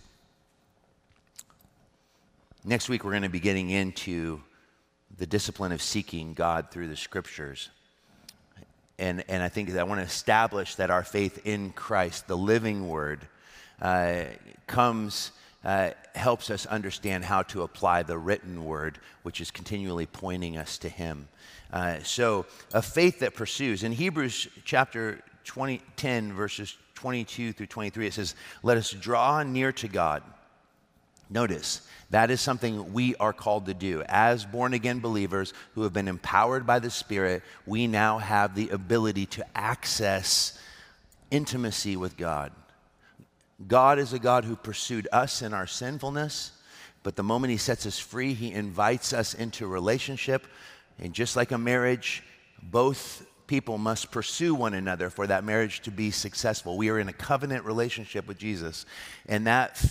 Next 2.63 2.89
week, 2.89 3.03
we're 3.03 3.11
going 3.11 3.23
to 3.23 3.29
be 3.29 3.39
getting 3.39 3.69
into 3.69 4.41
the 5.17 5.25
discipline 5.25 5.71
of 5.71 5.81
seeking 5.81 6.33
God 6.33 6.71
through 6.71 6.87
the 6.87 6.97
scriptures. 6.97 7.69
And, 8.97 9.23
and 9.27 9.43
I 9.43 9.49
think 9.49 9.71
that 9.71 9.79
I 9.79 9.83
want 9.83 9.99
to 9.99 10.05
establish 10.05 10.75
that 10.75 10.89
our 10.89 11.03
faith 11.03 11.45
in 11.45 11.71
Christ, 11.71 12.27
the 12.27 12.37
living 12.37 12.87
word, 12.87 13.27
uh, 13.81 14.23
comes, 14.67 15.31
uh, 15.63 15.91
helps 16.15 16.49
us 16.49 16.65
understand 16.65 17.25
how 17.25 17.43
to 17.43 17.63
apply 17.63 18.03
the 18.03 18.17
written 18.17 18.63
word, 18.63 18.99
which 19.23 19.41
is 19.41 19.51
continually 19.51 20.05
pointing 20.05 20.57
us 20.57 20.77
to 20.79 20.89
Him. 20.89 21.27
Uh, 21.73 21.99
so, 22.03 22.45
a 22.73 22.81
faith 22.81 23.19
that 23.19 23.33
pursues. 23.33 23.83
In 23.83 23.91
Hebrews 23.91 24.47
chapter 24.63 25.21
20, 25.43 25.81
10, 25.97 26.33
verses 26.33 26.77
22 26.95 27.51
through 27.51 27.65
23, 27.65 28.07
it 28.07 28.13
says, 28.13 28.35
Let 28.63 28.77
us 28.77 28.91
draw 28.91 29.43
near 29.43 29.71
to 29.73 29.87
God. 29.87 30.23
Notice, 31.35 31.81
that 32.11 32.31
is 32.31 32.39
something 32.39 32.93
we 32.93 33.13
are 33.17 33.33
called 33.33 33.65
to 33.65 33.73
do. 33.73 34.01
As 34.07 34.45
born 34.45 34.73
again 34.73 35.01
believers 35.01 35.53
who 35.73 35.81
have 35.81 35.91
been 35.91 36.07
empowered 36.07 36.65
by 36.65 36.79
the 36.79 36.89
Spirit, 36.89 37.43
we 37.65 37.87
now 37.87 38.19
have 38.19 38.55
the 38.55 38.69
ability 38.69 39.25
to 39.25 39.45
access 39.53 40.57
intimacy 41.29 41.97
with 41.97 42.15
God. 42.15 42.53
God 43.67 43.99
is 43.99 44.13
a 44.13 44.19
God 44.19 44.45
who 44.45 44.55
pursued 44.55 45.09
us 45.11 45.41
in 45.41 45.53
our 45.53 45.67
sinfulness, 45.67 46.53
but 47.03 47.17
the 47.17 47.23
moment 47.23 47.51
He 47.51 47.57
sets 47.57 47.85
us 47.85 47.99
free, 47.99 48.33
He 48.33 48.53
invites 48.53 49.11
us 49.11 49.33
into 49.33 49.67
relationship. 49.67 50.47
And 50.99 51.13
just 51.13 51.35
like 51.35 51.51
a 51.51 51.57
marriage, 51.57 52.23
both 52.63 53.27
people 53.47 53.77
must 53.77 54.11
pursue 54.11 54.55
one 54.55 54.73
another 54.73 55.09
for 55.09 55.27
that 55.27 55.43
marriage 55.43 55.81
to 55.81 55.91
be 55.91 56.11
successful. 56.11 56.77
We 56.77 56.89
are 56.89 56.99
in 56.99 57.09
a 57.09 57.13
covenant 57.13 57.65
relationship 57.65 58.27
with 58.27 58.37
Jesus. 58.37 58.85
And 59.27 59.47
that, 59.47 59.83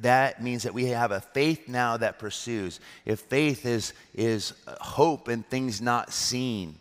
that 0.00 0.42
means 0.42 0.62
that 0.62 0.74
we 0.74 0.86
have 0.86 1.10
a 1.10 1.20
faith 1.20 1.68
now 1.68 1.96
that 1.96 2.18
pursues. 2.18 2.80
If 3.04 3.20
faith 3.20 3.66
is, 3.66 3.92
is 4.14 4.54
hope 4.66 5.28
in 5.28 5.42
things 5.42 5.80
not 5.80 6.12
seen, 6.12 6.78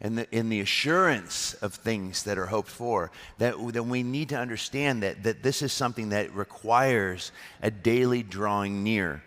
and 0.00 0.18
the, 0.18 0.36
in 0.36 0.50
the 0.50 0.60
assurance 0.60 1.54
of 1.54 1.72
things 1.72 2.24
that 2.24 2.36
are 2.36 2.46
hoped 2.46 2.68
for, 2.68 3.10
that, 3.38 3.54
then 3.72 3.88
we 3.88 4.02
need 4.02 4.28
to 4.30 4.38
understand 4.38 5.02
that, 5.02 5.22
that 5.22 5.42
this 5.42 5.62
is 5.62 5.72
something 5.72 6.10
that 6.10 6.34
requires 6.34 7.32
a 7.62 7.70
daily 7.70 8.22
drawing 8.22 8.82
near. 8.82 9.22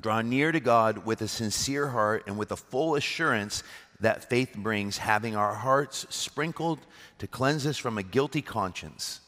Draw 0.00 0.22
near 0.22 0.52
to 0.52 0.60
God 0.60 1.06
with 1.06 1.22
a 1.22 1.28
sincere 1.28 1.88
heart 1.88 2.24
and 2.26 2.38
with 2.38 2.52
a 2.52 2.56
full 2.56 2.94
assurance 2.94 3.62
that 4.00 4.28
faith 4.28 4.54
brings, 4.56 4.98
having 4.98 5.34
our 5.34 5.54
hearts 5.54 6.06
sprinkled 6.10 6.78
to 7.18 7.26
cleanse 7.26 7.66
us 7.66 7.76
from 7.76 7.98
a 7.98 8.02
guilty 8.02 8.42
conscience. 8.42 9.20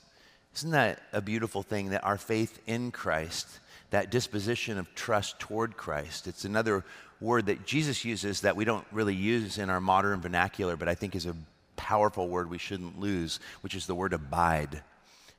Isn't 0.55 0.71
that 0.71 1.03
a 1.13 1.21
beautiful 1.21 1.63
thing 1.63 1.91
that 1.91 2.05
our 2.05 2.19
faith 2.19 2.61
in 2.67 2.91
Christ, 2.91 3.49
that 3.91 4.11
disposition 4.11 4.79
of 4.79 4.95
trust 4.95 5.39
toward 5.41 5.77
Christ, 5.77 6.27
it's 6.27 6.45
another 6.45 6.85
word 7.21 7.47
that 7.47 7.67
Jesus 7.67 8.05
uses 8.05 8.41
that 8.43 8.57
we 8.57 8.65
don't 8.65 8.87
really 8.93 9.15
use 9.15 9.59
in 9.59 9.71
our 9.71 9.81
modern 9.81 10.21
vernacular, 10.21 10.77
but 10.77 10.89
I 10.89 10.95
think 10.95 11.15
is 11.15 11.27
a 11.27 11.37
powerful 11.77 12.29
word 12.29 12.51
we 12.51 12.59
shouldn't 12.59 12.99
lose, 12.99 13.41
which 13.63 13.75
is 13.75 13.87
the 13.87 13.95
word 13.95 14.13
abide. 14.13 14.83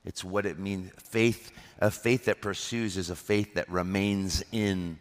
It's 0.06 0.24
what 0.24 0.46
it 0.46 0.60
means. 0.60 0.92
Faith, 0.98 1.52
a 1.80 1.92
faith 1.92 2.26
that 2.26 2.42
pursues 2.42 2.98
is 2.98 3.10
a 3.10 3.16
faith 3.16 3.54
that 3.56 3.70
remains 3.70 4.44
in 4.52 4.98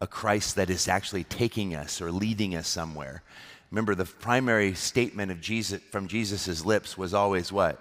a 0.00 0.06
Christ 0.06 0.56
that 0.56 0.70
is 0.70 0.88
actually 0.88 1.24
taking 1.24 1.74
us 1.74 2.00
or 2.00 2.12
leading 2.12 2.54
us 2.54 2.68
somewhere. 2.68 3.22
Remember, 3.70 3.94
the 3.94 4.04
primary 4.04 4.74
statement 4.74 5.30
of 5.30 5.40
Jesus 5.40 5.80
from 5.90 6.08
Jesus' 6.08 6.64
lips 6.64 6.96
was 6.96 7.12
always 7.12 7.52
what? 7.52 7.80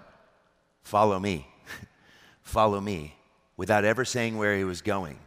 Follow 0.83 1.19
me. 1.19 1.47
Follow 2.41 2.81
me, 2.81 3.15
without 3.55 3.85
ever 3.85 4.03
saying 4.05 4.37
where 4.37 4.57
he 4.57 4.63
was 4.63 4.81
going. 4.81 5.17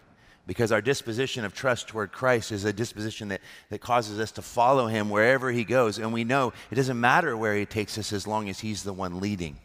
Because 0.46 0.72
our 0.72 0.80
disposition 0.80 1.44
of 1.44 1.54
trust 1.54 1.88
toward 1.88 2.12
Christ 2.12 2.50
is 2.50 2.64
a 2.64 2.72
disposition 2.72 3.28
that, 3.28 3.40
that 3.68 3.80
causes 3.80 4.18
us 4.18 4.32
to 4.32 4.42
follow 4.42 4.88
him 4.88 5.08
wherever 5.08 5.52
he 5.52 5.64
goes. 5.64 5.98
And 5.98 6.12
we 6.12 6.24
know 6.24 6.52
it 6.70 6.74
doesn't 6.74 6.98
matter 6.98 7.36
where 7.36 7.54
he 7.54 7.66
takes 7.66 7.96
us 7.98 8.12
as 8.12 8.26
long 8.26 8.48
as 8.48 8.58
he's 8.58 8.82
the 8.82 8.92
one 8.92 9.20
leading. 9.20 9.58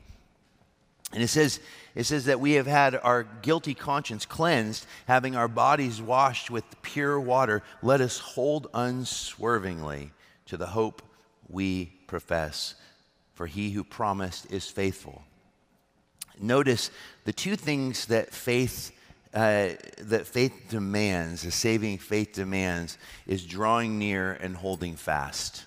And 1.11 1.23
it 1.23 1.29
says, 1.29 1.59
it 1.95 2.03
says 2.03 2.25
that 2.25 2.39
we 2.39 2.53
have 2.53 2.67
had 2.67 2.99
our 3.01 3.23
guilty 3.23 3.73
conscience 3.73 4.25
cleansed, 4.25 4.85
having 5.07 5.35
our 5.35 5.47
bodies 5.47 6.01
washed 6.01 6.51
with 6.51 6.65
pure 6.81 7.19
water. 7.19 7.63
Let 7.81 8.01
us 8.01 8.19
hold 8.19 8.67
unswervingly 8.73 10.11
to 10.45 10.57
the 10.57 10.67
hope 10.67 11.01
we 11.49 11.85
profess, 12.07 12.75
for 13.33 13.47
he 13.47 13.71
who 13.71 13.83
promised 13.83 14.51
is 14.51 14.67
faithful. 14.67 15.23
Notice 16.39 16.91
the 17.23 17.33
two 17.33 17.55
things 17.55 18.07
that 18.07 18.33
faith 18.33 18.91
uh, 19.35 19.73
that 19.99 20.25
faith 20.25 20.53
demands, 20.69 21.41
the 21.41 21.51
saving 21.51 21.97
faith 21.97 22.31
demands, 22.31 22.97
is 23.27 23.45
drawing 23.45 23.99
near 23.99 24.31
and 24.31 24.55
holding 24.55 24.95
fast. 24.95 25.65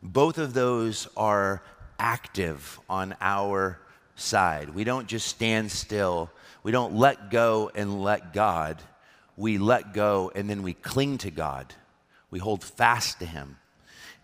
Both 0.00 0.38
of 0.38 0.54
those 0.54 1.08
are 1.16 1.64
active 1.98 2.78
on 2.88 3.16
our 3.20 3.80
side. 4.14 4.70
We 4.70 4.84
don't 4.84 5.08
just 5.08 5.26
stand 5.26 5.72
still. 5.72 6.30
We 6.62 6.70
don't 6.70 6.94
let 6.94 7.30
go 7.30 7.72
and 7.74 8.02
let 8.02 8.32
God. 8.32 8.80
We 9.36 9.58
let 9.58 9.92
go 9.92 10.30
and 10.32 10.48
then 10.48 10.62
we 10.62 10.74
cling 10.74 11.18
to 11.18 11.30
God. 11.32 11.74
We 12.30 12.38
hold 12.38 12.62
fast 12.62 13.18
to 13.18 13.26
Him. 13.26 13.56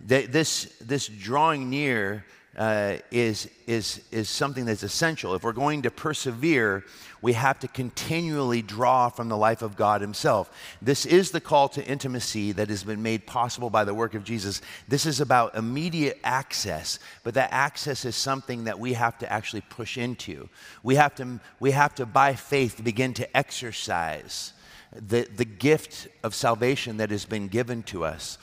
This, 0.00 0.64
this 0.80 1.08
drawing 1.08 1.70
near 1.70 2.24
uh, 2.56 2.96
is, 3.12 3.48
is, 3.66 4.02
is 4.10 4.28
something 4.28 4.64
that's 4.64 4.82
essential. 4.82 5.34
If 5.34 5.44
we're 5.44 5.52
going 5.52 5.82
to 5.82 5.90
persevere, 5.92 6.84
we 7.22 7.32
have 7.34 7.60
to 7.60 7.68
continually 7.68 8.62
draw 8.62 9.08
from 9.10 9.28
the 9.28 9.36
life 9.36 9.62
of 9.62 9.76
God 9.76 10.00
Himself. 10.00 10.50
This 10.82 11.06
is 11.06 11.30
the 11.30 11.40
call 11.40 11.68
to 11.70 11.86
intimacy 11.86 12.52
that 12.52 12.68
has 12.68 12.82
been 12.82 13.02
made 13.02 13.26
possible 13.26 13.70
by 13.70 13.84
the 13.84 13.94
work 13.94 14.14
of 14.14 14.24
Jesus. 14.24 14.60
This 14.88 15.06
is 15.06 15.20
about 15.20 15.54
immediate 15.54 16.18
access, 16.24 16.98
but 17.22 17.34
that 17.34 17.52
access 17.52 18.04
is 18.04 18.16
something 18.16 18.64
that 18.64 18.80
we 18.80 18.94
have 18.94 19.18
to 19.18 19.32
actually 19.32 19.62
push 19.62 19.96
into. 19.96 20.48
We 20.82 20.96
have 20.96 21.14
to, 21.16 21.40
we 21.60 21.70
have 21.72 21.94
to 21.96 22.06
by 22.06 22.34
faith, 22.34 22.82
begin 22.82 23.14
to 23.14 23.36
exercise 23.36 24.52
the, 24.92 25.28
the 25.36 25.44
gift 25.44 26.08
of 26.24 26.34
salvation 26.34 26.96
that 26.96 27.10
has 27.10 27.24
been 27.24 27.48
given 27.48 27.82
to 27.84 28.04
us. 28.04 28.38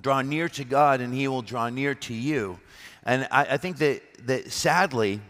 Draw 0.00 0.22
near 0.22 0.48
to 0.50 0.64
God, 0.64 1.00
and 1.00 1.12
He 1.12 1.28
will 1.28 1.42
draw 1.42 1.68
near 1.68 1.94
to 1.94 2.14
you. 2.14 2.58
And 3.04 3.26
I, 3.30 3.44
I 3.50 3.56
think 3.56 3.78
that, 3.78 4.02
that 4.26 4.52
sadly, 4.52 5.20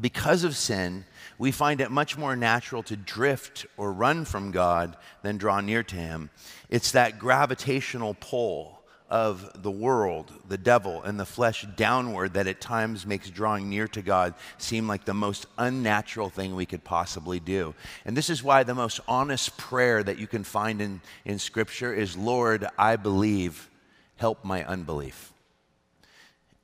because 0.00 0.44
of 0.44 0.56
sin, 0.56 1.04
we 1.38 1.52
find 1.52 1.80
it 1.80 1.90
much 1.90 2.18
more 2.18 2.36
natural 2.36 2.82
to 2.84 2.96
drift 2.96 3.66
or 3.76 3.92
run 3.92 4.24
from 4.24 4.50
God 4.50 4.96
than 5.22 5.38
draw 5.38 5.60
near 5.60 5.82
to 5.84 5.96
Him. 5.96 6.30
It's 6.68 6.92
that 6.92 7.18
gravitational 7.18 8.14
pull 8.14 8.77
of 9.10 9.62
the 9.62 9.70
world, 9.70 10.32
the 10.48 10.58
devil, 10.58 11.02
and 11.02 11.18
the 11.18 11.24
flesh 11.24 11.66
downward 11.76 12.34
that 12.34 12.46
at 12.46 12.60
times 12.60 13.06
makes 13.06 13.30
drawing 13.30 13.70
near 13.70 13.88
to 13.88 14.02
God 14.02 14.34
seem 14.58 14.86
like 14.86 15.04
the 15.04 15.14
most 15.14 15.46
unnatural 15.56 16.28
thing 16.28 16.54
we 16.54 16.66
could 16.66 16.84
possibly 16.84 17.40
do. 17.40 17.74
And 18.04 18.16
this 18.16 18.28
is 18.28 18.42
why 18.42 18.64
the 18.64 18.74
most 18.74 19.00
honest 19.08 19.56
prayer 19.56 20.02
that 20.02 20.18
you 20.18 20.26
can 20.26 20.44
find 20.44 20.82
in, 20.82 21.00
in 21.24 21.38
Scripture 21.38 21.94
is 21.94 22.16
Lord, 22.16 22.66
I 22.78 22.96
believe, 22.96 23.70
help 24.16 24.44
my 24.44 24.64
unbelief. 24.64 25.32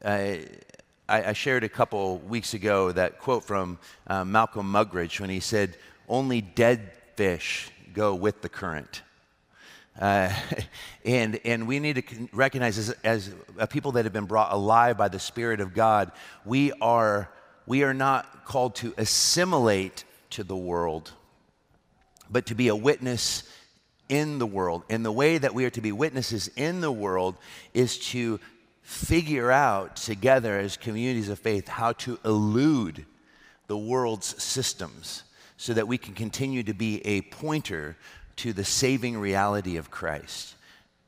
I, 0.04 0.46
I, 1.08 1.32
shared 1.32 1.64
a 1.64 1.68
couple 1.68 2.18
weeks 2.18 2.52
ago 2.52 2.92
that 2.92 3.18
quote 3.18 3.44
from 3.44 3.78
uh, 4.06 4.22
Malcolm 4.24 4.70
Muggeridge 4.70 5.18
when 5.18 5.30
he 5.30 5.40
said, 5.40 5.78
Only 6.08 6.42
dead 6.42 6.92
fish 7.16 7.70
go 7.94 8.14
with 8.14 8.42
the 8.42 8.50
current. 8.50 9.00
Uh, 9.98 10.32
and, 11.04 11.40
and 11.44 11.66
we 11.66 11.78
need 11.78 11.96
to 11.96 12.28
recognize 12.32 12.78
as, 12.78 12.90
as 13.04 13.34
people 13.70 13.92
that 13.92 14.04
have 14.04 14.12
been 14.12 14.26
brought 14.26 14.52
alive 14.52 14.96
by 14.96 15.08
the 15.08 15.18
Spirit 15.18 15.60
of 15.60 15.74
God, 15.74 16.12
we 16.44 16.72
are, 16.80 17.30
we 17.66 17.82
are 17.82 17.94
not 17.94 18.44
called 18.44 18.74
to 18.76 18.94
assimilate 18.96 20.04
to 20.30 20.44
the 20.44 20.56
world, 20.56 21.12
but 22.30 22.46
to 22.46 22.54
be 22.54 22.68
a 22.68 22.76
witness 22.76 23.48
in 24.08 24.38
the 24.38 24.46
world. 24.46 24.82
And 24.90 25.04
the 25.04 25.12
way 25.12 25.38
that 25.38 25.54
we 25.54 25.64
are 25.64 25.70
to 25.70 25.80
be 25.80 25.92
witnesses 25.92 26.48
in 26.56 26.80
the 26.80 26.92
world 26.92 27.36
is 27.72 27.98
to 28.10 28.40
figure 28.82 29.50
out 29.50 29.96
together 29.96 30.58
as 30.58 30.76
communities 30.76 31.30
of 31.30 31.38
faith 31.38 31.68
how 31.68 31.92
to 31.92 32.18
elude 32.24 33.06
the 33.66 33.78
world's 33.78 34.42
systems 34.42 35.22
so 35.56 35.72
that 35.72 35.88
we 35.88 35.96
can 35.96 36.12
continue 36.12 36.62
to 36.62 36.74
be 36.74 37.04
a 37.06 37.22
pointer 37.22 37.96
to 38.36 38.52
the 38.52 38.64
saving 38.64 39.16
reality 39.16 39.76
of 39.76 39.90
Christ. 39.90 40.54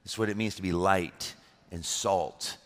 It's 0.05 0.19
what 0.19 0.29
it 0.29 0.37
means 0.37 0.55
to 0.57 0.63
be 0.63 0.73
light 0.73 1.35
and 1.71 1.85
salt 1.85 2.57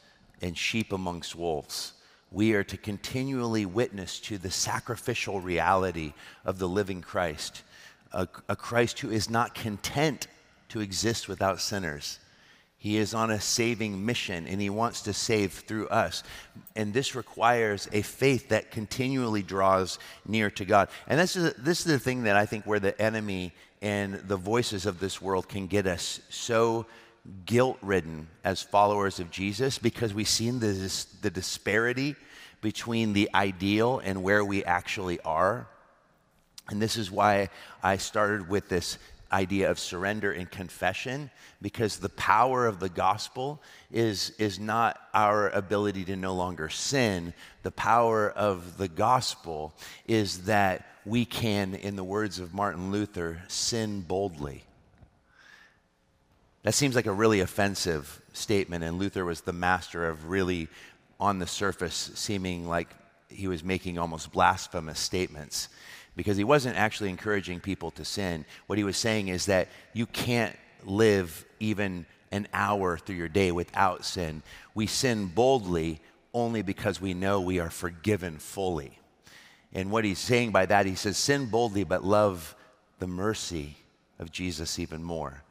and 0.43 0.57
sheep 0.57 0.93
amongst 0.93 1.35
wolves. 1.35 1.95
We 2.31 2.55
are 2.55 2.65
to 2.65 2.77
continually 2.77 3.67
witness 3.67 4.21
to 4.21 4.39
the 4.39 4.51
sacrificial 4.51 5.41
reality 5.41 6.13
of 6.45 6.59
the 6.59 6.69
living 6.69 7.01
Christ, 7.01 7.63
a, 8.13 8.29
a 8.49 8.57
Christ 8.57 9.01
who 9.01 9.11
is 9.11 9.29
not 9.29 9.55
content 9.55 10.27
to 10.69 10.81
exist 10.81 11.29
without 11.29 11.61
sinners 11.61 12.21
he 12.81 12.97
is 12.97 13.13
on 13.13 13.31
a 13.31 13.39
saving 13.39 14.07
mission 14.07 14.47
and 14.47 14.59
he 14.59 14.71
wants 14.71 15.03
to 15.03 15.13
save 15.13 15.53
through 15.53 15.89
us. 15.89 16.23
And 16.75 16.95
this 16.95 17.15
requires 17.15 17.87
a 17.93 18.01
faith 18.01 18.49
that 18.49 18.71
continually 18.71 19.43
draws 19.43 19.99
near 20.27 20.51
to 20.53 20.65
God. 20.65 20.89
And 21.07 21.21
this 21.21 21.37
is, 21.37 21.53
this 21.59 21.81
is 21.81 21.85
the 21.85 21.99
thing 21.99 22.23
that 22.23 22.37
I 22.37 22.47
think 22.47 22.65
where 22.65 22.81
the 22.81 22.99
enemy 23.01 23.53
and 23.83 24.15
the 24.15 24.37
voices 24.37 24.87
of 24.87 25.01
this 25.01 25.21
world 25.23 25.49
can 25.49 25.67
get 25.67 25.87
us 25.87 26.21
so 26.29 26.87
guilt 27.45 27.79
ridden 27.83 28.29
as 28.45 28.63
followers 28.63 29.21
of 29.21 29.31
Jesus 29.31 29.79
because 29.79 30.15
we've 30.15 30.29
seen 30.29 30.59
the, 30.59 31.07
the 31.23 31.31
disparity 31.31 32.17
between 32.61 33.13
the 33.13 33.31
ideal 33.35 34.01
and 34.05 34.23
where 34.23 34.45
we 34.45 34.65
actually 34.65 35.21
are. 35.21 35.67
And 36.69 36.81
this 36.81 36.97
is 36.97 37.11
why 37.11 37.49
I 37.83 37.97
started 37.97 38.49
with 38.49 38.69
this 38.69 38.99
idea 39.33 39.71
of 39.71 39.79
surrender 39.79 40.33
and 40.33 40.51
confession 40.51 41.31
because 41.63 41.99
the 41.99 42.09
power 42.09 42.67
of 42.67 42.81
the 42.81 42.89
gospel 42.89 43.63
is, 43.91 44.31
is 44.39 44.59
not 44.59 45.01
our 45.15 45.51
ability 45.51 46.05
to 46.07 46.17
no 46.17 46.35
longer 46.35 46.69
sin. 46.69 47.33
The 47.63 47.71
power 47.71 48.29
of 48.31 48.77
the 48.77 48.89
gospel 48.89 49.73
is 50.07 50.45
that 50.45 50.87
we 51.05 51.25
can, 51.25 51.75
in 51.75 51.97
the 51.97 52.05
words 52.05 52.39
of 52.39 52.55
Martin 52.55 52.91
Luther, 52.91 53.43
sin 53.49 54.03
boldly. 54.03 54.65
That 56.63 56.75
seems 56.75 56.95
like 56.95 57.07
a 57.07 57.13
really 57.13 57.41
offensive 57.41 58.21
statement, 58.33 58.85
and 58.85 58.99
Luther 58.99 59.25
was 59.25 59.41
the 59.41 59.53
master 59.53 60.09
of 60.09 60.29
really, 60.29 60.69
on 61.19 61.39
the 61.39 61.47
surface, 61.47 62.11
seeming 62.15 62.69
like 62.69 62.89
he 63.29 63.49
was 63.49 63.65
making 63.65 63.99
almost 63.99 64.33
blasphemous 64.33 64.99
statements 64.99 65.69
because 66.17 66.37
he 66.37 66.45
wasn't 66.45 66.77
actually 66.77 67.09
encouraging 67.09 67.61
people 67.61 67.91
to 67.93 68.05
sin. 68.05 68.45
What 68.67 68.79
he 68.79 68.85
was 68.85 68.97
saying 68.97 69.29
is 69.29 69.47
that 69.47 69.69
you 69.95 70.07
can't 70.07 70.57
live 70.85 71.45
even 71.61 72.05
an 72.33 72.47
hour 72.53 72.99
through 72.99 73.17
your 73.17 73.29
day 73.29 73.53
without 73.53 74.05
sin. 74.05 74.43
We 74.75 74.87
sin 74.87 75.27
boldly 75.27 76.01
only 76.35 76.63
because 76.63 77.01
we 77.01 77.15
know 77.15 77.41
we 77.41 77.59
are 77.59 77.71
forgiven 77.71 78.39
fully. 78.39 79.00
And 79.73 79.91
what 79.91 80.05
he's 80.05 80.19
saying 80.19 80.51
by 80.51 80.67
that, 80.67 80.87
he 80.87 80.95
says, 80.95 81.17
sin 81.17 81.47
boldly, 81.47 81.85
but 81.85 82.05
love 82.05 82.57
the 82.99 83.07
mercy 83.07 83.77
of 84.19 84.33
Jesus 84.33 84.79
even 84.79 85.03
more. 85.03 85.43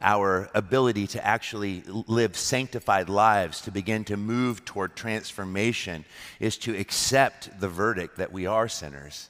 Our 0.00 0.48
ability 0.54 1.08
to 1.08 1.26
actually 1.26 1.82
live 1.86 2.36
sanctified 2.36 3.08
lives, 3.08 3.60
to 3.62 3.72
begin 3.72 4.04
to 4.04 4.16
move 4.16 4.64
toward 4.64 4.94
transformation, 4.94 6.04
is 6.38 6.56
to 6.58 6.78
accept 6.78 7.58
the 7.58 7.68
verdict 7.68 8.18
that 8.18 8.32
we 8.32 8.46
are 8.46 8.68
sinners 8.68 9.28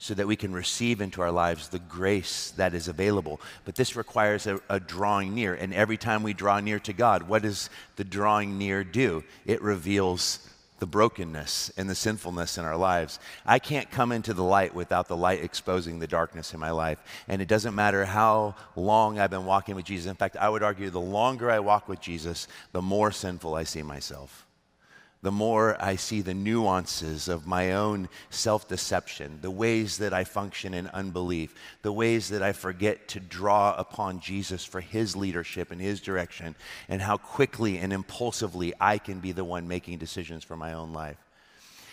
so 0.00 0.14
that 0.14 0.26
we 0.26 0.34
can 0.34 0.54
receive 0.54 1.02
into 1.02 1.20
our 1.20 1.30
lives 1.30 1.68
the 1.68 1.78
grace 1.78 2.52
that 2.52 2.72
is 2.72 2.88
available. 2.88 3.38
But 3.66 3.74
this 3.74 3.94
requires 3.94 4.46
a, 4.46 4.58
a, 4.70 4.80
drawing 4.80 5.34
near. 5.34 5.54
And 5.54 5.74
every 5.74 5.98
time 5.98 6.22
we 6.22 6.32
draw 6.32 6.58
near 6.58 6.78
to 6.80 6.94
God, 6.94 7.24
what 7.24 7.42
does 7.42 7.68
the 7.96 8.04
drawing 8.04 8.56
near 8.56 8.82
do? 8.82 9.22
It 9.44 9.60
reveals 9.60 10.48
the 10.80 10.86
brokenness 10.86 11.70
and 11.76 11.88
the 11.88 11.94
sinfulness 11.94 12.58
in 12.58 12.64
our 12.64 12.76
lives. 12.76 13.18
I 13.46 13.58
can't 13.58 13.90
come 13.90 14.10
into 14.12 14.34
the 14.34 14.42
light 14.42 14.74
without 14.74 15.08
the 15.08 15.16
light 15.16 15.42
exposing 15.42 15.98
the 15.98 16.06
darkness 16.06 16.52
in 16.52 16.60
my 16.60 16.70
life. 16.72 16.98
And 17.28 17.40
it 17.40 17.48
doesn't 17.48 17.74
matter 17.74 18.04
how 18.04 18.56
long 18.74 19.18
I've 19.18 19.30
been 19.30 19.44
walking 19.44 19.76
with 19.76 19.84
Jesus. 19.84 20.10
In 20.10 20.16
fact, 20.16 20.36
I 20.36 20.48
would 20.48 20.62
argue 20.62 20.90
the 20.90 21.00
longer 21.00 21.50
I 21.50 21.60
walk 21.60 21.88
with 21.88 22.00
Jesus, 22.00 22.48
the 22.72 22.82
more 22.82 23.12
sinful 23.12 23.54
I 23.54 23.64
see 23.64 23.82
myself 23.82 24.46
the 25.22 25.30
more 25.30 25.76
I 25.82 25.96
see 25.96 26.22
the 26.22 26.34
nuances 26.34 27.28
of 27.28 27.46
my 27.46 27.72
own 27.72 28.08
self 28.30 28.68
deception, 28.68 29.38
the 29.42 29.50
ways 29.50 29.98
that 29.98 30.14
I 30.14 30.24
function 30.24 30.72
in 30.72 30.86
unbelief, 30.88 31.54
the 31.82 31.92
ways 31.92 32.30
that 32.30 32.42
I 32.42 32.52
forget 32.52 33.08
to 33.08 33.20
draw 33.20 33.74
upon 33.76 34.20
Jesus 34.20 34.64
for 34.64 34.80
his 34.80 35.14
leadership 35.14 35.70
and 35.70 35.80
his 35.80 36.00
direction, 36.00 36.54
and 36.88 37.02
how 37.02 37.18
quickly 37.18 37.78
and 37.78 37.92
impulsively 37.92 38.72
I 38.80 38.96
can 38.96 39.20
be 39.20 39.32
the 39.32 39.44
one 39.44 39.68
making 39.68 39.98
decisions 39.98 40.42
for 40.42 40.56
my 40.56 40.72
own 40.72 40.94
life. 40.94 41.18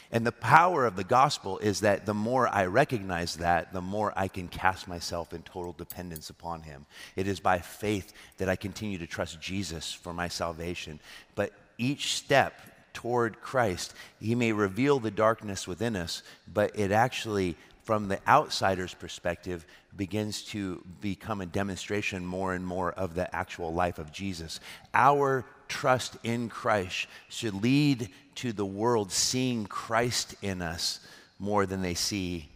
And 0.09 0.25
the 0.25 0.31
power 0.31 0.85
of 0.85 0.95
the 0.95 1.03
gospel 1.03 1.57
is 1.57 1.81
that 1.81 2.05
the 2.05 2.13
more 2.13 2.47
I 2.47 2.67
recognize 2.67 3.35
that, 3.37 3.73
the 3.73 3.81
more 3.81 4.13
I 4.15 4.29
can 4.29 4.47
cast 4.47 4.87
myself 4.87 5.33
in 5.33 5.41
total 5.41 5.73
dependence 5.73 6.29
upon 6.29 6.61
him. 6.61 6.85
It 7.17 7.27
is 7.27 7.41
by 7.41 7.59
faith 7.59 8.13
that 8.37 8.47
I 8.47 8.55
continue 8.55 8.99
to 8.99 9.07
trust 9.07 9.41
Jesus 9.41 9.91
for 9.91 10.13
my 10.13 10.29
salvation. 10.29 11.01
But 11.35 11.51
each 11.77 12.15
step 12.15 12.53
toward 12.97 13.39
Christ. 13.41 13.93
He 14.19 14.33
may 14.33 14.53
reveal 14.53 14.99
the 14.99 15.11
darkness 15.11 15.67
within 15.67 15.95
us, 15.95 16.23
but 16.51 16.79
it 16.79 16.91
actually, 16.91 17.55
from 17.83 18.07
the 18.07 18.19
outsider's 18.27 18.95
perspective, 18.95 19.67
begins 19.95 20.41
to 20.45 20.83
become 20.99 21.39
a 21.39 21.45
demonstration 21.45 22.25
more 22.25 22.55
and 22.55 22.65
more 22.65 22.91
of 22.93 23.13
the 23.13 23.35
actual 23.35 23.71
life 23.71 23.99
of 23.99 24.11
Jesus. 24.11 24.59
Our 24.95 25.45
trust 25.67 26.17
in 26.23 26.49
Christ 26.49 27.05
should 27.29 27.61
lead 27.61 28.09
to 28.33 28.51
the 28.51 28.65
world 28.65 29.11
seeing 29.11 29.67
Christ 29.67 30.33
in 30.41 30.63
us 30.63 30.99
more 31.37 31.67
than 31.67 31.83
they 31.83 31.93
see 31.93 32.49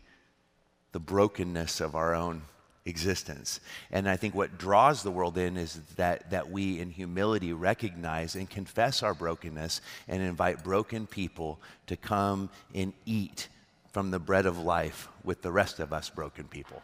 the 0.92 1.00
brokenness 1.00 1.82
of 1.82 1.94
our 1.94 2.16
own 2.16 2.42
existence. 2.86 3.60
And 3.92 4.10
I 4.10 4.18
think 4.18 4.34
what 4.34 4.58
draws 4.58 5.04
the 5.04 5.12
world 5.12 5.38
in 5.38 5.58
is 5.58 5.80
that, 5.98 6.30
that 6.32 6.50
we, 6.50 6.80
in 6.80 6.90
humility, 6.90 7.54
recognize 7.54 8.36
and 8.36 8.50
confess 8.50 9.04
our 9.04 9.14
brokenness 9.14 9.82
and 10.08 10.22
invite 10.22 10.64
broken 10.64 11.06
people 11.08 11.60
to 11.88 11.96
come 11.96 12.50
and 12.74 12.94
eat 13.06 13.48
from 13.92 14.12
the 14.12 14.20
bread 14.20 14.46
of 14.46 14.58
life 14.58 15.10
with 15.24 15.42
the 15.42 15.52
rest 15.52 15.80
of 15.80 15.94
us 15.94 16.10
broken 16.10 16.46
people. 16.46 16.82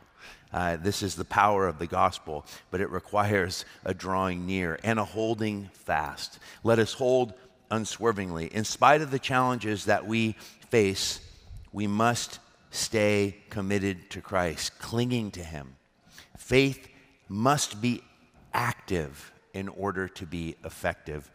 Uh, 0.52 0.78
this 0.78 1.02
is 1.02 1.16
the 1.16 1.26
power 1.26 1.68
of 1.68 1.80
the 1.80 1.88
gospel, 1.88 2.45
but 2.72 2.82
it 2.82 2.89
requires 2.89 3.66
a 3.86 3.93
drawing 3.93 4.45
near 4.45 4.80
and 4.84 5.00
a 5.00 5.04
holding 5.04 5.70
fast. 5.74 6.39
Let 6.64 6.80
us 6.80 6.93
hold 6.93 7.34
unswervingly. 7.72 8.48
In 8.48 8.64
spite 8.64 9.02
of 9.02 9.12
the 9.12 9.20
challenges 9.20 9.86
that 9.86 10.06
we 10.06 10.36
face, 10.70 11.20
we 11.72 11.88
must 11.88 12.39
stay 12.72 13.36
committed 13.50 14.10
to 14.12 14.22
Christ, 14.22 14.78
clinging 14.80 15.32
to 15.32 15.43
Him. 15.43 15.76
Faith 16.48 16.88
must 17.28 17.82
be 17.82 18.02
active 18.54 19.34
in 19.54 19.68
order 19.68 20.08
to 20.08 20.26
be 20.26 20.56
effective. 20.64 21.30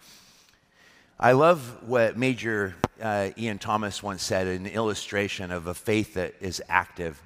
I 1.21 1.33
love 1.33 1.87
what 1.87 2.17
Major 2.17 2.75
uh, 2.99 3.29
Ian 3.37 3.59
Thomas 3.59 4.03
once 4.03 4.23
said, 4.23 4.47
an 4.47 4.67
illustration 4.67 5.51
of 5.53 5.67
a 5.67 5.75
faith 5.75 6.15
that 6.15 6.37
is 6.41 6.63
active. 6.67 7.21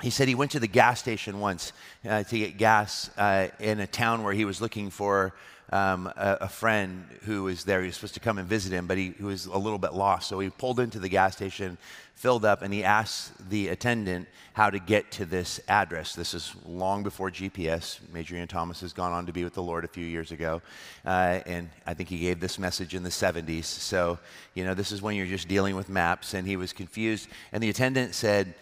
He 0.00 0.08
said 0.08 0.28
he 0.28 0.34
went 0.34 0.52
to 0.52 0.60
the 0.60 0.66
gas 0.66 0.98
station 0.98 1.40
once 1.40 1.74
uh, 2.08 2.22
to 2.22 2.38
get 2.38 2.56
gas 2.56 3.10
uh, 3.18 3.48
in 3.60 3.80
a 3.80 3.86
town 3.86 4.22
where 4.22 4.32
he 4.32 4.46
was 4.46 4.62
looking 4.62 4.88
for 4.88 5.34
um, 5.70 6.06
a, 6.16 6.38
a, 6.42 6.48
friend 6.48 7.04
who 7.22 7.44
was 7.44 7.64
there. 7.64 7.80
He 7.80 7.86
was 7.86 7.96
supposed 7.96 8.14
to 8.14 8.20
come 8.20 8.38
and 8.38 8.46
visit 8.46 8.72
him, 8.72 8.86
but 8.86 8.98
he, 8.98 9.14
he, 9.16 9.24
was 9.24 9.46
a 9.46 9.56
little 9.56 9.78
bit 9.78 9.94
lost. 9.94 10.28
So 10.28 10.38
he 10.38 10.50
pulled 10.50 10.78
into 10.78 10.98
the 10.98 11.08
gas 11.08 11.36
station, 11.36 11.78
filled 12.14 12.44
up, 12.44 12.62
and 12.62 12.72
he 12.72 12.84
asked 12.84 13.32
the 13.48 13.68
attendant 13.68 14.28
how 14.52 14.70
to 14.70 14.78
get 14.78 15.10
to 15.12 15.24
this 15.24 15.60
address. 15.66 16.14
This 16.14 16.34
is 16.34 16.54
long 16.66 17.02
before 17.02 17.30
GPS. 17.30 17.98
Major 18.12 18.36
Ian 18.36 18.46
Thomas 18.46 18.80
has 18.82 18.92
gone 18.92 19.12
on 19.12 19.26
to 19.26 19.32
be 19.32 19.42
with 19.42 19.54
the 19.54 19.62
Lord 19.62 19.84
a 19.84 19.88
few 19.88 20.04
years 20.04 20.32
ago. 20.32 20.60
Uh, 21.04 21.40
and 21.46 21.70
I 21.86 21.94
think 21.94 22.08
he 22.08 22.18
gave 22.18 22.40
this 22.40 22.58
message 22.58 22.94
in 22.94 23.02
the 23.02 23.10
70s. 23.10 23.64
So, 23.64 24.18
you 24.54 24.64
know, 24.64 24.74
this 24.74 24.92
is 24.92 25.00
when 25.00 25.16
you're 25.16 25.26
just 25.26 25.48
dealing 25.48 25.76
with 25.76 25.88
maps. 25.88 26.34
And 26.34 26.46
he 26.46 26.56
was 26.56 26.72
confused. 26.72 27.28
And 27.52 27.62
the 27.62 27.70
attendant 27.70 28.14
said, 28.14 28.54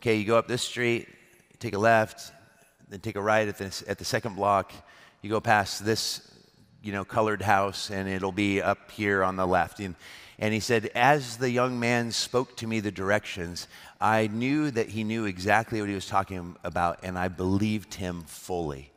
Okay, 0.00 0.16
you 0.16 0.26
go 0.26 0.36
up 0.36 0.46
this 0.46 0.62
street, 0.62 1.08
take 1.58 1.74
a 1.74 1.78
left, 1.78 2.30
then 2.90 3.00
take 3.00 3.16
a 3.16 3.20
right 3.20 3.48
at 3.48 3.56
the, 3.56 3.84
at 3.88 3.98
the 3.98 4.04
second 4.04 4.36
block 4.36 4.72
you 5.22 5.30
go 5.30 5.40
past 5.40 5.84
this, 5.84 6.20
you 6.82 6.92
know, 6.92 7.04
colored 7.04 7.42
house, 7.42 7.90
and 7.90 8.08
it'll 8.08 8.32
be 8.32 8.62
up 8.62 8.90
here 8.90 9.22
on 9.24 9.36
the 9.36 9.46
left. 9.46 9.80
And, 9.80 9.94
and 10.38 10.52
he 10.52 10.60
said, 10.60 10.90
As 10.94 11.36
the 11.38 11.50
young 11.50 11.80
man 11.80 12.12
spoke 12.12 12.56
to 12.58 12.66
me 12.66 12.80
the 12.80 12.90
directions, 12.90 13.68
I 14.00 14.26
knew 14.28 14.70
that 14.70 14.90
he 14.90 15.04
knew 15.04 15.24
exactly 15.24 15.80
what 15.80 15.88
he 15.88 15.94
was 15.94 16.06
talking 16.06 16.56
about, 16.62 17.00
and 17.02 17.18
I 17.18 17.28
believed 17.28 17.94
him 17.94 18.22
fully. 18.26 18.92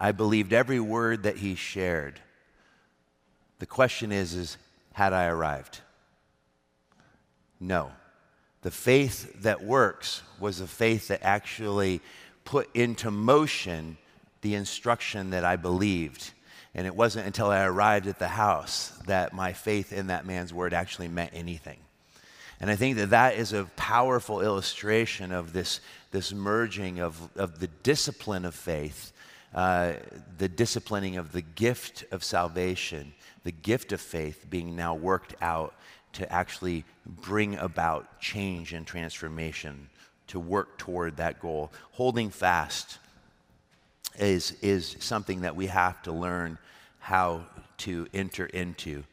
I 0.00 0.12
believed 0.12 0.52
every 0.52 0.80
word 0.80 1.24
that 1.24 1.38
he 1.38 1.54
shared. 1.54 2.20
The 3.58 3.66
question 3.66 4.12
is, 4.12 4.34
is 4.34 4.56
had 4.92 5.12
I 5.12 5.26
arrived? 5.26 5.80
No. 7.58 7.92
The 8.62 8.70
faith 8.70 9.42
that 9.42 9.62
works 9.62 10.22
was 10.38 10.60
a 10.60 10.66
faith 10.66 11.08
that 11.08 11.22
actually 11.22 12.00
put 12.44 12.74
into 12.74 13.10
motion 13.10 13.96
the 14.42 14.54
instruction 14.54 15.30
that 15.30 15.44
I 15.44 15.56
believed. 15.56 16.32
And 16.74 16.86
it 16.86 16.94
wasn't 16.94 17.26
until 17.26 17.50
I 17.50 17.64
arrived 17.64 18.06
at 18.06 18.18
the 18.18 18.28
house 18.28 18.90
that 19.06 19.32
my 19.32 19.52
faith 19.52 19.92
in 19.92 20.06
that 20.08 20.24
man's 20.24 20.54
word 20.54 20.72
actually 20.72 21.08
meant 21.08 21.32
anything. 21.34 21.78
And 22.60 22.70
I 22.70 22.76
think 22.76 22.96
that 22.98 23.10
that 23.10 23.36
is 23.36 23.52
a 23.52 23.64
powerful 23.76 24.42
illustration 24.42 25.32
of 25.32 25.52
this, 25.52 25.80
this 26.10 26.32
merging 26.32 27.00
of, 27.00 27.18
of 27.36 27.58
the 27.58 27.68
discipline 27.82 28.44
of 28.44 28.54
faith, 28.54 29.12
uh, 29.54 29.94
the 30.36 30.48
disciplining 30.48 31.16
of 31.16 31.32
the 31.32 31.40
gift 31.40 32.04
of 32.12 32.22
salvation, 32.22 33.14
the 33.44 33.50
gift 33.50 33.92
of 33.92 34.00
faith 34.00 34.46
being 34.48 34.76
now 34.76 34.94
worked 34.94 35.34
out 35.40 35.74
to 36.12 36.30
actually 36.30 36.84
bring 37.06 37.56
about 37.56 38.20
change 38.20 38.74
and 38.74 38.86
transformation, 38.86 39.88
to 40.26 40.38
work 40.38 40.76
toward 40.78 41.16
that 41.16 41.40
goal, 41.40 41.72
holding 41.92 42.30
fast 42.30 42.98
is, 44.18 44.52
is 44.62 44.96
something 45.00 45.42
that 45.42 45.56
we 45.56 45.66
have 45.66 46.02
to 46.02 46.12
learn 46.12 46.58
how 46.98 47.44
to 47.78 48.06
enter 48.12 48.46
into. 48.46 49.04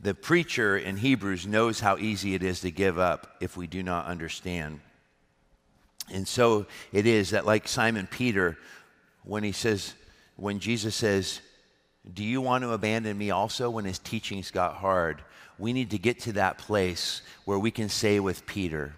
The 0.00 0.14
preacher 0.14 0.76
in 0.76 0.96
Hebrews 0.96 1.46
knows 1.46 1.80
how 1.80 1.96
easy 1.96 2.34
it 2.34 2.42
is 2.42 2.60
to 2.60 2.70
give 2.70 2.98
up 2.98 3.36
if 3.40 3.56
we 3.56 3.66
do 3.66 3.82
not 3.82 4.06
understand. 4.06 4.80
And 6.12 6.28
so 6.28 6.66
it 6.92 7.06
is 7.06 7.30
that, 7.30 7.46
like 7.46 7.66
Simon 7.66 8.06
Peter, 8.06 8.58
when 9.24 9.42
he 9.42 9.52
says, 9.52 9.94
when 10.36 10.60
Jesus 10.60 10.94
says, 10.94 11.40
Do 12.12 12.22
you 12.22 12.40
want 12.40 12.62
to 12.62 12.72
abandon 12.72 13.16
me 13.16 13.30
also 13.30 13.70
when 13.70 13.84
his 13.84 13.98
teachings 13.98 14.50
got 14.50 14.76
hard? 14.76 15.22
We 15.58 15.72
need 15.72 15.90
to 15.90 15.98
get 15.98 16.20
to 16.20 16.32
that 16.34 16.58
place 16.58 17.22
where 17.46 17.58
we 17.58 17.70
can 17.70 17.88
say 17.88 18.20
with 18.20 18.46
Peter, 18.46 18.94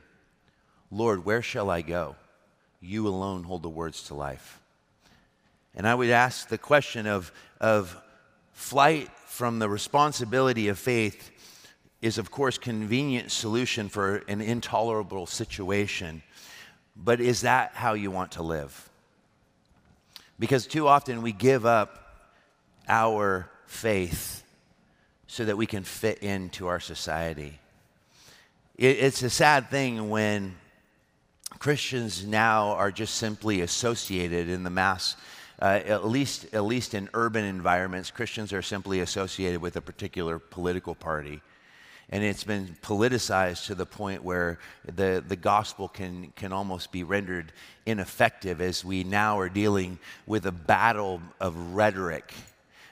Lord, 0.90 1.24
where 1.24 1.42
shall 1.42 1.70
I 1.70 1.82
go? 1.82 2.16
You 2.80 3.06
alone 3.06 3.44
hold 3.44 3.62
the 3.62 3.68
words 3.68 4.04
to 4.04 4.14
life. 4.14 4.57
And 5.78 5.86
I 5.86 5.94
would 5.94 6.10
ask 6.10 6.48
the 6.48 6.58
question 6.58 7.06
of, 7.06 7.30
of 7.60 7.96
flight 8.52 9.08
from 9.26 9.60
the 9.60 9.68
responsibility 9.68 10.66
of 10.66 10.78
faith 10.78 11.30
is, 12.02 12.18
of 12.18 12.32
course, 12.32 12.58
convenient 12.58 13.30
solution 13.30 13.88
for 13.88 14.16
an 14.26 14.40
intolerable 14.40 15.26
situation. 15.26 16.20
But 16.96 17.20
is 17.20 17.42
that 17.42 17.74
how 17.74 17.94
you 17.94 18.10
want 18.10 18.32
to 18.32 18.42
live? 18.42 18.90
Because 20.40 20.66
too 20.66 20.88
often 20.88 21.22
we 21.22 21.30
give 21.30 21.64
up 21.64 22.26
our 22.88 23.48
faith 23.66 24.42
so 25.28 25.44
that 25.44 25.56
we 25.56 25.66
can 25.66 25.84
fit 25.84 26.18
into 26.18 26.66
our 26.66 26.80
society. 26.80 27.60
It's 28.76 29.22
a 29.22 29.30
sad 29.30 29.70
thing 29.70 30.10
when 30.10 30.56
Christians 31.60 32.26
now 32.26 32.70
are 32.70 32.90
just 32.90 33.14
simply 33.14 33.60
associated 33.60 34.48
in 34.48 34.64
the 34.64 34.70
mass 34.70 35.16
uh, 35.60 35.80
at 35.84 36.06
least 36.06 36.54
at 36.54 36.64
least 36.64 36.94
in 36.94 37.08
urban 37.14 37.44
environments, 37.44 38.10
Christians 38.10 38.52
are 38.52 38.62
simply 38.62 39.00
associated 39.00 39.60
with 39.60 39.76
a 39.76 39.80
particular 39.80 40.38
political 40.38 40.94
party. 40.94 41.40
And 42.10 42.24
it's 42.24 42.44
been 42.44 42.74
politicized 42.82 43.66
to 43.66 43.74
the 43.74 43.84
point 43.84 44.24
where 44.24 44.58
the, 44.86 45.22
the 45.26 45.36
gospel 45.36 45.88
can, 45.88 46.32
can 46.36 46.52
almost 46.52 46.90
be 46.90 47.04
rendered 47.04 47.52
ineffective 47.84 48.62
as 48.62 48.82
we 48.82 49.04
now 49.04 49.38
are 49.38 49.50
dealing 49.50 49.98
with 50.26 50.46
a 50.46 50.52
battle 50.52 51.20
of 51.38 51.74
rhetoric. 51.74 52.32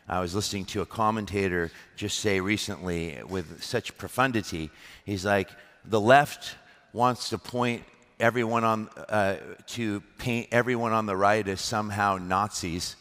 I 0.06 0.20
was 0.20 0.34
listening 0.34 0.66
to 0.66 0.82
a 0.82 0.86
commentator 0.86 1.70
just 1.96 2.18
say 2.18 2.40
recently 2.40 3.18
with 3.26 3.62
such 3.62 3.96
profundity, 3.96 4.70
he's 5.06 5.24
like, 5.24 5.48
the 5.84 6.00
left 6.00 6.56
wants 6.92 7.30
to 7.30 7.38
point 7.38 7.84
everyone 8.18 8.64
on, 8.64 8.88
uh, 9.08 9.36
to 9.66 10.00
paint 10.18 10.48
everyone 10.52 10.92
on 10.92 11.06
the 11.06 11.16
right 11.16 11.46
as 11.46 11.60
somehow 11.60 12.18
Nazis, 12.20 12.96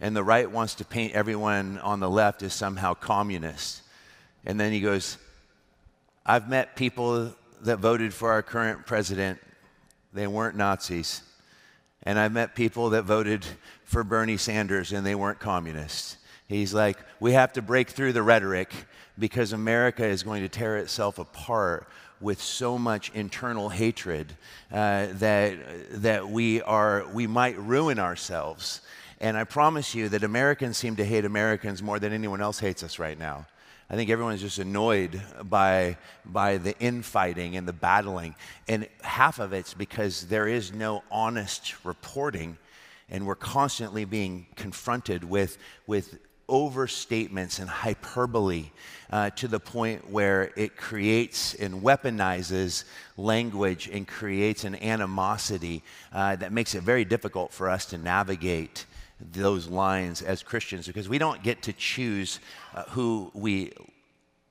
and 0.00 0.14
the 0.14 0.24
right 0.24 0.50
wants 0.50 0.74
to 0.76 0.84
paint 0.84 1.14
everyone 1.14 1.78
on 1.78 2.00
the 2.00 2.10
left 2.10 2.42
as 2.42 2.52
somehow 2.52 2.94
communist. 2.94 3.82
And 4.44 4.58
then 4.60 4.72
he 4.72 4.80
goes, 4.80 5.18
I've 6.24 6.48
met 6.48 6.76
people 6.76 7.34
that 7.62 7.78
voted 7.78 8.12
for 8.12 8.30
our 8.30 8.42
current 8.42 8.86
president, 8.86 9.38
they 10.12 10.26
weren't 10.26 10.56
Nazis. 10.56 11.22
And 12.02 12.18
I've 12.18 12.32
met 12.32 12.54
people 12.54 12.90
that 12.90 13.02
voted 13.02 13.44
for 13.84 14.04
Bernie 14.04 14.36
Sanders 14.36 14.92
and 14.92 15.04
they 15.04 15.14
weren't 15.14 15.40
communists. 15.40 16.18
He's 16.46 16.72
like, 16.72 16.98
we 17.18 17.32
have 17.32 17.52
to 17.54 17.62
break 17.62 17.90
through 17.90 18.12
the 18.12 18.22
rhetoric 18.22 18.72
because 19.18 19.52
America 19.52 20.04
is 20.04 20.22
going 20.22 20.42
to 20.42 20.48
tear 20.48 20.76
itself 20.76 21.18
apart 21.18 21.88
with 22.20 22.40
so 22.40 22.78
much 22.78 23.10
internal 23.14 23.68
hatred 23.68 24.32
uh, 24.72 25.06
that, 25.12 25.56
that 26.02 26.28
we, 26.28 26.62
are, 26.62 27.06
we 27.12 27.26
might 27.26 27.58
ruin 27.58 27.98
ourselves. 27.98 28.80
And 29.20 29.36
I 29.36 29.44
promise 29.44 29.94
you 29.94 30.08
that 30.10 30.22
Americans 30.24 30.76
seem 30.76 30.96
to 30.96 31.04
hate 31.04 31.24
Americans 31.24 31.82
more 31.82 31.98
than 31.98 32.12
anyone 32.12 32.40
else 32.40 32.58
hates 32.58 32.82
us 32.82 32.98
right 32.98 33.18
now. 33.18 33.46
I 33.88 33.94
think 33.94 34.10
everyone's 34.10 34.40
just 34.40 34.58
annoyed 34.58 35.22
by, 35.44 35.96
by 36.24 36.56
the 36.56 36.76
infighting 36.80 37.56
and 37.56 37.68
the 37.68 37.72
battling. 37.72 38.34
And 38.66 38.88
half 39.02 39.38
of 39.38 39.52
it's 39.52 39.74
because 39.74 40.26
there 40.26 40.48
is 40.48 40.72
no 40.72 41.04
honest 41.10 41.84
reporting, 41.84 42.58
and 43.08 43.26
we're 43.26 43.36
constantly 43.36 44.04
being 44.04 44.46
confronted 44.56 45.22
with, 45.22 45.58
with 45.86 46.18
overstatements 46.48 47.58
and 47.58 47.68
hyperbole 47.68 48.70
uh, 49.10 49.30
to 49.30 49.48
the 49.48 49.60
point 49.60 50.10
where 50.10 50.52
it 50.56 50.76
creates 50.76 51.54
and 51.54 51.82
weaponizes 51.82 52.84
language 53.16 53.88
and 53.88 54.06
creates 54.06 54.64
an 54.64 54.76
animosity 54.76 55.82
uh, 56.12 56.36
that 56.36 56.52
makes 56.52 56.74
it 56.74 56.82
very 56.82 57.04
difficult 57.04 57.52
for 57.52 57.68
us 57.68 57.86
to 57.86 57.98
navigate 57.98 58.86
those 59.32 59.66
lines 59.68 60.22
as 60.22 60.42
Christians 60.42 60.86
because 60.86 61.08
we 61.08 61.18
don't 61.18 61.42
get 61.42 61.62
to 61.62 61.72
choose 61.72 62.38
uh, 62.74 62.82
who 62.90 63.30
we 63.34 63.72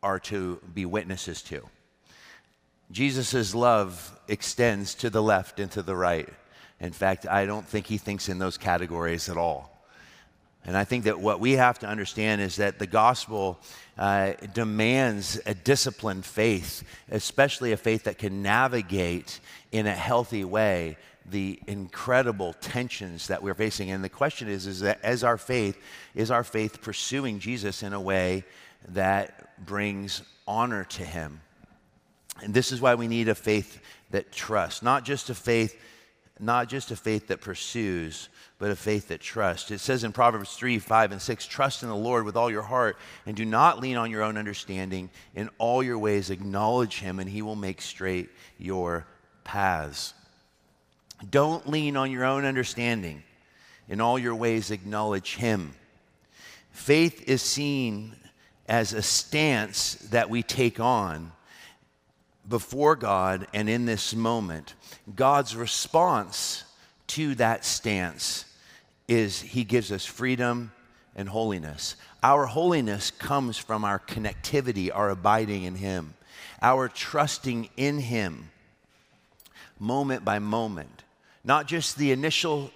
are 0.01 0.19
to 0.19 0.59
be 0.73 0.85
witnesses 0.85 1.41
to. 1.43 1.61
Jesus' 2.91 3.55
love 3.55 4.17
extends 4.27 4.93
to 4.95 5.09
the 5.09 5.21
left 5.21 5.59
and 5.59 5.71
to 5.71 5.81
the 5.81 5.95
right. 5.95 6.29
In 6.79 6.91
fact, 6.91 7.25
I 7.27 7.45
don't 7.45 7.67
think 7.67 7.87
he 7.87 7.97
thinks 7.97 8.29
in 8.29 8.37
those 8.37 8.57
categories 8.57 9.29
at 9.29 9.37
all. 9.37 9.74
And 10.65 10.75
I 10.75 10.83
think 10.83 11.03
that 11.03 11.19
what 11.19 11.39
we 11.39 11.53
have 11.53 11.79
to 11.79 11.87
understand 11.87 12.41
is 12.41 12.55
that 12.55 12.79
the 12.79 12.87
gospel 12.87 13.59
uh, 13.97 14.33
demands 14.53 15.39
a 15.45 15.53
disciplined 15.53 16.25
faith, 16.25 16.83
especially 17.11 17.71
a 17.71 17.77
faith 17.77 18.05
that 18.05 18.17
can 18.17 18.41
navigate 18.41 19.39
in 19.71 19.85
a 19.85 19.93
healthy 19.93 20.43
way 20.43 20.97
the 21.27 21.59
incredible 21.67 22.53
tensions 22.53 23.27
that 23.27 23.41
we're 23.41 23.53
facing. 23.53 23.91
And 23.91 24.03
the 24.03 24.09
question 24.09 24.47
is, 24.47 24.67
is 24.67 24.81
that 24.81 24.99
as 25.03 25.23
our 25.23 25.37
faith, 25.37 25.77
is 26.13 26.31
our 26.31 26.43
faith 26.43 26.81
pursuing 26.81 27.39
Jesus 27.39 27.83
in 27.83 27.93
a 27.93 28.01
way 28.01 28.43
that 28.89 29.65
brings 29.65 30.21
honor 30.47 30.83
to 30.83 31.03
him? 31.03 31.41
And 32.43 32.53
this 32.53 32.71
is 32.71 32.81
why 32.81 32.95
we 32.95 33.07
need 33.07 33.27
a 33.29 33.35
faith 33.35 33.81
that 34.11 34.31
trusts, 34.31 34.81
not 34.81 35.05
just 35.05 35.29
a 35.29 35.35
faith, 35.35 35.79
not 36.39 36.67
just 36.67 36.91
a 36.91 36.95
faith 36.95 37.27
that 37.27 37.41
pursues, 37.41 38.29
but 38.57 38.71
a 38.71 38.75
faith 38.75 39.09
that 39.09 39.19
trusts. 39.19 39.71
It 39.71 39.79
says 39.79 40.03
in 40.03 40.13
Proverbs 40.13 40.55
3, 40.55 40.79
5, 40.79 41.11
and 41.11 41.21
6 41.21 41.45
Trust 41.45 41.83
in 41.83 41.89
the 41.89 41.95
Lord 41.95 42.25
with 42.25 42.37
all 42.37 42.49
your 42.49 42.61
heart, 42.61 42.97
and 43.25 43.35
do 43.35 43.45
not 43.45 43.79
lean 43.79 43.97
on 43.97 44.11
your 44.11 44.23
own 44.23 44.37
understanding. 44.37 45.09
In 45.35 45.49
all 45.57 45.83
your 45.83 45.99
ways, 45.99 46.29
acknowledge 46.29 46.99
him, 46.99 47.19
and 47.19 47.29
he 47.29 47.41
will 47.41 47.55
make 47.55 47.81
straight 47.81 48.29
your 48.57 49.05
paths. 49.43 50.13
Don't 51.29 51.67
lean 51.67 51.97
on 51.97 52.11
your 52.11 52.25
own 52.25 52.45
understanding. 52.45 53.23
In 53.87 54.01
all 54.01 54.17
your 54.17 54.35
ways, 54.35 54.71
acknowledge 54.71 55.35
him. 55.35 55.73
Faith 56.71 57.27
is 57.27 57.41
seen 57.41 58.15
as 58.67 58.93
a 58.93 59.01
stance 59.01 59.95
that 60.11 60.29
we 60.29 60.43
take 60.43 60.79
on 60.79 61.31
before 62.47 62.95
God 62.95 63.47
and 63.53 63.69
in 63.69 63.85
this 63.85 64.13
moment. 64.13 64.73
God's 65.15 65.55
response 65.55 66.64
to 67.07 67.35
that 67.35 67.65
stance 67.65 68.45
is 69.07 69.41
He 69.41 69.63
gives 69.63 69.91
us 69.91 70.05
freedom 70.05 70.71
and 71.15 71.29
holiness. 71.29 71.95
Our 72.23 72.45
holiness 72.45 73.11
comes 73.11 73.57
from 73.57 73.85
our 73.85 73.99
connectivity, 73.99 74.89
our 74.93 75.09
abiding 75.09 75.63
in 75.63 75.75
Him, 75.75 76.15
our 76.61 76.87
trusting 76.87 77.69
in 77.77 77.99
Him 77.99 78.49
moment 79.79 80.25
by 80.25 80.39
moment. 80.39 81.03
Not 81.43 81.67
just 81.67 81.97
the 81.97 82.11
initial 82.11 82.71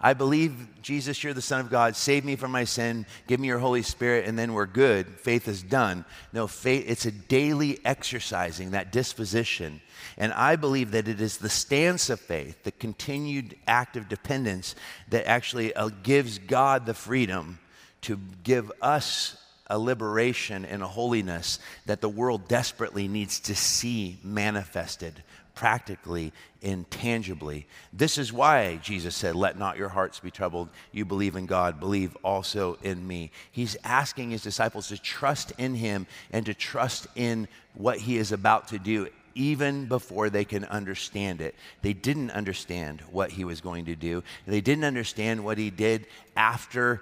I 0.00 0.14
believe, 0.14 0.68
Jesus, 0.82 1.22
you're 1.22 1.34
the 1.34 1.40
Son 1.40 1.60
of 1.60 1.70
God. 1.70 1.96
Save 1.96 2.24
me 2.24 2.36
from 2.36 2.50
my 2.50 2.64
sin. 2.64 3.06
Give 3.26 3.40
me 3.40 3.48
your 3.48 3.58
Holy 3.58 3.82
Spirit, 3.82 4.26
and 4.26 4.38
then 4.38 4.52
we're 4.52 4.66
good. 4.66 5.06
Faith 5.20 5.48
is 5.48 5.62
done. 5.62 6.04
No, 6.32 6.46
faith, 6.46 6.84
it's 6.88 7.06
a 7.06 7.10
daily 7.10 7.78
exercising, 7.84 8.72
that 8.72 8.92
disposition. 8.92 9.80
And 10.18 10.32
I 10.32 10.56
believe 10.56 10.90
that 10.90 11.08
it 11.08 11.20
is 11.20 11.38
the 11.38 11.48
stance 11.48 12.10
of 12.10 12.20
faith, 12.20 12.62
the 12.64 12.72
continued 12.72 13.56
act 13.66 13.96
of 13.96 14.08
dependence, 14.08 14.74
that 15.08 15.26
actually 15.26 15.74
uh, 15.74 15.90
gives 16.02 16.38
God 16.38 16.86
the 16.86 16.94
freedom 16.94 17.58
to 18.02 18.18
give 18.42 18.70
us 18.82 19.36
a 19.68 19.78
liberation 19.78 20.64
and 20.64 20.82
a 20.82 20.86
holiness 20.86 21.58
that 21.86 22.00
the 22.00 22.08
world 22.08 22.48
desperately 22.48 23.08
needs 23.08 23.40
to 23.40 23.54
see 23.54 24.18
manifested 24.22 25.22
practically 25.54 26.32
intangibly. 26.62 27.66
This 27.92 28.18
is 28.18 28.32
why 28.32 28.76
Jesus 28.82 29.14
said, 29.14 29.36
Let 29.36 29.58
not 29.58 29.76
your 29.76 29.88
hearts 29.88 30.20
be 30.20 30.30
troubled. 30.30 30.68
You 30.92 31.04
believe 31.04 31.36
in 31.36 31.46
God, 31.46 31.80
believe 31.80 32.16
also 32.22 32.78
in 32.82 33.06
me. 33.06 33.30
He's 33.52 33.76
asking 33.84 34.30
his 34.30 34.42
disciples 34.42 34.88
to 34.88 35.00
trust 35.00 35.52
in 35.58 35.74
him 35.74 36.06
and 36.32 36.44
to 36.46 36.54
trust 36.54 37.06
in 37.14 37.48
what 37.74 37.98
he 37.98 38.16
is 38.18 38.32
about 38.32 38.68
to 38.68 38.78
do. 38.78 39.08
Even 39.36 39.86
before 39.86 40.30
they 40.30 40.44
can 40.44 40.64
understand 40.66 41.40
it. 41.40 41.56
They 41.82 41.92
didn't 41.92 42.30
understand 42.30 43.00
what 43.10 43.32
he 43.32 43.44
was 43.44 43.60
going 43.60 43.86
to 43.86 43.96
do. 43.96 44.22
They 44.46 44.60
didn't 44.60 44.84
understand 44.84 45.44
what 45.44 45.58
he 45.58 45.70
did 45.70 46.06
after, 46.36 47.00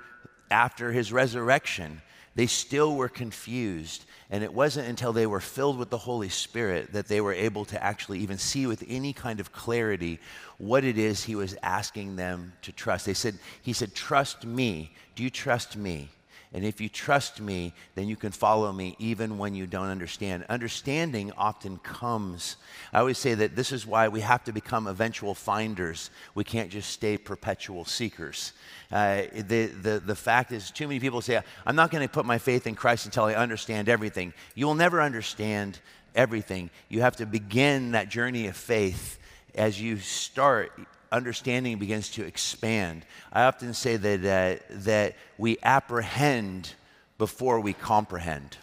after 0.50 0.92
his 0.92 1.12
resurrection. 1.12 2.00
They 2.34 2.46
still 2.46 2.96
were 2.96 3.08
confused. 3.08 4.04
And 4.30 4.42
it 4.42 4.52
wasn't 4.52 4.88
until 4.88 5.12
they 5.12 5.26
were 5.26 5.40
filled 5.40 5.78
with 5.78 5.90
the 5.90 5.98
Holy 5.98 6.30
Spirit 6.30 6.92
that 6.92 7.08
they 7.08 7.20
were 7.20 7.34
able 7.34 7.64
to 7.66 7.82
actually 7.82 8.20
even 8.20 8.38
see 8.38 8.66
with 8.66 8.84
any 8.88 9.12
kind 9.12 9.40
of 9.40 9.52
clarity 9.52 10.18
what 10.58 10.84
it 10.84 10.96
is 10.96 11.24
he 11.24 11.34
was 11.34 11.56
asking 11.62 12.16
them 12.16 12.54
to 12.62 12.72
trust. 12.72 13.04
They 13.04 13.14
said, 13.14 13.38
He 13.60 13.72
said, 13.72 13.94
Trust 13.94 14.46
me. 14.46 14.94
Do 15.14 15.22
you 15.22 15.30
trust 15.30 15.76
me? 15.76 16.08
And 16.54 16.66
if 16.66 16.80
you 16.80 16.88
trust 16.90 17.40
me, 17.40 17.72
then 17.94 18.08
you 18.08 18.16
can 18.16 18.30
follow 18.30 18.70
me 18.72 18.94
even 18.98 19.38
when 19.38 19.54
you 19.54 19.66
don't 19.66 19.88
understand. 19.88 20.44
Understanding 20.50 21.32
often 21.38 21.78
comes. 21.78 22.56
I 22.92 22.98
always 22.98 23.16
say 23.16 23.32
that 23.34 23.56
this 23.56 23.72
is 23.72 23.86
why 23.86 24.08
we 24.08 24.20
have 24.20 24.44
to 24.44 24.52
become 24.52 24.86
eventual 24.86 25.34
finders. 25.34 26.10
We 26.34 26.44
can't 26.44 26.70
just 26.70 26.90
stay 26.90 27.16
perpetual 27.16 27.86
seekers. 27.86 28.52
Uh, 28.90 29.22
the, 29.34 29.66
the, 29.66 30.02
the 30.04 30.14
fact 30.14 30.52
is, 30.52 30.70
too 30.70 30.86
many 30.86 31.00
people 31.00 31.22
say, 31.22 31.40
I'm 31.64 31.76
not 31.76 31.90
going 31.90 32.06
to 32.06 32.12
put 32.12 32.26
my 32.26 32.36
faith 32.36 32.66
in 32.66 32.74
Christ 32.74 33.06
until 33.06 33.24
I 33.24 33.34
understand 33.34 33.88
everything. 33.88 34.34
You 34.54 34.66
will 34.66 34.74
never 34.74 35.00
understand 35.00 35.78
everything. 36.14 36.68
You 36.90 37.00
have 37.00 37.16
to 37.16 37.26
begin 37.26 37.92
that 37.92 38.10
journey 38.10 38.46
of 38.46 38.56
faith 38.56 39.18
as 39.54 39.80
you 39.80 39.98
start 39.98 40.72
understanding 41.12 41.78
begins 41.78 42.08
to 42.10 42.24
expand. 42.24 43.04
I 43.32 43.44
often 43.44 43.74
say 43.74 43.96
that, 43.96 44.24
uh, 44.24 44.62
that 44.70 45.16
we 45.38 45.58
apprehend 45.62 46.74
before 47.18 47.60
we 47.60 47.72
comprehend. 47.72 48.56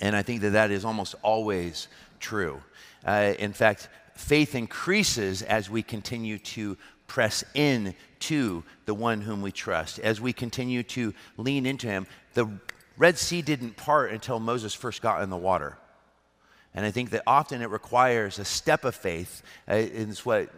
And 0.00 0.16
I 0.16 0.22
think 0.22 0.40
that 0.42 0.50
that 0.50 0.70
is 0.70 0.84
almost 0.84 1.14
always 1.22 1.88
true. 2.20 2.62
Uh, 3.04 3.34
in 3.38 3.52
fact, 3.52 3.88
faith 4.14 4.54
increases 4.54 5.42
as 5.42 5.68
we 5.68 5.82
continue 5.82 6.38
to 6.38 6.76
press 7.06 7.44
in 7.54 7.94
to 8.20 8.64
the 8.86 8.94
one 8.94 9.20
whom 9.20 9.42
we 9.42 9.52
trust, 9.52 9.98
as 9.98 10.20
we 10.20 10.32
continue 10.32 10.82
to 10.82 11.12
lean 11.36 11.66
into 11.66 11.86
him. 11.86 12.06
The 12.32 12.48
Red 12.96 13.18
Sea 13.18 13.42
didn't 13.42 13.76
part 13.76 14.12
until 14.12 14.40
Moses 14.40 14.72
first 14.72 15.02
got 15.02 15.22
in 15.22 15.30
the 15.30 15.36
water. 15.36 15.76
And 16.74 16.84
I 16.84 16.90
think 16.90 17.10
that 17.10 17.22
often 17.26 17.62
it 17.62 17.70
requires 17.70 18.38
a 18.38 18.44
step 18.44 18.84
of 18.84 18.94
faith. 18.94 19.42
Uh, 19.68 19.74
it's 19.74 20.24
what 20.24 20.48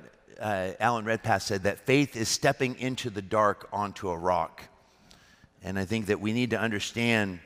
uh, 0.41 0.73
Alan 0.81 1.05
Redpath 1.05 1.43
said 1.43 1.63
that 1.65 1.81
faith 1.81 2.17
is 2.17 2.29
stepping 2.29 2.79
into 2.79 3.11
the 3.11 3.23
dark 3.23 3.69
onto 3.73 4.09
a 4.09 4.17
rock. 4.17 4.63
And 5.63 5.79
I 5.79 5.85
think 5.85 6.07
that 6.07 6.21
we 6.21 6.33
need 6.33 6.51
to 6.51 6.61
understand 6.61 7.41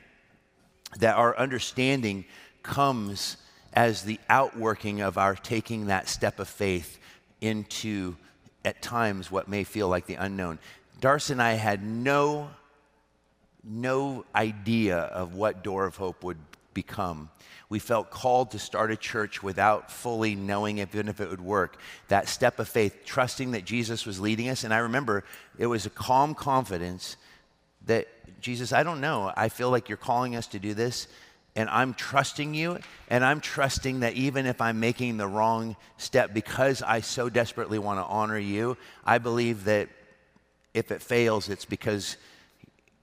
that 0.99 1.17
our 1.17 1.37
understanding 1.37 2.25
comes 2.63 3.37
as 3.73 4.03
the 4.03 4.19
outworking 4.29 5.01
of 5.01 5.17
our 5.17 5.35
taking 5.35 5.87
that 5.87 6.09
step 6.09 6.39
of 6.41 6.49
faith 6.49 6.99
into, 7.41 8.17
at 8.65 8.83
times, 8.83 9.31
what 9.31 9.49
may 9.49 9.65
feel 9.65 9.89
like 9.89 10.07
the 10.07 10.15
unknown. 10.15 10.59
Darcy 11.01 11.33
and 11.33 11.41
I 11.41 11.53
had 11.53 11.83
no, 11.83 12.51
no 13.65 14.25
idea 14.35 14.99
of 14.99 15.35
what 15.35 15.63
Door 15.63 15.87
of 15.87 15.97
Hope 15.97 16.23
would 16.25 16.39
become 16.75 17.31
we 17.71 17.79
felt 17.79 18.11
called 18.11 18.51
to 18.51 18.59
start 18.59 18.91
a 18.91 18.97
church 18.97 19.45
without 19.45 19.93
fully 19.93 20.35
knowing 20.35 20.79
even 20.79 21.09
if 21.09 21.21
it 21.21 21.31
would 21.31 21.41
work. 21.41 21.79
That 22.09 22.29
step 22.29 22.59
of 22.59 22.69
faith, 22.69 23.05
trusting 23.07 23.53
that 23.53 23.65
Jesus 23.65 24.05
was 24.05 24.19
leading 24.19 24.49
us. 24.49 24.65
And 24.65 24.75
I 24.75 24.79
remember 24.79 25.23
it 25.57 25.67
was 25.67 25.87
a 25.87 25.91
calm 25.91 26.35
confidence 26.35 27.17
that, 27.87 28.09
Jesus, 28.41 28.73
I 28.73 28.83
don't 28.83 29.01
know. 29.01 29.33
I 29.37 29.49
feel 29.49 29.71
like 29.71 29.89
you're 29.89 29.97
calling 29.97 30.35
us 30.35 30.49
to 30.49 30.59
do 30.59 30.75
this. 30.75 31.07
And 31.55 31.69
I'm 31.69 31.95
trusting 31.95 32.55
you, 32.55 32.79
and 33.09 33.25
I'm 33.25 33.41
trusting 33.41 34.01
that 34.01 34.15
even 34.15 34.47
if 34.47 34.61
I'm 34.61 34.79
making 34.79 35.17
the 35.17 35.27
wrong 35.27 35.77
step, 35.97 36.33
because 36.33 36.81
I 36.81 37.01
so 37.01 37.29
desperately 37.29 37.79
want 37.79 37.99
to 37.99 38.05
honor 38.05 38.39
you, 38.39 38.77
I 39.05 39.19
believe 39.19 39.65
that 39.65 39.89
if 40.75 40.91
it 40.93 41.03
fails, 41.03 41.49
it's 41.49 41.65
because 41.65 42.17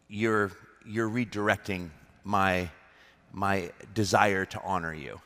you're, 0.07 0.51
you're 0.85 1.09
redirecting 1.09 1.89
my 2.23 2.69
my 3.37 3.69
desire 3.93 4.45
to 4.45 4.59
honor 4.63 4.93
you. 4.93 5.21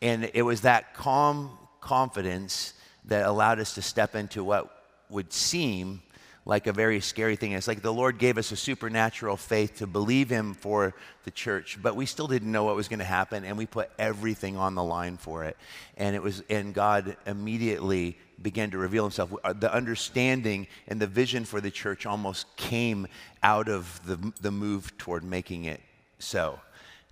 And 0.00 0.30
it 0.34 0.42
was 0.42 0.60
that 0.60 0.94
calm 0.94 1.58
confidence 1.80 2.74
that 3.06 3.26
allowed 3.26 3.58
us 3.58 3.74
to 3.74 3.82
step 3.82 4.14
into 4.14 4.44
what 4.44 4.84
would 5.10 5.32
seem 5.32 6.00
like 6.44 6.68
a 6.68 6.72
very 6.72 7.00
scary 7.00 7.34
thing. 7.34 7.52
It's 7.52 7.66
like 7.66 7.82
the 7.82 7.92
Lord 7.92 8.18
gave 8.18 8.38
us 8.38 8.52
a 8.52 8.56
supernatural 8.56 9.36
faith 9.36 9.78
to 9.78 9.88
believe 9.88 10.30
Him 10.30 10.54
for 10.54 10.94
the 11.24 11.32
church, 11.32 11.76
but 11.82 11.96
we 11.96 12.06
still 12.06 12.28
didn't 12.28 12.52
know 12.52 12.62
what 12.62 12.76
was 12.76 12.86
going 12.86 13.00
to 13.00 13.04
happen, 13.04 13.44
and 13.44 13.58
we 13.58 13.66
put 13.66 13.90
everything 13.98 14.56
on 14.56 14.76
the 14.76 14.84
line 14.84 15.16
for 15.16 15.42
it. 15.42 15.56
And 15.96 16.14
it 16.14 16.22
was, 16.22 16.44
and 16.48 16.72
God 16.72 17.16
immediately 17.26 18.16
began 18.40 18.70
to 18.70 18.78
reveal 18.78 19.02
Himself. 19.02 19.34
Uh, 19.42 19.54
the 19.54 19.74
understanding 19.74 20.68
and 20.86 21.00
the 21.00 21.08
vision 21.08 21.44
for 21.44 21.60
the 21.60 21.70
church 21.72 22.06
almost 22.06 22.54
came 22.56 23.08
out 23.42 23.68
of 23.68 24.00
the 24.06 24.32
the 24.40 24.52
move 24.52 24.96
toward 24.98 25.24
making 25.24 25.64
it 25.64 25.80
so. 26.20 26.60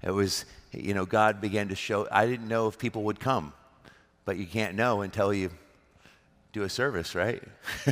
It 0.04 0.12
was, 0.12 0.44
you 0.72 0.92
know, 0.92 1.06
God 1.06 1.40
began 1.40 1.68
to 1.68 1.74
show. 1.74 2.06
I 2.10 2.26
didn't 2.26 2.46
know 2.46 2.68
if 2.68 2.78
people 2.78 3.04
would 3.04 3.18
come, 3.18 3.54
but 4.26 4.36
you 4.36 4.46
can't 4.46 4.74
know 4.74 5.00
until 5.00 5.32
you 5.32 5.50
do 6.52 6.62
a 6.62 6.68
service, 6.68 7.14
right? 7.14 7.42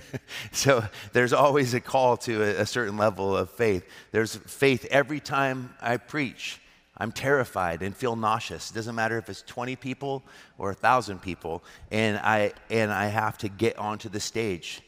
so 0.53 0.85
there's 1.13 1.33
always 1.33 1.75
a 1.75 1.81
call 1.81 2.17
to 2.19 2.43
a, 2.43 2.61
a, 2.61 2.67
certain 2.67 2.97
level 2.97 3.37
of 3.37 3.51
faith. 3.51 3.85
There's 4.13 4.37
faith 4.37 4.87
every 4.91 5.21
time 5.21 5.75
I 5.81 5.97
preach. 5.97 6.61
I'm 6.97 7.11
terrified 7.11 7.83
and 7.83 7.97
feel 7.97 8.15
nauseous. 8.15 8.71
It 8.71 8.75
doesn't 8.75 8.95
matter 8.95 9.19
if 9.19 9.29
it's 9.29 9.43
20 9.43 9.75
people 9.77 10.23
or 10.59 10.69
1,000 10.69 11.21
people, 11.21 11.65
and 11.91 12.19
I, 12.19 12.53
and 12.71 12.93
I 12.93 13.07
have 13.07 13.39
to 13.39 13.49
get 13.49 13.79
onto 13.79 14.09
the 14.09 14.21
stage 14.21 14.83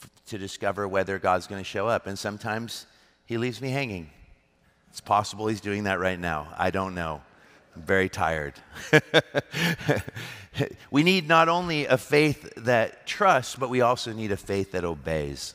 f- 0.00 0.10
to 0.28 0.38
discover 0.38 0.88
whether 0.88 1.18
God's 1.18 1.46
going 1.46 1.60
to 1.60 1.68
show 1.68 1.88
up. 1.88 2.06
And 2.06 2.18
sometimes 2.18 2.86
He 3.26 3.36
leaves 3.36 3.60
me 3.60 3.70
hanging. 3.70 4.08
It's 4.94 5.00
possible 5.00 5.48
he's 5.48 5.60
doing 5.60 5.84
that 5.84 5.98
right 5.98 6.20
now. 6.20 6.46
I 6.56 6.70
don't 6.70 6.94
know. 6.94 7.20
I'm 7.74 7.82
very 7.82 8.08
tired. 8.08 8.54
we 10.92 11.02
need 11.02 11.26
not 11.26 11.48
only 11.48 11.86
a 11.86 11.98
faith 11.98 12.52
that 12.58 13.04
trusts, 13.04 13.56
but 13.56 13.70
we 13.70 13.80
also 13.80 14.12
need 14.12 14.30
a 14.30 14.36
faith 14.36 14.70
that 14.70 14.84
obeys. 14.84 15.54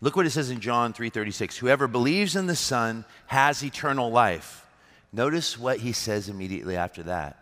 Look 0.00 0.16
what 0.16 0.26
it 0.26 0.30
says 0.30 0.50
in 0.50 0.58
John 0.58 0.94
3:36. 0.94 1.58
Whoever 1.58 1.86
believes 1.86 2.34
in 2.34 2.48
the 2.48 2.56
Son 2.56 3.04
has 3.26 3.62
eternal 3.62 4.10
life. 4.10 4.66
Notice 5.12 5.56
what 5.56 5.78
he 5.78 5.92
says 5.92 6.28
immediately 6.28 6.76
after 6.76 7.04
that. 7.04 7.38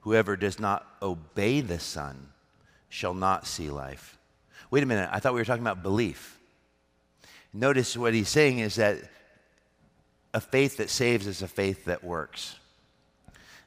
Whoever 0.00 0.36
does 0.36 0.58
not 0.58 0.84
obey 1.00 1.60
the 1.60 1.78
Son 1.78 2.30
shall 2.88 3.14
not 3.14 3.46
see 3.46 3.70
life. 3.70 4.18
Wait 4.72 4.82
a 4.82 4.86
minute, 4.86 5.08
I 5.12 5.20
thought 5.20 5.34
we 5.34 5.40
were 5.40 5.44
talking 5.44 5.62
about 5.62 5.84
belief. 5.84 6.40
Notice 7.52 7.96
what 7.96 8.12
he's 8.12 8.28
saying 8.28 8.58
is 8.58 8.74
that 8.74 8.98
a 10.34 10.40
faith 10.40 10.78
that 10.78 10.90
saves 10.90 11.26
is 11.26 11.42
a 11.42 11.48
faith 11.48 11.84
that 11.84 12.02
works. 12.02 12.56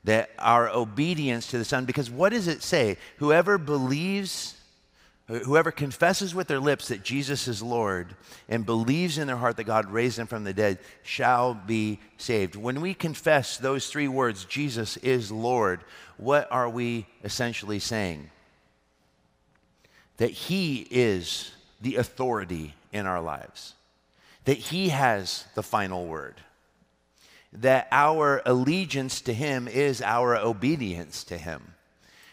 That 0.04 0.30
our 0.38 0.70
obedience 0.70 1.48
to 1.48 1.58
the 1.58 1.66
Son, 1.66 1.86
because 1.86 2.10
what 2.10 2.30
does 2.30 2.48
it 2.48 2.64
say? 2.64 2.98
Whoever 3.18 3.58
believes, 3.58 4.56
whoever 5.28 5.72
confesses 5.72 6.36
with 6.36 6.48
their 6.48 6.60
lips 6.60 6.88
that 6.90 7.04
Jesus 7.04 7.48
is 7.48 7.62
Lord 7.62 8.16
and 8.48 8.66
believes 8.66 9.18
in 9.18 9.28
their 9.28 9.36
heart 9.36 9.58
that 9.58 9.64
God 9.64 9.92
raised 9.92 10.20
him 10.20 10.28
from 10.28 10.44
the 10.44 10.54
dead 10.54 10.80
shall 11.04 11.54
be 11.54 12.00
saved. 12.18 12.56
When 12.56 12.82
we 12.82 12.94
confess 12.94 13.58
those 13.58 13.88
three 13.88 14.08
words, 14.08 14.46
Jesus 14.46 14.98
is 14.98 15.32
Lord, 15.32 15.82
what 16.18 16.48
are 16.52 16.70
we 16.70 17.08
essentially 17.24 17.80
saying? 17.80 18.30
That 20.18 20.32
He 20.32 20.88
is 20.90 21.52
the 21.82 21.98
authority 21.98 22.74
in 22.94 23.06
our 23.06 23.22
lives, 23.22 23.74
that 24.46 24.58
He 24.58 24.90
has 24.90 25.46
the 25.56 25.64
final 25.64 26.06
word 26.06 26.36
that 27.62 27.88
our 27.92 28.42
allegiance 28.46 29.22
to 29.22 29.34
Him 29.34 29.68
is 29.68 30.02
our 30.02 30.36
obedience 30.36 31.24
to 31.26 31.38
Him, 31.38 31.74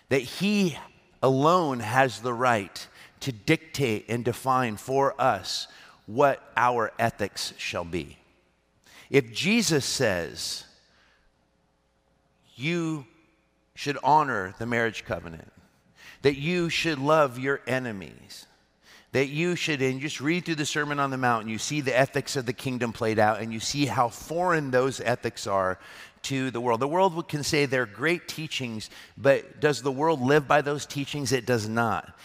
that 0.08 0.22
He 0.22 0.76
alone 1.22 1.80
has 1.80 2.20
the 2.20 2.34
right 2.34 2.86
to 3.20 3.32
dictate 3.32 4.06
and 4.08 4.24
define 4.24 4.76
for 4.76 5.20
us 5.20 5.68
what 6.06 6.42
our 6.56 6.92
ethics 6.98 7.54
shall 7.56 7.84
be. 7.84 8.18
If 9.10 9.32
Jesus 9.32 9.84
says, 9.84 10.64
you 12.56 13.06
should 13.74 13.98
honor 14.02 14.54
the 14.58 14.66
marriage 14.66 15.04
covenant, 15.04 15.52
that 16.22 16.36
you 16.36 16.68
should 16.68 16.98
love 16.98 17.38
your 17.38 17.60
enemies, 17.66 18.46
that 19.12 19.28
you 19.28 19.54
should, 19.56 19.82
and 19.82 20.00
just 20.00 20.20
read 20.20 20.44
through 20.44 20.54
the 20.54 20.66
Sermon 20.66 20.98
on 20.98 21.10
the 21.10 21.18
Mount, 21.18 21.42
and 21.42 21.50
you 21.50 21.58
see 21.58 21.80
the 21.80 21.96
ethics 21.96 22.34
of 22.34 22.46
the 22.46 22.52
kingdom 22.52 22.92
played 22.92 23.18
out, 23.18 23.40
and 23.40 23.52
you 23.52 23.60
see 23.60 23.86
how 23.86 24.08
foreign 24.08 24.70
those 24.70 25.00
ethics 25.00 25.46
are 25.46 25.78
to 26.22 26.50
the 26.50 26.60
world. 26.60 26.80
The 26.80 26.88
world 26.88 27.28
can 27.28 27.42
say 27.42 27.66
they're 27.66 27.84
great 27.84 28.26
teachings, 28.26 28.88
but 29.18 29.60
does 29.60 29.82
the 29.82 29.92
world 29.92 30.20
live 30.22 30.48
by 30.48 30.62
those 30.62 30.86
teachings? 30.86 31.32
It 31.32 31.44
does 31.44 31.68
not. 31.68 32.16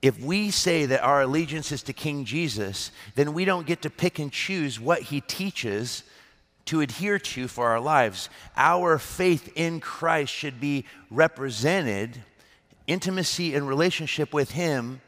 If 0.00 0.20
we 0.20 0.50
say 0.50 0.86
that 0.86 1.02
our 1.02 1.22
allegiance 1.22 1.72
is 1.72 1.82
to 1.84 1.92
King 1.92 2.24
Jesus, 2.24 2.92
then 3.14 3.34
we 3.34 3.44
don't 3.44 3.66
get 3.66 3.82
to 3.82 3.90
pick 3.90 4.18
and 4.18 4.32
choose 4.32 4.78
what 4.78 5.02
he 5.02 5.20
teaches 5.20 6.04
to 6.66 6.80
adhere 6.80 7.18
to 7.18 7.48
for 7.48 7.68
our 7.68 7.80
lives. 7.80 8.28
Our 8.56 8.98
faith 8.98 9.52
in 9.56 9.80
Christ 9.80 10.32
should 10.32 10.60
be 10.60 10.84
represented, 11.10 12.20
intimacy 12.86 13.54
and 13.54 13.66
relationship 13.66 14.32
with 14.32 14.52
him 14.52 15.00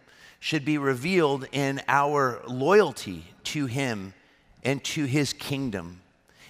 should 0.44 0.62
be 0.62 0.76
revealed 0.76 1.46
in 1.52 1.80
our 1.88 2.42
loyalty 2.46 3.24
to 3.42 3.64
Him 3.64 4.12
and 4.62 4.84
to 4.84 5.06
His 5.06 5.32
kingdom 5.32 6.02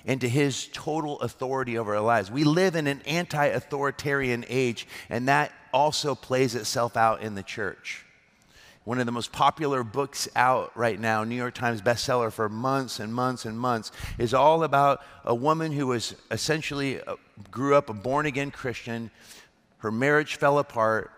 and 0.04 0.20
to 0.20 0.28
His 0.28 0.66
total 0.72 1.20
authority 1.20 1.78
over 1.78 1.94
our 1.94 2.02
lives. 2.02 2.28
We 2.28 2.42
live 2.42 2.74
in 2.74 2.88
an 2.88 3.02
anti 3.06 3.46
authoritarian 3.46 4.44
age, 4.48 4.88
and 5.08 5.28
that 5.28 5.52
also 5.72 6.16
plays 6.16 6.56
itself 6.56 6.96
out 6.96 7.22
in 7.22 7.36
the 7.36 7.44
church. 7.44 8.04
One 8.82 8.98
of 8.98 9.06
the 9.06 9.12
most 9.12 9.30
popular 9.30 9.84
books 9.84 10.28
out 10.34 10.76
right 10.76 10.98
now, 10.98 11.22
New 11.22 11.36
York 11.36 11.54
Times 11.54 11.80
bestseller 11.80 12.32
for 12.32 12.48
months 12.48 12.98
and 12.98 13.14
months 13.14 13.44
and 13.44 13.56
months, 13.56 13.92
is 14.18 14.34
all 14.34 14.64
about 14.64 15.02
a 15.24 15.36
woman 15.36 15.70
who 15.70 15.86
was 15.86 16.16
essentially 16.32 17.00
uh, 17.00 17.14
grew 17.52 17.76
up 17.76 17.88
a 17.88 17.94
born 17.94 18.26
again 18.26 18.50
Christian. 18.50 19.12
Her 19.78 19.92
marriage 19.92 20.34
fell 20.34 20.58
apart 20.58 21.12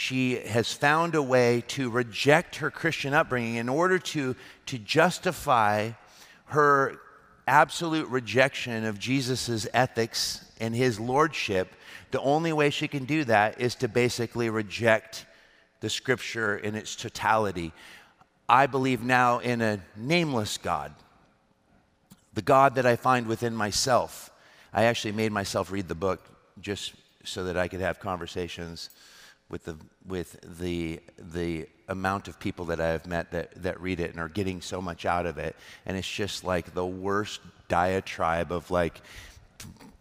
she 0.00 0.36
has 0.36 0.72
found 0.72 1.16
a 1.16 1.22
way 1.22 1.60
to 1.66 1.90
reject 1.90 2.54
her 2.54 2.70
Christian 2.70 3.12
upbringing 3.12 3.56
in 3.56 3.68
order 3.68 3.98
to, 3.98 4.36
to 4.66 4.78
justify 4.78 5.90
her 6.44 7.00
absolute 7.48 8.06
rejection 8.06 8.84
of 8.84 9.00
Jesus' 9.00 9.66
ethics 9.74 10.44
and 10.60 10.72
his 10.72 11.00
lordship. 11.00 11.74
The 12.12 12.20
only 12.20 12.52
way 12.52 12.70
she 12.70 12.86
can 12.86 13.06
do 13.06 13.24
that 13.24 13.60
is 13.60 13.74
to 13.74 13.88
basically 13.88 14.50
reject 14.50 15.26
the 15.80 15.90
scripture 15.90 16.56
in 16.56 16.76
its 16.76 16.94
totality. 16.94 17.72
I 18.48 18.66
believe 18.68 19.02
now 19.02 19.40
in 19.40 19.60
a 19.60 19.80
nameless 19.96 20.58
God, 20.58 20.94
the 22.34 22.42
God 22.42 22.76
that 22.76 22.86
I 22.86 22.94
find 22.94 23.26
within 23.26 23.56
myself. 23.56 24.30
I 24.72 24.84
actually 24.84 25.12
made 25.12 25.32
myself 25.32 25.72
read 25.72 25.88
the 25.88 25.96
book 25.96 26.24
just 26.60 26.92
so 27.24 27.42
that 27.42 27.56
I 27.56 27.66
could 27.66 27.80
have 27.80 27.98
conversations 27.98 28.90
with 29.50 29.64
the 29.64 29.76
with 30.06 30.38
the 30.58 31.00
the 31.18 31.68
amount 31.88 32.28
of 32.28 32.38
people 32.38 32.66
that 32.66 32.80
I 32.80 32.88
have 32.88 33.06
met 33.06 33.30
that 33.30 33.62
that 33.62 33.80
read 33.80 34.00
it 34.00 34.10
and 34.10 34.20
are 34.20 34.28
getting 34.28 34.60
so 34.60 34.80
much 34.80 35.06
out 35.06 35.26
of 35.26 35.38
it, 35.38 35.56
and 35.86 35.96
it's 35.96 36.10
just 36.10 36.44
like 36.44 36.74
the 36.74 36.86
worst 36.86 37.40
diatribe 37.68 38.52
of 38.52 38.70
like 38.70 39.00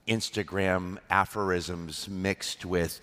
Instagram 0.07 0.97
aphorisms 1.09 2.07
mixed 2.07 2.65
with 2.65 3.01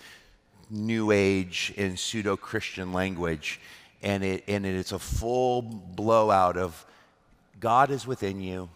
New 0.69 1.11
Age 1.11 1.73
and 1.77 1.97
pseudo 1.97 2.35
Christian 2.35 2.93
language, 2.93 3.59
and 4.01 4.23
it 4.23 4.43
and 4.47 4.65
it's 4.65 4.91
a 4.91 4.99
full 4.99 5.61
blowout 5.61 6.57
of 6.57 6.85
God 7.59 7.89
is 7.89 8.05
within 8.05 8.41
you. 8.41 8.69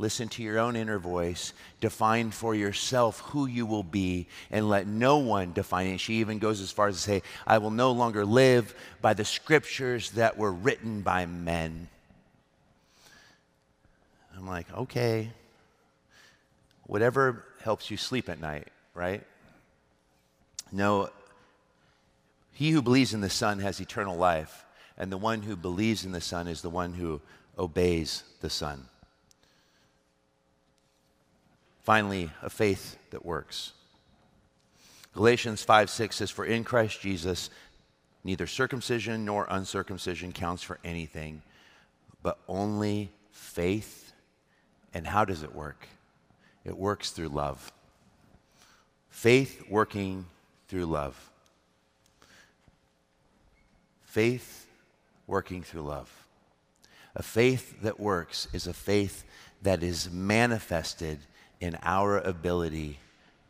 Listen 0.00 0.30
to 0.30 0.42
your 0.42 0.58
own 0.58 0.76
inner 0.76 0.98
voice. 0.98 1.52
Define 1.82 2.30
for 2.30 2.54
yourself 2.54 3.20
who 3.20 3.44
you 3.44 3.66
will 3.66 3.82
be 3.82 4.28
and 4.50 4.66
let 4.66 4.86
no 4.86 5.18
one 5.18 5.52
define 5.52 5.88
it. 5.88 6.00
She 6.00 6.14
even 6.14 6.38
goes 6.38 6.62
as 6.62 6.70
far 6.70 6.88
as 6.88 6.94
to 6.94 7.02
say, 7.02 7.22
I 7.46 7.58
will 7.58 7.70
no 7.70 7.92
longer 7.92 8.24
live 8.24 8.74
by 9.02 9.12
the 9.12 9.26
scriptures 9.26 10.12
that 10.12 10.38
were 10.38 10.52
written 10.52 11.02
by 11.02 11.26
men. 11.26 11.88
I'm 14.34 14.46
like, 14.46 14.72
okay. 14.74 15.32
Whatever 16.84 17.44
helps 17.62 17.90
you 17.90 17.98
sleep 17.98 18.30
at 18.30 18.40
night, 18.40 18.68
right? 18.94 19.22
No, 20.72 21.10
he 22.52 22.70
who 22.70 22.80
believes 22.80 23.12
in 23.12 23.20
the 23.20 23.28
Son 23.28 23.58
has 23.58 23.80
eternal 23.80 24.16
life, 24.16 24.64
and 24.96 25.12
the 25.12 25.18
one 25.18 25.42
who 25.42 25.56
believes 25.56 26.06
in 26.06 26.12
the 26.12 26.22
Son 26.22 26.48
is 26.48 26.62
the 26.62 26.70
one 26.70 26.94
who 26.94 27.20
obeys 27.58 28.22
the 28.40 28.48
Son. 28.48 28.86
Finally, 31.82 32.30
a 32.42 32.50
faith 32.50 32.96
that 33.10 33.24
works. 33.24 33.72
Galatians 35.14 35.62
5 35.62 35.90
6 35.90 36.16
says, 36.16 36.30
For 36.30 36.44
in 36.44 36.64
Christ 36.64 37.00
Jesus, 37.00 37.50
neither 38.22 38.46
circumcision 38.46 39.24
nor 39.24 39.46
uncircumcision 39.48 40.32
counts 40.32 40.62
for 40.62 40.78
anything, 40.84 41.42
but 42.22 42.38
only 42.48 43.10
faith. 43.30 44.12
And 44.92 45.06
how 45.06 45.24
does 45.24 45.42
it 45.42 45.54
work? 45.54 45.86
It 46.64 46.76
works 46.76 47.10
through 47.10 47.28
love. 47.28 47.72
Faith 49.08 49.64
working 49.68 50.26
through 50.68 50.86
love. 50.86 51.30
Faith 54.04 54.66
working 55.26 55.62
through 55.62 55.82
love. 55.82 56.10
A 57.14 57.22
faith 57.22 57.82
that 57.82 57.98
works 57.98 58.48
is 58.52 58.66
a 58.66 58.72
faith 58.72 59.24
that 59.62 59.82
is 59.82 60.10
manifested 60.10 61.18
in 61.60 61.76
our 61.82 62.18
ability 62.18 62.98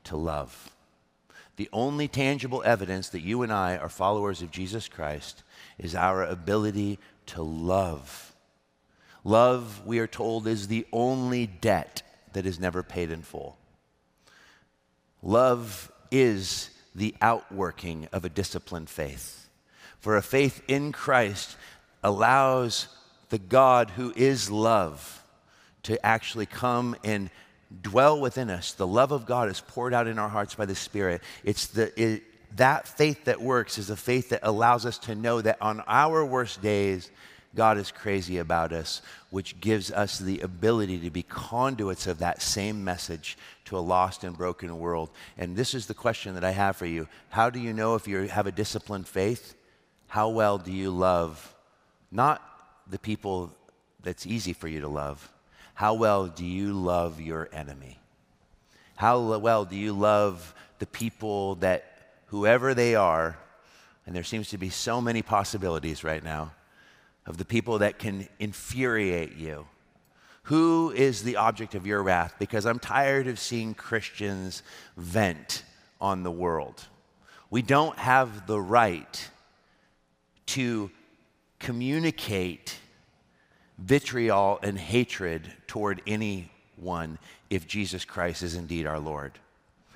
to 0.04 0.16
love. 0.16 0.70
The 1.56 1.68
only 1.72 2.08
tangible 2.08 2.62
evidence 2.64 3.10
that 3.10 3.20
you 3.20 3.42
and 3.42 3.52
I 3.52 3.76
are 3.76 3.88
followers 3.88 4.42
of 4.42 4.50
Jesus 4.50 4.88
Christ 4.88 5.42
is 5.78 5.94
our 5.94 6.24
ability 6.24 6.98
to 7.26 7.42
love. 7.42 8.34
Love, 9.24 9.82
we 9.84 9.98
are 9.98 10.06
told, 10.06 10.46
is 10.46 10.68
the 10.68 10.86
only 10.92 11.46
debt 11.46 12.02
that 12.32 12.46
is 12.46 12.58
never 12.58 12.82
paid 12.82 13.10
in 13.10 13.22
full. 13.22 13.58
Love 15.22 15.92
is 16.10 16.70
the 16.94 17.14
outworking 17.20 18.08
of 18.12 18.24
a 18.24 18.30
disciplined 18.30 18.88
faith. 18.88 19.48
For 19.98 20.16
a 20.16 20.22
faith 20.22 20.62
in 20.66 20.92
Christ 20.92 21.56
allows 22.02 22.88
the 23.28 23.38
God 23.38 23.90
who 23.90 24.12
is 24.16 24.50
love 24.50 25.22
to 25.82 26.04
actually 26.04 26.46
come 26.46 26.96
and 27.04 27.30
dwell 27.82 28.20
within 28.20 28.50
us. 28.50 28.72
The 28.72 28.86
love 28.86 29.12
of 29.12 29.26
God 29.26 29.48
is 29.48 29.60
poured 29.60 29.94
out 29.94 30.06
in 30.06 30.18
our 30.18 30.28
hearts 30.28 30.54
by 30.54 30.66
the 30.66 30.74
Spirit. 30.74 31.22
It's 31.44 31.68
the, 31.68 31.92
it, 32.00 32.22
that 32.56 32.88
faith 32.88 33.24
that 33.24 33.40
works 33.40 33.78
is 33.78 33.90
a 33.90 33.96
faith 33.96 34.30
that 34.30 34.40
allows 34.42 34.84
us 34.84 34.98
to 34.98 35.14
know 35.14 35.40
that 35.40 35.60
on 35.60 35.82
our 35.86 36.24
worst 36.24 36.60
days, 36.60 37.10
God 37.54 37.78
is 37.78 37.90
crazy 37.90 38.38
about 38.38 38.72
us, 38.72 39.02
which 39.30 39.60
gives 39.60 39.90
us 39.90 40.18
the 40.18 40.40
ability 40.40 40.98
to 41.00 41.10
be 41.10 41.22
conduits 41.22 42.06
of 42.06 42.18
that 42.18 42.42
same 42.42 42.84
message 42.84 43.36
to 43.64 43.76
a 43.76 43.80
lost 43.80 44.22
and 44.22 44.36
broken 44.36 44.78
world. 44.78 45.10
And 45.36 45.56
this 45.56 45.74
is 45.74 45.86
the 45.86 45.94
question 45.94 46.34
that 46.34 46.44
I 46.44 46.52
have 46.52 46.76
for 46.76 46.86
you 46.86 47.08
How 47.28 47.50
do 47.50 47.58
you 47.58 47.72
know 47.72 47.94
if 47.96 48.06
you 48.06 48.22
have 48.28 48.46
a 48.46 48.52
disciplined 48.52 49.08
faith? 49.08 49.54
How 50.06 50.28
well 50.28 50.58
do 50.58 50.72
you 50.72 50.90
love 50.90 51.54
not 52.10 52.42
the 52.88 52.98
people 52.98 53.52
that's 54.02 54.26
easy 54.26 54.52
for 54.52 54.66
you 54.66 54.80
to 54.80 54.88
love? 54.88 55.28
How 55.80 55.94
well 55.94 56.26
do 56.26 56.44
you 56.44 56.74
love 56.74 57.22
your 57.22 57.48
enemy? 57.54 57.98
How 58.96 59.38
well 59.38 59.64
do 59.64 59.76
you 59.76 59.94
love 59.94 60.54
the 60.78 60.84
people 60.84 61.54
that, 61.54 62.18
whoever 62.26 62.74
they 62.74 62.94
are, 62.96 63.38
and 64.04 64.14
there 64.14 64.22
seems 64.22 64.50
to 64.50 64.58
be 64.58 64.68
so 64.68 65.00
many 65.00 65.22
possibilities 65.22 66.04
right 66.04 66.22
now 66.22 66.52
of 67.24 67.38
the 67.38 67.46
people 67.46 67.78
that 67.78 67.98
can 67.98 68.28
infuriate 68.38 69.36
you. 69.36 69.66
Who 70.42 70.92
is 70.94 71.22
the 71.22 71.36
object 71.36 71.74
of 71.74 71.86
your 71.86 72.02
wrath? 72.02 72.34
Because 72.38 72.66
I'm 72.66 72.78
tired 72.78 73.26
of 73.26 73.38
seeing 73.38 73.72
Christians 73.72 74.62
vent 74.98 75.62
on 75.98 76.24
the 76.24 76.30
world. 76.30 76.88
We 77.48 77.62
don't 77.62 77.98
have 77.98 78.46
the 78.46 78.60
right 78.60 79.30
to 80.48 80.90
communicate 81.58 82.76
vitriol 83.80 84.58
and 84.62 84.78
hatred 84.78 85.50
toward 85.66 86.02
anyone 86.06 87.18
if 87.48 87.66
Jesus 87.66 88.04
Christ 88.04 88.42
is 88.42 88.54
indeed 88.54 88.86
our 88.86 89.00
Lord. 89.00 89.32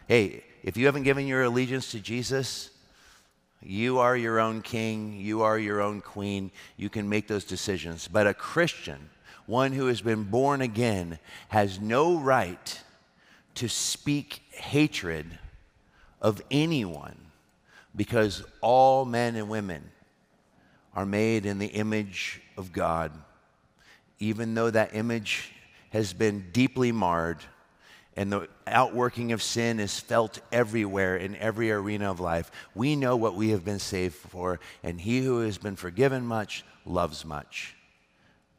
Hey, 0.09 0.43
if 0.63 0.77
you 0.77 0.87
haven't 0.87 1.03
given 1.03 1.27
your 1.27 1.43
allegiance 1.43 1.91
to 1.93 2.01
Jesus, 2.01 2.71
you 3.63 3.99
are 3.99 4.17
your 4.17 4.41
own 4.41 4.63
king, 4.63 5.19
you 5.19 5.43
are 5.43 5.59
your 5.59 5.81
own 5.81 6.01
queen, 6.01 6.51
you 6.77 6.89
can 6.89 7.09
make 7.09 7.29
those 7.29 7.45
decisions. 7.45 8.09
But 8.09 8.27
a 8.27 8.35
Christian, 8.35 9.11
one 9.47 9.73
who 9.73 9.87
has 9.87 10.01
been 10.01 10.25
born 10.25 10.61
again, 10.61 11.19
has 11.49 11.81
no 11.81 12.19
right 12.19 12.83
to 13.57 13.69
speak 13.69 14.43
hatred 14.51 15.39
of 16.21 16.43
anyone 16.51 17.17
because 17.95 18.43
all 18.61 19.05
men 19.05 19.37
and 19.37 19.49
women 19.49 19.91
are 20.95 21.07
made 21.07 21.47
in 21.47 21.59
the 21.59 21.67
image 21.67 22.41
of 22.57 22.73
God. 22.73 23.13
Even 24.19 24.55
though 24.55 24.71
that 24.71 24.95
image 24.95 25.53
has 25.91 26.13
been 26.13 26.51
deeply 26.53 26.93
marred, 26.93 27.39
and 28.17 28.33
the 28.33 28.49
outworking 28.67 29.33
of 29.33 29.43
sin 29.43 29.81
is 29.81 29.99
felt 29.99 30.39
everywhere 30.53 31.17
in 31.17 31.37
every 31.37 31.71
arena 31.71 32.11
of 32.11 32.21
life. 32.21 32.51
We 32.75 32.95
know 32.97 33.17
what 33.17 33.35
we 33.35 33.51
have 33.51 33.65
been 33.65 33.81
saved 33.81 34.15
for, 34.15 34.61
and 34.83 35.01
he 35.01 35.21
who 35.21 35.41
has 35.41 35.59
been 35.59 35.77
forgiven 35.77 36.25
much 36.25 36.65
loves 36.87 37.25
much. 37.25 37.75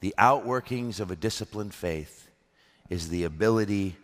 The 0.01 0.13
outworkings 0.17 0.99
of 0.99 1.09
a 1.09 1.15
disciplined 1.15 1.73
faith 1.73 2.29
is 2.89 3.09
the 3.09 3.23
ability 3.23 3.95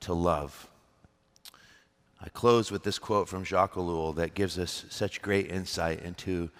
to 0.00 0.12
love. 0.12 0.68
I 2.20 2.28
close 2.28 2.70
with 2.70 2.82
this 2.82 2.98
quote 2.98 3.28
from 3.28 3.44
Jacques 3.44 3.74
Ellul 3.74 4.14
that 4.16 4.34
gives 4.34 4.58
us 4.58 4.84
such 4.90 5.22
great 5.22 5.50
insight 5.50 6.02
into 6.02 6.50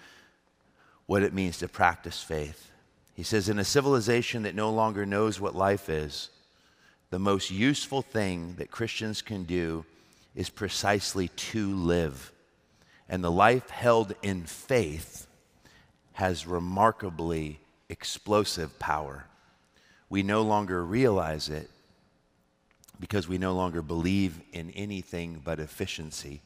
what 1.05 1.21
it 1.21 1.33
means 1.33 1.59
to 1.59 1.67
practice 1.67 2.23
faith. 2.23 2.70
He 3.15 3.23
says, 3.23 3.49
In 3.49 3.59
a 3.59 3.63
civilization 3.63 4.43
that 4.43 4.55
no 4.55 4.71
longer 4.71 5.05
knows 5.05 5.39
what 5.39 5.55
life 5.55 5.89
is, 5.89 6.29
the 7.09 7.19
most 7.19 7.51
useful 7.51 8.01
thing 8.01 8.55
that 8.57 8.71
Christians 8.71 9.21
can 9.21 9.43
do 9.43 9.85
is 10.35 10.49
precisely 10.49 11.27
to 11.27 11.75
live. 11.75 12.31
And 13.09 13.23
the 13.23 13.31
life 13.31 13.69
held 13.69 14.15
in 14.21 14.45
faith 14.45 15.27
has 16.13 16.47
remarkably 16.47 17.59
explosive 17.89 18.79
power. 18.79 19.25
We 20.09 20.23
no 20.23 20.41
longer 20.41 20.83
realize 20.83 21.49
it 21.49 21.69
because 22.99 23.27
we 23.27 23.37
no 23.37 23.53
longer 23.53 23.81
believe 23.81 24.39
in 24.53 24.69
anything 24.71 25.41
but 25.43 25.59
efficiency, 25.59 26.41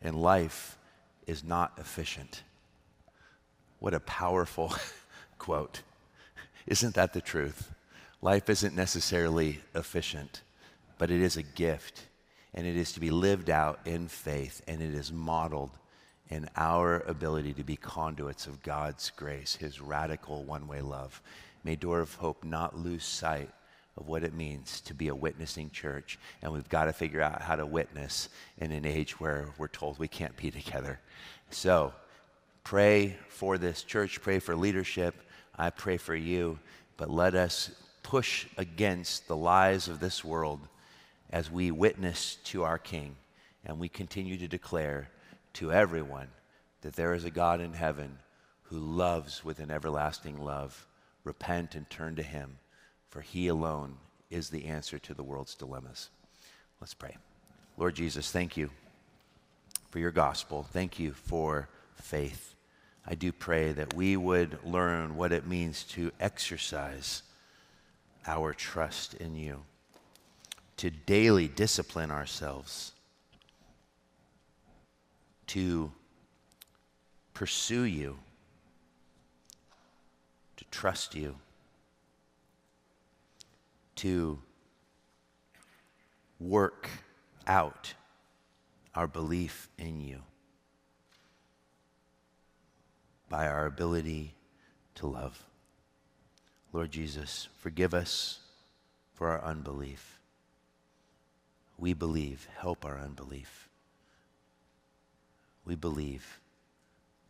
and 0.00 0.14
life 0.22 0.78
is 1.26 1.42
not 1.44 1.72
efficient. 1.78 2.42
What 3.80 3.92
a 3.92 4.00
powerful 4.00 4.72
quote. 5.38 5.82
Isn't 6.70 6.94
that 6.94 7.12
the 7.12 7.20
truth? 7.20 7.72
Life 8.22 8.48
isn't 8.48 8.76
necessarily 8.76 9.58
efficient, 9.74 10.42
but 10.98 11.10
it 11.10 11.20
is 11.20 11.36
a 11.36 11.42
gift, 11.42 12.06
and 12.54 12.64
it 12.64 12.76
is 12.76 12.92
to 12.92 13.00
be 13.00 13.10
lived 13.10 13.50
out 13.50 13.80
in 13.84 14.06
faith, 14.06 14.62
and 14.68 14.80
it 14.80 14.94
is 14.94 15.10
modeled 15.10 15.72
in 16.28 16.48
our 16.56 17.00
ability 17.08 17.54
to 17.54 17.64
be 17.64 17.74
conduits 17.74 18.46
of 18.46 18.62
God's 18.62 19.10
grace, 19.10 19.56
His 19.56 19.80
radical 19.80 20.44
one 20.44 20.68
way 20.68 20.80
love. 20.80 21.20
May 21.64 21.74
Door 21.74 22.02
of 22.02 22.14
Hope 22.14 22.44
not 22.44 22.78
lose 22.78 23.04
sight 23.04 23.50
of 23.96 24.06
what 24.06 24.22
it 24.22 24.32
means 24.32 24.80
to 24.82 24.94
be 24.94 25.08
a 25.08 25.14
witnessing 25.14 25.70
church, 25.70 26.20
and 26.40 26.52
we've 26.52 26.68
got 26.68 26.84
to 26.84 26.92
figure 26.92 27.20
out 27.20 27.42
how 27.42 27.56
to 27.56 27.66
witness 27.66 28.28
in 28.58 28.70
an 28.70 28.86
age 28.86 29.18
where 29.18 29.48
we're 29.58 29.66
told 29.66 29.98
we 29.98 30.06
can't 30.06 30.36
be 30.36 30.52
together. 30.52 31.00
So, 31.50 31.92
pray 32.62 33.16
for 33.28 33.58
this 33.58 33.82
church, 33.82 34.22
pray 34.22 34.38
for 34.38 34.54
leadership. 34.54 35.16
I 35.60 35.68
pray 35.68 35.98
for 35.98 36.14
you, 36.14 36.58
but 36.96 37.10
let 37.10 37.34
us 37.34 37.70
push 38.02 38.46
against 38.56 39.28
the 39.28 39.36
lies 39.36 39.88
of 39.88 40.00
this 40.00 40.24
world 40.24 40.60
as 41.28 41.50
we 41.50 41.70
witness 41.70 42.36
to 42.44 42.64
our 42.64 42.78
King 42.78 43.14
and 43.66 43.78
we 43.78 43.90
continue 43.90 44.38
to 44.38 44.48
declare 44.48 45.10
to 45.52 45.70
everyone 45.70 46.28
that 46.80 46.94
there 46.94 47.12
is 47.12 47.26
a 47.26 47.30
God 47.30 47.60
in 47.60 47.74
heaven 47.74 48.16
who 48.62 48.78
loves 48.78 49.44
with 49.44 49.58
an 49.58 49.70
everlasting 49.70 50.42
love. 50.42 50.86
Repent 51.24 51.74
and 51.74 51.90
turn 51.90 52.16
to 52.16 52.22
him, 52.22 52.56
for 53.10 53.20
he 53.20 53.48
alone 53.48 53.96
is 54.30 54.48
the 54.48 54.64
answer 54.64 54.98
to 55.00 55.12
the 55.12 55.22
world's 55.22 55.54
dilemmas. 55.54 56.08
Let's 56.80 56.94
pray. 56.94 57.18
Lord 57.76 57.96
Jesus, 57.96 58.30
thank 58.30 58.56
you 58.56 58.70
for 59.90 59.98
your 59.98 60.10
gospel. 60.10 60.66
Thank 60.72 60.98
you 60.98 61.12
for 61.12 61.68
faith. 61.96 62.54
I 63.06 63.14
do 63.14 63.32
pray 63.32 63.72
that 63.72 63.94
we 63.94 64.16
would 64.16 64.58
learn 64.64 65.16
what 65.16 65.32
it 65.32 65.46
means 65.46 65.84
to 65.84 66.12
exercise 66.20 67.22
our 68.26 68.52
trust 68.52 69.14
in 69.14 69.34
you, 69.34 69.62
to 70.76 70.90
daily 70.90 71.48
discipline 71.48 72.10
ourselves, 72.10 72.92
to 75.48 75.90
pursue 77.34 77.82
you, 77.82 78.18
to 80.56 80.64
trust 80.70 81.14
you, 81.14 81.36
to 83.96 84.38
work 86.38 86.88
out 87.46 87.94
our 88.94 89.06
belief 89.06 89.68
in 89.78 90.00
you 90.00 90.20
by 93.30 93.46
our 93.46 93.64
ability 93.64 94.34
to 94.96 95.06
love. 95.06 95.46
Lord 96.74 96.90
Jesus, 96.90 97.48
forgive 97.56 97.94
us 97.94 98.40
for 99.14 99.28
our 99.28 99.42
unbelief. 99.42 100.18
We 101.78 101.94
believe, 101.94 102.46
help 102.58 102.84
our 102.84 102.98
unbelief. 102.98 103.68
We 105.64 105.76
believe, 105.76 106.40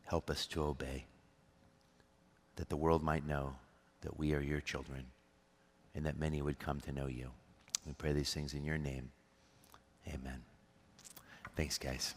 help 0.07 0.30
us 0.30 0.46
to 0.46 0.64
obey, 0.64 1.05
that 2.57 2.68
the 2.68 2.76
world 2.76 3.03
might 3.03 3.26
know 3.26 3.55
that 4.01 4.18
we 4.18 4.34
are 4.34 4.40
your 4.40 4.61
children 4.61 5.05
and 5.94 6.07
that 6.07 6.18
many 6.18 6.42
would 6.42 6.59
come 6.59 6.80
to 6.80 6.92
know 6.92 7.07
you. 7.07 7.28
We 7.86 7.92
pray 7.92 8.12
these 8.12 8.32
things 8.32 8.55
in 8.55 8.64
your 8.64 8.78
name. 8.78 9.11
Amen. 10.09 10.42
Thanks, 11.57 11.78
guys. 11.78 12.14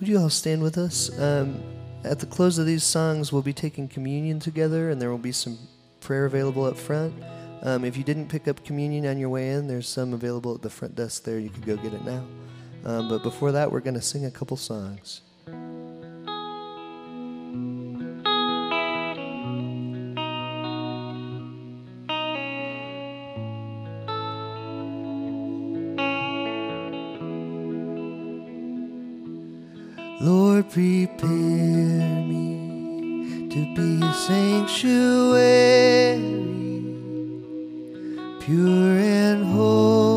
Would 0.00 0.08
you 0.08 0.18
all 0.18 0.30
stand 0.30 0.62
with 0.62 0.78
us? 0.78 1.10
Um, 1.18 1.62
at 2.04 2.20
the 2.20 2.26
close 2.26 2.56
of 2.56 2.64
these 2.64 2.82
songs, 2.82 3.34
we'll 3.34 3.42
be 3.42 3.52
taking 3.52 3.86
communion 3.86 4.40
together, 4.40 4.88
and 4.88 5.00
there 5.00 5.10
will 5.10 5.18
be 5.18 5.30
some 5.30 5.58
prayer 6.00 6.24
available 6.24 6.64
up 6.64 6.78
front. 6.78 7.12
Um, 7.60 7.84
if 7.84 7.98
you 7.98 8.02
didn't 8.02 8.28
pick 8.28 8.48
up 8.48 8.64
communion 8.64 9.04
on 9.04 9.18
your 9.18 9.28
way 9.28 9.50
in, 9.50 9.66
there's 9.66 9.86
some 9.86 10.14
available 10.14 10.54
at 10.54 10.62
the 10.62 10.70
front 10.70 10.94
desk 10.94 11.24
there. 11.24 11.38
You 11.38 11.50
could 11.50 11.66
go 11.66 11.76
get 11.76 11.92
it 11.92 12.02
now. 12.02 12.24
Um, 12.86 13.10
but 13.10 13.22
before 13.22 13.52
that, 13.52 13.70
we're 13.70 13.80
going 13.80 13.92
to 13.92 14.00
sing 14.00 14.24
a 14.24 14.30
couple 14.30 14.56
songs. 14.56 15.20
Prepare 30.70 31.28
me 32.30 33.48
to 33.48 33.74
be 33.74 34.00
a 34.04 34.12
sanctuary, 34.14 35.34
pure 38.38 38.98
and 38.98 39.44
holy, 39.46 40.09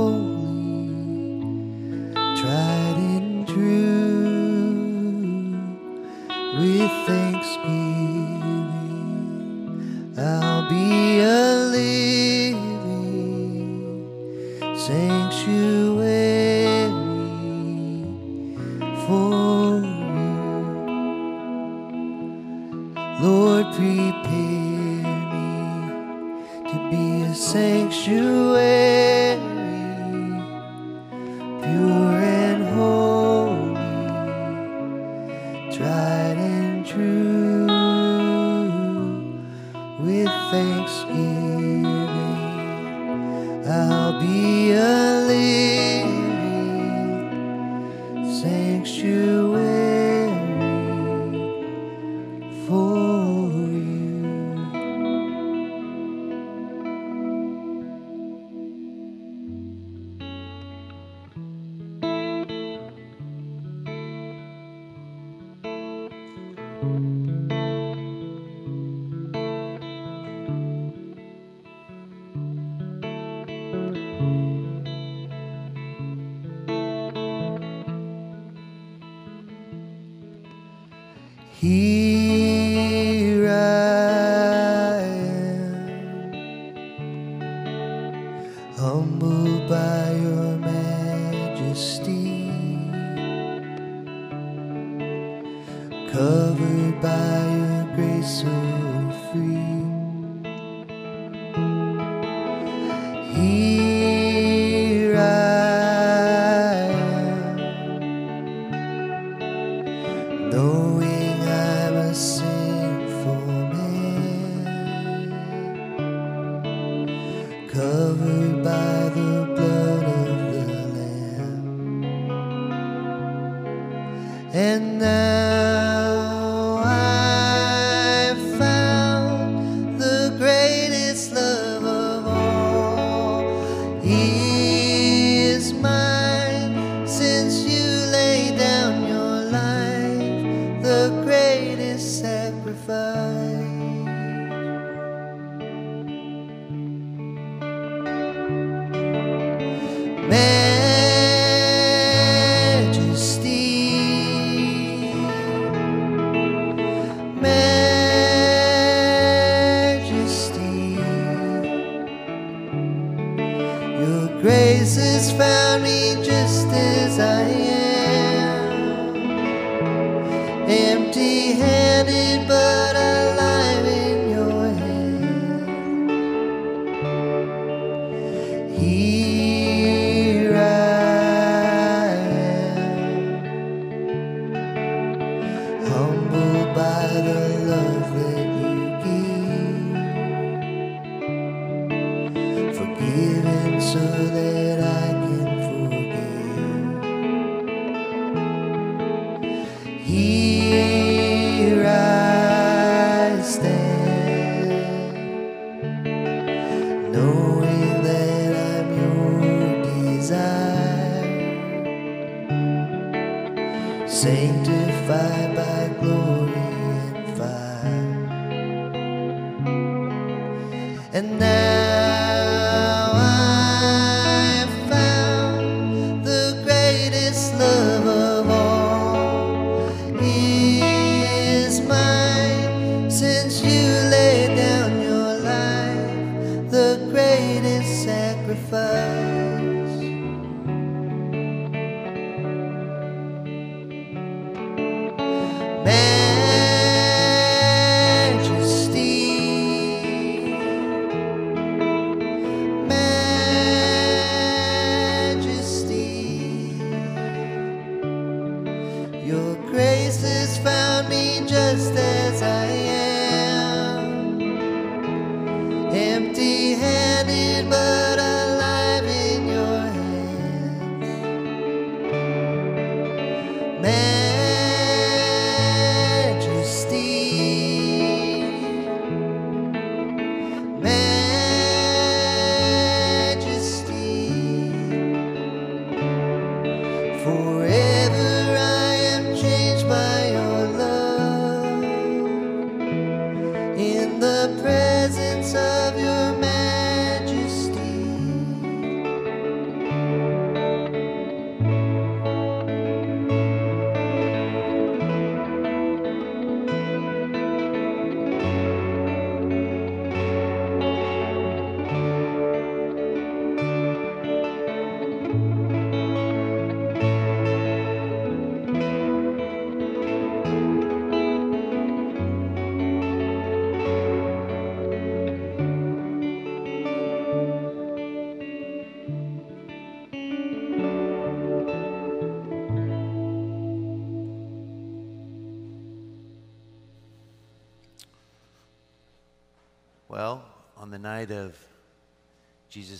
knowing 110.63 111.03
I'm 111.03 111.12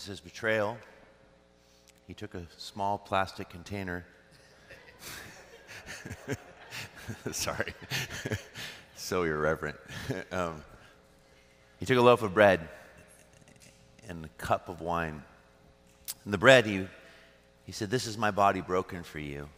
Jesus' 0.04 0.20
betrayal, 0.20 0.76
he 2.06 2.12
took 2.12 2.34
a 2.34 2.42
small 2.58 2.98
plastic 2.98 3.48
container. 3.48 4.04
Sorry. 7.32 7.72
so 8.96 9.22
irreverent. 9.22 9.78
um, 10.30 10.62
he 11.80 11.86
took 11.86 11.96
a 11.96 12.02
loaf 12.02 12.22
of 12.22 12.34
bread 12.34 12.68
and 14.06 14.26
a 14.26 14.28
cup 14.36 14.68
of 14.68 14.82
wine. 14.82 15.22
And 16.26 16.34
the 16.34 16.38
bread, 16.38 16.66
he, 16.66 16.86
he 17.64 17.72
said, 17.72 17.88
This 17.88 18.06
is 18.06 18.18
my 18.18 18.30
body 18.30 18.60
broken 18.60 19.04
for 19.04 19.20
you. 19.20 19.48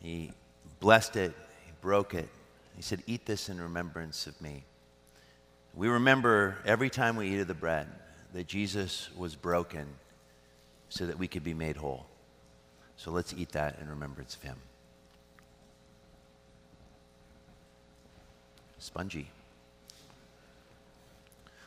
He 0.00 0.30
blessed 0.78 1.16
it, 1.16 1.34
he 1.66 1.72
broke 1.80 2.14
it. 2.14 2.28
He 2.76 2.82
said, 2.82 3.02
Eat 3.08 3.26
this 3.26 3.48
in 3.48 3.60
remembrance 3.60 4.28
of 4.28 4.40
me. 4.40 4.62
We 5.74 5.88
remember 5.88 6.58
every 6.64 6.90
time 6.90 7.16
we 7.16 7.30
eat 7.30 7.40
of 7.40 7.48
the 7.48 7.54
bread 7.54 7.88
that 8.32 8.46
Jesus 8.46 9.08
was 9.16 9.34
broken 9.34 9.86
so 10.88 11.06
that 11.06 11.18
we 11.18 11.28
could 11.28 11.44
be 11.44 11.54
made 11.54 11.76
whole. 11.76 12.06
So 12.96 13.10
let's 13.10 13.32
eat 13.34 13.52
that 13.52 13.78
in 13.80 13.88
remembrance 13.88 14.34
of 14.34 14.42
him. 14.42 14.56
Spongy. 18.78 19.28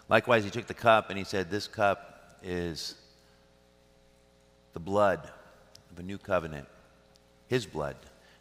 Likewise, 0.09 0.43
he 0.43 0.49
took 0.49 0.67
the 0.67 0.73
cup 0.73 1.09
and 1.09 1.17
he 1.17 1.23
said, 1.23 1.49
This 1.49 1.67
cup 1.67 2.37
is 2.43 2.95
the 4.73 4.79
blood 4.79 5.29
of 5.91 5.99
a 5.99 6.03
new 6.03 6.17
covenant, 6.17 6.67
his 7.47 7.65
blood 7.65 7.95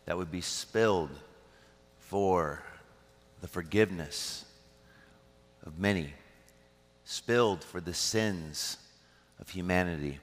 that 0.07 0.17
would 0.17 0.31
be 0.31 0.41
spilled 0.41 1.11
for 1.99 2.63
the 3.41 3.49
forgiveness 3.49 4.45
of 5.65 5.79
many, 5.79 6.13
spilled 7.11 7.65
for 7.65 7.81
the 7.81 7.93
sins 7.93 8.77
of 9.41 9.49
humanity. 9.49 10.21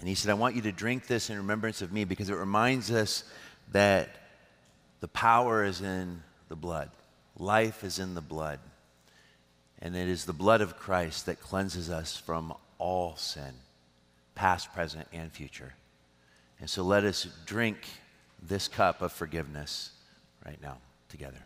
And 0.00 0.08
he 0.08 0.16
said, 0.16 0.28
I 0.28 0.34
want 0.34 0.56
you 0.56 0.62
to 0.62 0.72
drink 0.72 1.06
this 1.06 1.30
in 1.30 1.36
remembrance 1.36 1.82
of 1.82 1.92
me 1.92 2.04
because 2.04 2.30
it 2.30 2.34
reminds 2.34 2.90
us 2.90 3.22
that 3.70 4.08
the 4.98 5.06
power 5.06 5.64
is 5.64 5.80
in 5.80 6.24
the 6.48 6.56
blood, 6.56 6.90
life 7.38 7.84
is 7.84 8.00
in 8.00 8.14
the 8.14 8.20
blood. 8.20 8.58
And 9.80 9.94
it 9.94 10.08
is 10.08 10.24
the 10.24 10.32
blood 10.32 10.62
of 10.62 10.76
Christ 10.76 11.26
that 11.26 11.40
cleanses 11.40 11.90
us 11.90 12.16
from 12.16 12.52
all 12.78 13.14
sin, 13.14 13.52
past, 14.34 14.74
present, 14.74 15.06
and 15.12 15.30
future. 15.30 15.74
And 16.58 16.68
so 16.68 16.82
let 16.82 17.04
us 17.04 17.28
drink 17.46 17.76
this 18.42 18.66
cup 18.66 19.00
of 19.00 19.12
forgiveness 19.12 19.92
right 20.44 20.60
now 20.60 20.78
together. 21.08 21.38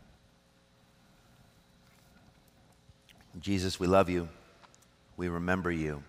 Jesus, 3.41 3.81
we 3.81 3.87
love 3.87 4.11
you. 4.11 4.29
We 5.17 5.29
remember 5.29 5.71
you. 5.71 6.03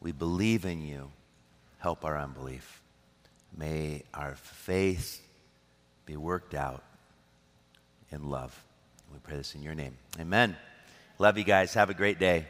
We 0.00 0.12
believe 0.12 0.64
in 0.64 0.82
you. 0.82 1.10
Help 1.78 2.04
our 2.04 2.18
unbelief. 2.18 2.82
May 3.56 4.02
our 4.14 4.34
faith 4.34 5.20
be 6.06 6.16
worked 6.16 6.54
out 6.54 6.82
in 8.10 8.30
love. 8.30 8.64
We 9.12 9.18
pray 9.18 9.36
this 9.36 9.54
in 9.54 9.62
your 9.62 9.74
name. 9.74 9.96
Amen. 10.18 10.56
Love 11.18 11.36
you 11.36 11.44
guys. 11.44 11.74
Have 11.74 11.90
a 11.90 11.94
great 11.94 12.18
day. 12.18 12.46